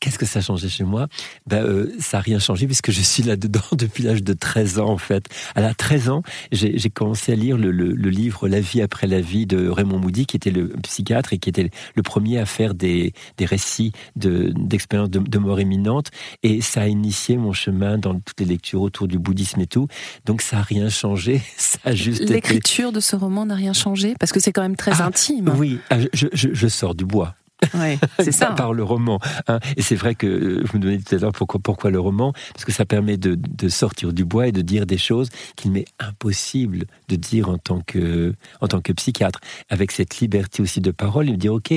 Qu'est-ce 0.00 0.18
que 0.18 0.24
ça 0.24 0.38
a 0.38 0.42
changé 0.42 0.70
chez 0.70 0.84
moi? 0.84 1.08
Ben, 1.46 1.62
euh, 1.62 1.92
Ça 1.98 2.16
n'a 2.16 2.22
rien 2.22 2.38
changé 2.38 2.66
puisque 2.66 2.90
je 2.90 3.02
suis 3.02 3.22
là-dedans 3.22 3.60
depuis 3.72 4.02
l'âge 4.02 4.22
de 4.22 4.32
13 4.32 4.78
ans 4.78 4.88
en 4.88 4.98
fait. 4.98 5.26
À 5.54 5.74
13 5.74 6.08
ans, 6.08 6.22
j'ai 6.52 6.90
commencé 6.90 7.32
à 7.32 7.34
lire 7.34 7.58
le, 7.58 7.70
livre 7.70 8.48
La 8.48 8.60
vie 8.60 8.80
après 8.80 9.06
la 9.06 9.20
vie 9.20 9.46
de 9.46 9.68
Raymond 9.68 9.98
Moody, 9.98 10.24
qui 10.24 10.36
était 10.36 10.50
le 10.50 10.68
psychiatre 10.82 11.34
et 11.34 11.38
qui 11.38 11.50
était 11.50 11.70
le 11.94 12.02
premier 12.02 12.38
à 12.38 12.46
faire 12.46 12.74
des, 12.74 13.12
récits 13.40 13.92
d'expériences 14.16 15.10
de, 15.10 15.38
mort 15.38 15.60
imminente. 15.60 16.10
Et 16.42 16.62
ça 16.62 16.82
a 16.82 16.86
initié 16.86 17.36
mon 17.36 17.52
chemin 17.52 17.98
dans 17.98 18.14
toutes 18.14 18.40
les 18.40 18.46
lectures 18.46 18.80
autour 18.80 19.06
du 19.06 19.18
bouddhisme 19.18 19.60
et 19.60 19.66
tout. 19.66 19.86
Donc 20.24 20.40
ça 20.40 20.56
n'a 20.56 20.62
rien 20.62 20.88
changé. 20.88 21.42
Ça 21.56 21.94
juste 21.94 22.28
L'écriture 22.28 22.90
de 22.90 23.00
ce 23.00 23.16
roman 23.16 23.46
n'a 23.46 23.54
rien 23.54 23.72
changé? 23.72 24.14
Parce 24.18 24.32
que 24.32 24.40
c'est 24.40 24.52
quand 24.52 24.62
même 24.62 24.76
très 24.76 24.92
ah, 25.00 25.06
intime. 25.06 25.52
Oui, 25.56 25.78
ah, 25.90 25.98
je 26.12 26.68
sors 26.68 26.94
du 26.94 27.04
bois. 27.04 27.34
Ouais, 27.74 27.98
c'est 28.18 28.32
ça. 28.32 28.46
par 28.52 28.72
le 28.72 28.82
roman. 28.82 29.20
Hein. 29.48 29.60
Et 29.76 29.82
c'est 29.82 29.94
vrai 29.94 30.14
que 30.14 30.26
euh, 30.26 30.62
vous 30.64 30.78
me 30.78 30.82
demandez 30.82 31.02
tout 31.02 31.14
à 31.14 31.18
l'heure 31.18 31.32
pourquoi, 31.32 31.60
pourquoi 31.60 31.90
le 31.90 32.00
roman 32.00 32.32
Parce 32.52 32.64
que 32.64 32.72
ça 32.72 32.84
permet 32.84 33.16
de, 33.16 33.36
de, 33.36 33.68
sortir 33.68 34.12
du 34.12 34.24
bois 34.24 34.48
et 34.48 34.52
de 34.52 34.62
dire 34.62 34.86
des 34.86 34.98
choses 34.98 35.28
qu'il 35.56 35.70
m'est 35.70 35.86
impossible 35.98 36.86
de 37.08 37.16
dire 37.16 37.48
en 37.48 37.58
tant, 37.58 37.80
que, 37.80 38.34
en 38.60 38.68
tant 38.68 38.80
que 38.80 38.92
psychiatre. 38.92 39.40
Avec 39.68 39.92
cette 39.92 40.18
liberté 40.18 40.62
aussi 40.62 40.80
de 40.80 40.90
parole, 40.90 41.26
il 41.26 41.32
me 41.32 41.38
dit 41.38 41.48
Ok, 41.48 41.72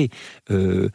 euh, 0.50 0.88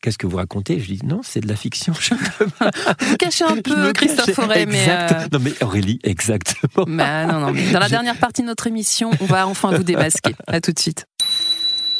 qu'est-ce 0.00 0.18
que 0.18 0.26
vous 0.26 0.36
racontez? 0.36 0.80
Je 0.80 0.92
dis 0.92 1.00
non, 1.04 1.20
c'est 1.22 1.40
de 1.40 1.48
la 1.48 1.56
fiction. 1.56 1.94
vous 1.94 3.16
cachez 3.16 3.44
un 3.44 3.56
peu 3.62 3.92
Christophe 3.92 4.32
Forêt, 4.32 4.66
mais 4.66 4.84
euh, 4.88 5.08
non 5.32 5.38
mais 5.40 5.52
Aurélie, 5.62 6.00
exactement. 6.02 6.84
Bah, 6.86 7.26
non, 7.26 7.40
non, 7.40 7.54
dans 7.72 7.78
la 7.78 7.88
dernière 7.88 8.16
partie 8.16 8.42
de 8.42 8.46
notre 8.48 8.66
émission, 8.66 9.10
on 9.20 9.26
va 9.26 9.46
enfin 9.46 9.70
vous 9.70 9.84
démasquer. 9.84 10.34
À 10.46 10.60
tout 10.60 10.72
de 10.72 10.78
suite. 10.78 11.06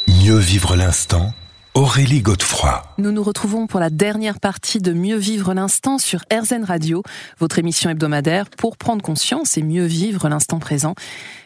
Mieux 0.07 0.37
vivre 0.37 0.75
l'instant 0.75 1.33
Aurélie 1.75 2.21
Godefroy. 2.21 2.83
Nous 2.99 3.11
nous 3.11 3.23
retrouvons 3.23 3.65
pour 3.65 3.79
la 3.79 3.89
dernière 3.89 4.39
partie 4.39 4.77
de 4.77 4.93
Mieux 4.93 5.17
vivre 5.17 5.55
l'instant 5.55 5.97
sur 5.97 6.19
RZN 6.31 6.63
Radio, 6.63 7.01
votre 7.39 7.57
émission 7.57 7.89
hebdomadaire 7.89 8.47
pour 8.51 8.77
prendre 8.77 9.01
conscience 9.01 9.57
et 9.57 9.63
mieux 9.63 9.85
vivre 9.85 10.29
l'instant 10.29 10.59
présent. 10.59 10.93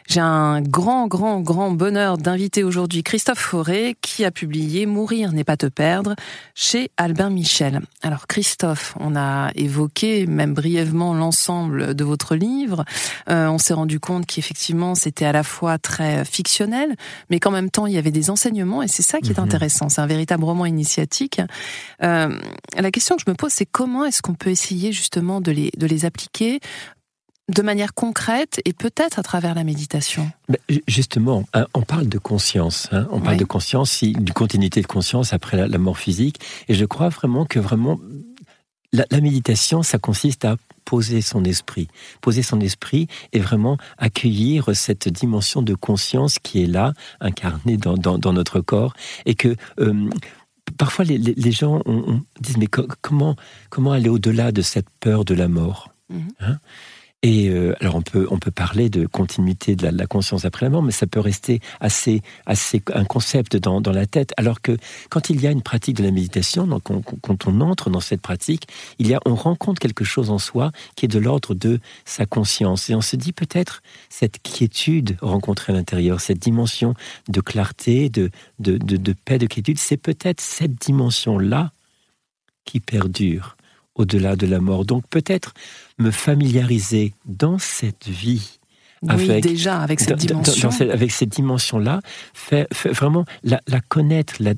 J'ai 0.06 0.20
un 0.20 0.62
grand, 0.62 1.06
grand, 1.06 1.40
grand 1.40 1.70
bonheur 1.70 2.16
d'inviter 2.16 2.64
aujourd'hui 2.64 3.02
Christophe 3.02 3.40
Fauré 3.40 3.94
qui 4.00 4.24
a 4.24 4.30
publié 4.30 4.86
Mourir 4.86 5.32
n'est 5.32 5.44
pas 5.44 5.58
te 5.58 5.66
perdre 5.66 6.14
chez 6.54 6.90
Albin 6.96 7.28
Michel. 7.28 7.82
Alors 8.02 8.26
Christophe, 8.26 8.94
on 9.00 9.16
a 9.16 9.50
évoqué 9.54 10.26
même 10.26 10.54
brièvement 10.54 11.12
l'ensemble 11.12 11.94
de 11.94 12.04
votre 12.04 12.36
livre. 12.36 12.86
Euh, 13.28 13.48
on 13.48 13.58
s'est 13.58 13.74
rendu 13.74 14.00
compte 14.00 14.24
qu'effectivement 14.24 14.94
c'était 14.94 15.26
à 15.26 15.32
la 15.32 15.42
fois 15.42 15.76
très 15.76 16.24
fictionnel, 16.24 16.96
mais 17.28 17.38
qu'en 17.38 17.50
même 17.50 17.70
temps 17.70 17.86
il 17.86 17.92
y 17.92 17.98
avait 17.98 18.10
des 18.10 18.30
enseignements 18.30 18.82
et 18.82 18.88
c'est 18.88 19.02
ça 19.02 19.20
qui 19.20 19.32
est 19.32 19.38
mhm. 19.38 19.44
intéressant. 19.44 19.90
C'est 19.90 20.00
un 20.00 20.06
véritable 20.18 20.44
roman 20.44 20.66
initiatique. 20.66 21.40
Euh, 22.02 22.38
la 22.76 22.90
question 22.90 23.16
que 23.16 23.22
je 23.24 23.30
me 23.30 23.36
pose, 23.36 23.52
c'est 23.52 23.66
comment 23.66 24.04
est-ce 24.04 24.20
qu'on 24.20 24.34
peut 24.34 24.50
essayer 24.50 24.92
justement 24.92 25.40
de 25.40 25.52
les, 25.52 25.70
de 25.76 25.86
les 25.86 26.04
appliquer 26.04 26.60
de 27.48 27.62
manière 27.62 27.94
concrète 27.94 28.60
et 28.64 28.72
peut-être 28.72 29.18
à 29.18 29.22
travers 29.22 29.54
la 29.54 29.64
méditation? 29.64 30.30
Ben, 30.48 30.58
Justement, 30.86 31.44
hein, 31.54 31.66
on 31.74 31.82
parle 31.82 32.08
de 32.08 32.18
conscience. 32.18 32.88
Hein. 32.92 33.06
on 33.10 33.20
parle 33.20 33.38
de 33.38 33.44
conscience, 33.44 34.02
d'une 34.02 34.30
continuité 34.30 34.82
de 34.82 34.86
conscience 34.86 35.32
après 35.32 35.68
la, 35.68 35.78
mort 35.78 35.98
physique. 35.98 36.40
Et 36.68 36.74
je 36.74 36.84
crois 36.84 37.08
vraiment 37.08 37.46
que 37.46 37.58
vraiment 37.58 37.98
la, 38.92 39.20
méditation, 39.20 39.82
ça 39.82 39.98
consiste 39.98 40.44
à 40.44 40.56
poser 40.84 41.20
son 41.20 41.44
esprit, 41.44 41.88
poser 42.20 42.42
son 42.42 42.60
esprit 42.60 43.08
et 43.32 43.40
vraiment 43.40 43.76
accueillir 43.98 44.74
cette 44.74 45.08
dimension 45.08 45.60
de 45.60 45.74
conscience 45.74 46.38
qui 46.38 46.62
est 46.62 46.66
là, 46.66 46.94
incarnée 47.20 47.76
dans, 47.76 48.32
notre 48.32 48.60
corps, 48.60 48.94
et 49.26 49.34
que 49.34 49.54
euh, 49.80 50.08
parfois 50.78 51.04
les, 51.04 51.52
gens 51.52 51.82
disent 52.40 52.56
mais 52.56 52.68
comment 52.68 53.36
comment 53.68 53.92
aller 53.92 54.08
au-delà 54.08 54.52
de 54.52 54.62
cette 54.62 54.88
peur 55.00 55.24
de 55.24 55.34
la 55.34 55.48
mort? 55.48 55.90
Mhm. 56.08 56.28
hein? 56.40 56.58
Et 57.22 57.48
euh, 57.48 57.74
alors 57.80 57.96
on 57.96 58.02
peut 58.02 58.28
on 58.30 58.38
peut 58.38 58.52
parler 58.52 58.90
de 58.90 59.04
continuité 59.06 59.74
de 59.74 59.88
la, 59.88 60.06
conscience 60.06 60.44
après 60.44 60.66
la 60.66 60.70
mort, 60.70 60.82
mais 60.82 60.92
ça 60.92 61.08
peut 61.08 61.18
rester 61.18 61.60
assez 61.80 62.22
assez 62.46 62.80
un 62.94 63.04
concept 63.04 63.56
dans, 63.56 63.80
dans 63.80 63.90
la 63.90 64.06
tête. 64.06 64.32
Alors 64.36 64.60
que 64.60 64.76
quand 65.10 65.28
il 65.28 65.40
y 65.40 65.48
a 65.48 65.50
une 65.50 65.62
pratique 65.62 65.96
de 65.96 66.04
la 66.04 66.12
méditation, 66.12 66.68
donc 66.68 66.84
quand 66.84 67.46
on 67.48 67.60
entre 67.60 67.90
dans 67.90 68.00
cette 68.00 68.20
pratique, 68.20 68.68
il 69.00 69.08
y 69.08 69.14
a 69.14 69.20
on 69.26 69.34
rencontre 69.34 69.80
quelque 69.80 70.04
chose 70.04 70.30
en 70.30 70.38
soi 70.38 70.70
qui 70.94 71.06
est 71.06 71.08
de 71.08 71.18
l'ordre 71.18 71.54
de 71.54 71.80
sa 72.04 72.24
conscience 72.24 72.88
et 72.88 72.94
on 72.94 73.00
se 73.00 73.16
dit 73.16 73.32
peut-être 73.32 73.82
cette 74.08 74.40
quiétude 74.40 75.16
rencontrée 75.20 75.72
à 75.72 75.76
l'intérieur, 75.76 76.20
cette 76.20 76.38
dimension 76.38 76.94
de 77.28 77.40
clarté, 77.40 78.10
de 78.10 78.30
de, 78.60 78.76
de, 78.76 78.96
de 78.96 79.12
paix, 79.12 79.38
de 79.38 79.46
quiétude, 79.46 79.78
c'est 79.78 79.96
peut-être 79.96 80.40
cette 80.40 80.76
dimension 80.76 81.36
là 81.38 81.72
qui 82.64 82.78
perdure 82.78 83.57
au-delà 83.98 84.36
de 84.36 84.46
la 84.46 84.60
mort. 84.60 84.84
Donc 84.84 85.04
peut-être 85.08 85.52
me 85.98 86.10
familiariser 86.10 87.12
dans 87.26 87.58
cette 87.58 88.08
vie 88.08 88.58
avec, 89.06 89.42
déjà 89.42 89.80
avec 89.80 90.00
cette 90.00 90.16
dimension, 90.16 90.70
avec 90.80 91.12
cette 91.12 91.28
dimension-là, 91.28 92.00
faire, 92.34 92.66
vraiment 92.72 93.24
la, 93.44 93.60
connaître, 93.88 94.34
la, 94.40 94.54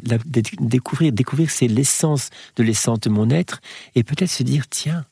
découvrir, 0.61 1.12
découvrir 1.12 1.50
c'est 1.50 1.68
l'essence 1.68 2.31
de 2.57 2.62
l'essence 2.62 3.00
de 3.00 3.11
mon 3.11 3.29
être, 3.29 3.61
et 3.94 4.03
peut-être 4.03 4.31
se 4.31 4.42
dire 4.42 4.66
tiens, 4.68 5.05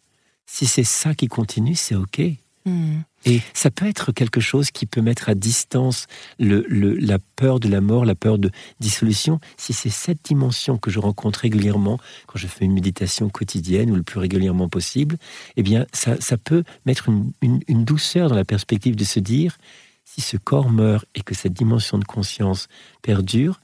si 0.47 0.67
c'est 0.67 0.85
ça 0.85 1.15
qui 1.15 1.27
continue, 1.27 1.75
c'est 1.75 1.95
ok. 1.95 2.23
Hmm. 2.65 3.01
Et 3.25 3.41
ça 3.53 3.71
peut 3.71 3.87
être 3.87 4.13
quelque 4.13 4.41
chose 4.41 4.71
qui 4.71 4.87
peut 4.87 5.01
mettre 5.01 5.29
à 5.29 5.35
distance 5.35 6.07
le, 6.39 6.65
la 6.69 7.19
peur 7.37 7.61
de 7.61 7.69
la 7.69 7.81
mort, 7.81 8.05
la 8.05 8.15
peur 8.15 8.39
de 8.39 8.51
dissolution. 8.81 9.41
Si 9.57 9.73
c'est 9.73 9.91
cette 9.91 10.25
dimension 10.25 10.79
que 10.79 10.91
je 10.91 10.99
rencontre 10.99 11.41
régulièrement 11.41 11.99
quand 12.27 12.39
je 12.39 12.47
fais 12.47 12.65
une 12.65 12.73
méditation 12.73 13.29
quotidienne 13.29 13.91
ou 13.91 13.97
le 13.97 14.03
plus 14.03 14.19
régulièrement 14.19 14.69
possible, 14.69 15.19
eh 15.57 15.63
bien, 15.63 15.87
ça, 15.93 16.21
ça 16.21 16.37
peut 16.37 16.65
mettre 16.87 17.09
une, 17.09 17.33
une, 17.43 17.85
douceur 17.85 18.29
dans 18.29 18.37
la 18.37 18.45
perspective 18.45 18.97
de 18.97 19.05
se 19.05 19.19
dire, 19.21 19.59
si 20.05 20.21
ce 20.21 20.37
corps 20.37 20.71
meurt 20.71 21.05
et 21.15 21.23
que 21.23 21.35
cette 21.35 21.53
dimension 21.53 21.99
de 21.99 22.05
conscience 22.05 22.69
perdure, 23.03 23.61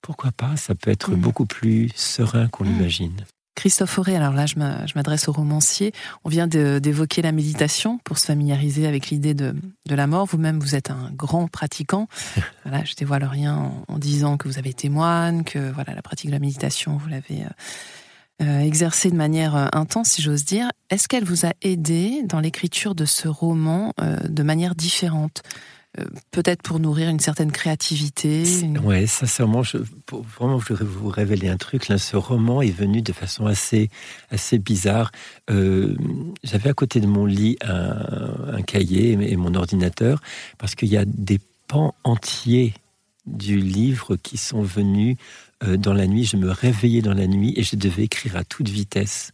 pourquoi 0.00 0.32
pas 0.32 0.56
Ça 0.56 0.74
peut 0.74 0.90
être 0.90 1.12
mmh. 1.12 1.20
beaucoup 1.20 1.46
plus 1.46 1.90
serein 1.94 2.48
qu'on 2.48 2.64
mmh. 2.64 2.68
l'imagine. 2.68 3.24
Christophe 3.54 3.98
Auré, 3.98 4.16
alors 4.16 4.32
là 4.32 4.46
je 4.46 4.56
m'adresse 4.56 5.28
au 5.28 5.32
romancier, 5.32 5.92
on 6.24 6.28
vient 6.28 6.46
d'évoquer 6.46 7.22
la 7.22 7.32
méditation 7.32 7.98
pour 8.04 8.18
se 8.18 8.26
familiariser 8.26 8.86
avec 8.86 9.10
l'idée 9.10 9.34
de, 9.34 9.54
la 9.88 10.06
mort. 10.06 10.26
Vous-même, 10.26 10.58
vous 10.58 10.74
êtes 10.74 10.90
un 10.90 11.10
grand 11.12 11.48
pratiquant. 11.48 12.08
voilà, 12.64 12.84
je 12.84 12.94
dévoile 12.94 13.24
rien 13.24 13.54
en, 13.54 13.84
en, 13.88 13.98
disant 13.98 14.36
que 14.36 14.48
vous 14.48 14.58
avez 14.58 14.70
été 14.70 14.88
moine, 14.88 15.44
que 15.44 15.70
voilà 15.70 15.94
la 15.94 16.02
pratique 16.02 16.28
de 16.28 16.34
la 16.34 16.40
méditation, 16.40 16.96
vous 16.96 17.08
l'avez 17.08 17.42
euh, 17.42 18.44
euh 18.44 18.60
exercée 18.60 19.10
de 19.10 19.16
manière 19.16 19.54
euh, 19.54 19.66
intense, 19.72 20.08
si 20.10 20.22
j'ose 20.22 20.44
dire. 20.44 20.70
Est-ce 20.88 21.08
qu'elle 21.08 21.24
vous 21.24 21.46
a 21.46 21.52
aidé 21.60 22.22
dans 22.24 22.40
l'écriture 22.40 22.94
de 22.94 23.04
ce 23.04 23.28
roman 23.28 23.92
euh, 24.00 24.16
de 24.28 24.42
manière 24.42 24.74
différente? 24.74 25.42
Peut-être 26.30 26.62
pour 26.62 26.80
nourrir 26.80 27.08
une 27.08 27.20
certaine 27.20 27.52
créativité. 27.52 28.44
Une... 28.60 28.78
Ouais, 28.78 29.06
sincèrement, 29.06 29.62
je, 29.62 29.78
vraiment, 30.38 30.58
je 30.58 30.68
voudrais 30.68 30.84
vous 30.84 31.08
révéler 31.08 31.48
un 31.48 31.56
truc. 31.56 31.88
Là, 31.88 31.98
ce 31.98 32.16
roman 32.16 32.62
est 32.62 32.70
venu 32.70 33.02
de 33.02 33.12
façon 33.12 33.46
assez, 33.46 33.90
assez 34.30 34.58
bizarre. 34.58 35.12
Euh, 35.50 35.94
J'avais 36.42 36.70
à 36.70 36.74
côté 36.74 37.00
de 37.00 37.06
mon 37.06 37.26
lit 37.26 37.58
un, 37.62 38.54
un 38.54 38.62
cahier 38.62 39.12
et 39.12 39.36
mon 39.36 39.54
ordinateur 39.54 40.20
parce 40.58 40.74
qu'il 40.74 40.88
y 40.88 40.96
a 40.96 41.04
des 41.04 41.40
pans 41.68 41.94
entiers 42.04 42.74
du 43.26 43.58
livre 43.58 44.16
qui 44.16 44.36
sont 44.36 44.62
venus 44.62 45.16
euh, 45.62 45.76
dans 45.76 45.94
la 45.94 46.06
nuit. 46.06 46.24
Je 46.24 46.36
me 46.36 46.50
réveillais 46.50 47.02
dans 47.02 47.14
la 47.14 47.26
nuit 47.26 47.52
et 47.56 47.62
je 47.62 47.76
devais 47.76 48.04
écrire 48.04 48.36
à 48.36 48.44
toute 48.44 48.68
vitesse. 48.68 49.32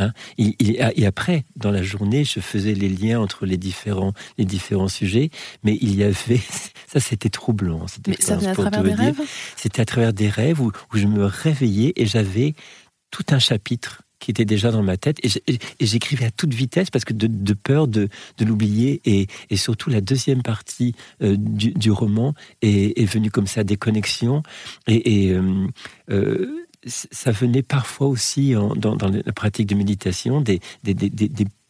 Hein. 0.00 0.12
et 0.38 1.06
après, 1.06 1.44
dans 1.56 1.70
la 1.70 1.82
journée, 1.82 2.24
je 2.24 2.40
faisais 2.40 2.74
les 2.74 2.88
liens 2.88 3.20
entre 3.20 3.46
les 3.46 3.56
différents, 3.56 4.12
les 4.38 4.44
différents 4.44 4.88
sujets, 4.88 5.30
mais 5.62 5.78
il 5.80 5.94
y 5.94 6.02
avait, 6.02 6.40
ça 6.86 7.00
c'était 7.00 7.28
troublant. 7.28 7.86
Mais 8.06 8.16
ça 8.18 8.36
venait 8.36 8.48
à 8.48 8.54
travers 8.54 8.82
des 8.82 8.94
rêves? 8.94 9.20
C'était 9.56 9.82
à 9.82 9.84
travers 9.84 10.12
des 10.12 10.28
rêves 10.28 10.60
où, 10.60 10.72
où 10.92 10.96
je 10.96 11.06
me 11.06 11.24
réveillais 11.24 11.92
et 11.96 12.06
j'avais 12.06 12.54
tout 13.10 13.24
un 13.30 13.38
chapitre 13.38 14.02
qui 14.20 14.30
était 14.30 14.44
déjà 14.44 14.70
dans 14.70 14.82
ma 14.82 14.96
tête. 14.96 15.18
Et 15.24 15.58
j'écrivais 15.80 16.26
à 16.26 16.30
toute 16.30 16.54
vitesse 16.54 16.90
parce 16.90 17.04
que 17.04 17.14
de, 17.14 17.54
peur 17.54 17.88
de, 17.88 18.08
l'oublier. 18.38 19.00
Et, 19.04 19.56
surtout, 19.56 19.90
la 19.90 20.00
deuxième 20.00 20.42
partie 20.42 20.94
euh, 21.22 21.36
du, 21.36 21.90
roman 21.90 22.34
est, 22.62 23.04
venue 23.10 23.30
comme 23.30 23.46
ça, 23.46 23.64
des 23.64 23.76
connexions. 23.76 24.42
Et, 24.86 25.32
euh, 25.32 25.66
euh, 26.10 26.66
ça 26.86 27.30
venait 27.30 27.62
parfois 27.62 28.08
aussi 28.08 28.54
dans, 28.76 28.96
la 28.96 29.32
pratique 29.32 29.66
de 29.66 29.74
méditation 29.74 30.40
des, 30.40 30.60
des, 30.82 30.94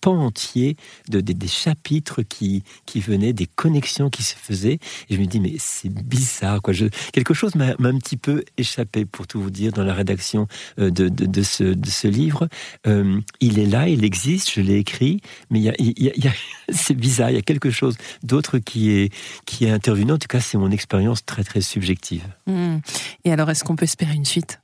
pan 0.00 0.18
entier 0.18 0.76
de, 1.08 1.20
des, 1.20 1.48
chapitres 1.48 2.22
qui, 2.22 2.62
qui 2.86 3.00
venaient, 3.00 3.32
des 3.32 3.46
connexions 3.46 4.10
qui 4.10 4.22
se 4.22 4.34
faisaient. 4.34 4.78
Et 5.08 5.14
je 5.14 5.20
me 5.20 5.26
dis, 5.26 5.40
mais 5.40 5.54
c'est 5.58 5.92
bizarre, 5.92 6.62
quoi. 6.62 6.72
Je, 6.72 6.86
quelque 7.12 7.34
chose 7.34 7.54
m'a 7.54 7.74
un 7.78 7.98
petit 7.98 8.16
peu 8.16 8.44
échappé, 8.56 9.04
pour 9.04 9.26
tout 9.26 9.40
vous 9.40 9.50
dire, 9.50 9.72
dans 9.72 9.84
la 9.84 9.94
rédaction 9.94 10.46
euh, 10.78 10.90
de, 10.90 11.08
de, 11.08 11.26
de 11.26 11.42
ce, 11.42 11.64
de 11.64 11.88
ce 11.88 12.08
livre. 12.08 12.48
Euh, 12.86 13.20
il 13.40 13.58
est 13.58 13.66
là, 13.66 13.88
il 13.88 14.04
existe, 14.04 14.52
je 14.52 14.60
l'ai 14.60 14.76
écrit, 14.76 15.20
mais 15.50 15.60
y 15.60 15.68
a, 15.68 15.72
a, 15.72 16.32
c'est 16.72 16.94
bizarre, 16.94 17.30
il 17.30 17.34
y 17.34 17.38
a 17.38 17.42
quelque 17.42 17.70
chose 17.70 17.96
d'autre 18.22 18.58
qui 18.58 18.90
est, 18.90 19.12
qui 19.44 19.66
est 19.66 19.70
intervenu. 19.70 20.12
En 20.12 20.18
tout 20.18 20.28
cas, 20.28 20.40
c'est 20.40 20.58
mon 20.58 20.70
expérience 20.70 21.24
très, 21.24 21.44
très 21.44 21.60
subjective. 21.60 22.24
Mmh. 22.46 22.78
Et 23.24 23.32
alors, 23.32 23.50
est-ce 23.50 23.64
qu'on 23.64 23.76
peut 23.76 23.84
espérer 23.84 24.14
une 24.14 24.24
suite? 24.24 24.59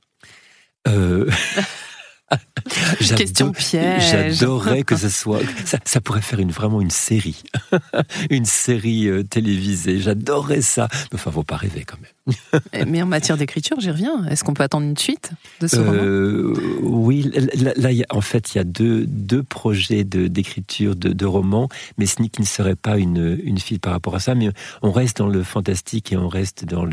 Euh... 0.85 1.29
Question 3.15 3.51
piège. 3.51 4.11
J'adorerais 4.11 4.83
que 4.83 4.97
ce 4.97 5.09
soit. 5.09 5.39
Ça, 5.85 6.01
pourrait 6.01 6.21
faire 6.21 6.39
une, 6.39 6.51
vraiment 6.51 6.81
une 6.81 6.89
série. 6.89 7.43
une 8.29 8.45
série 8.45 9.07
euh, 9.07 9.23
télévisée. 9.23 9.99
J'adorerais 9.99 10.61
ça. 10.61 10.87
Mais 10.91 11.15
enfin, 11.15 11.31
faut 11.31 11.43
pas 11.43 11.55
rêver 11.55 11.85
quand 11.85 11.97
même. 11.97 12.35
Eh, 12.73 12.83
mais 12.83 13.01
en 13.01 13.05
matière 13.05 13.37
d'écriture, 13.37 13.79
j'y 13.79 13.89
reviens. 13.89 14.25
Est-ce 14.25 14.43
qu'on 14.43 14.53
peut 14.53 14.63
attendre 14.63 14.85
une 14.85 14.97
suite 14.97 15.31
de 15.61 15.67
ce 15.67 15.77
euh, 15.77 16.53
roman 16.81 16.97
Oui, 17.05 17.31
là, 17.55 17.89
en 18.09 18.21
fait, 18.21 18.53
il 18.53 18.57
y 18.57 18.61
a 18.61 18.65
deux, 18.65 19.05
deux 19.05 19.43
projets 19.43 20.03
d'écriture 20.03 20.97
de, 20.97 21.13
de, 21.13 21.25
romans, 21.25 21.69
mais 21.97 22.05
ce 22.05 22.15
qui 22.15 22.41
ne 22.41 22.45
serait 22.45 22.75
pas 22.75 22.97
une, 22.97 23.39
une 23.43 23.59
fille 23.59 23.79
par 23.79 23.93
rapport 23.93 24.15
à 24.15 24.19
ça. 24.19 24.35
Mais 24.35 24.49
on 24.81 24.91
reste 24.91 25.19
dans 25.19 25.27
le 25.27 25.43
fantastique 25.43 26.11
et 26.11 26.17
on 26.17 26.27
reste 26.27 26.65
dans 26.65 26.85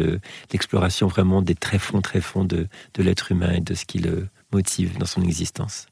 l'exploration 0.53 1.09
vraiment 1.09 1.43
des 1.43 1.57
tréfonds, 1.57 2.01
tréfonds 2.01 2.45
de, 2.45 2.68
de 2.95 3.03
l'être 3.03 3.32
humain 3.32 3.53
et 3.53 3.61
de 3.61 3.74
ce 3.74 3.85
qui 3.85 3.99
le 3.99 4.28
motive 4.55 4.96
dans 4.98 5.07
son 5.07 5.22
existence. 5.22 5.86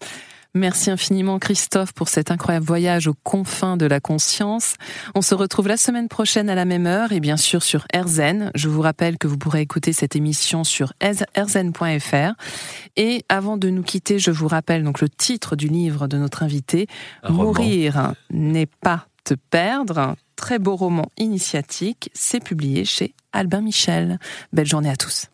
Merci 0.54 0.90
infiniment 0.90 1.38
Christophe 1.38 1.94
pour 1.94 2.08
cet 2.10 2.30
incroyable 2.30 2.66
voyage 2.66 3.06
aux 3.06 3.14
confins 3.24 3.78
de 3.78 3.86
la 3.86 4.00
conscience. 4.00 4.74
On 5.14 5.22
se 5.22 5.34
retrouve 5.34 5.66
la 5.66 5.78
semaine 5.78 6.08
prochaine 6.08 6.50
à 6.50 6.54
la 6.54 6.66
même 6.66 6.86
heure 6.86 7.12
et 7.12 7.20
bien 7.20 7.38
sûr 7.38 7.62
sur 7.62 7.86
RZN. 7.94 8.50
Je 8.54 8.68
vous 8.68 8.82
rappelle 8.82 9.16
que 9.16 9.26
vous 9.26 9.38
pourrez 9.38 9.62
écouter 9.62 9.94
cette 9.94 10.14
émission 10.14 10.62
sur 10.62 10.92
rzn.fr. 11.02 12.34
Et 12.96 13.24
avant 13.30 13.56
de 13.56 13.70
nous 13.70 13.82
quitter, 13.82 14.18
je 14.18 14.30
vous 14.30 14.46
rappelle 14.46 14.84
donc 14.84 15.00
le 15.00 15.08
titre 15.08 15.56
du 15.56 15.68
livre 15.68 16.06
de 16.06 16.18
notre 16.18 16.42
invité, 16.42 16.86
Mourir 17.30 18.12
n'est 18.30 18.66
pas 18.66 19.06
te 19.24 19.32
perdre. 19.32 20.16
Très 20.36 20.58
beau 20.58 20.76
roman 20.76 21.06
initiatique. 21.16 22.10
C'est 22.12 22.44
publié 22.44 22.84
chez 22.84 23.14
Albin 23.32 23.62
Michel. 23.62 24.18
Belle 24.52 24.66
journée 24.66 24.90
à 24.90 24.96
tous. 24.96 25.32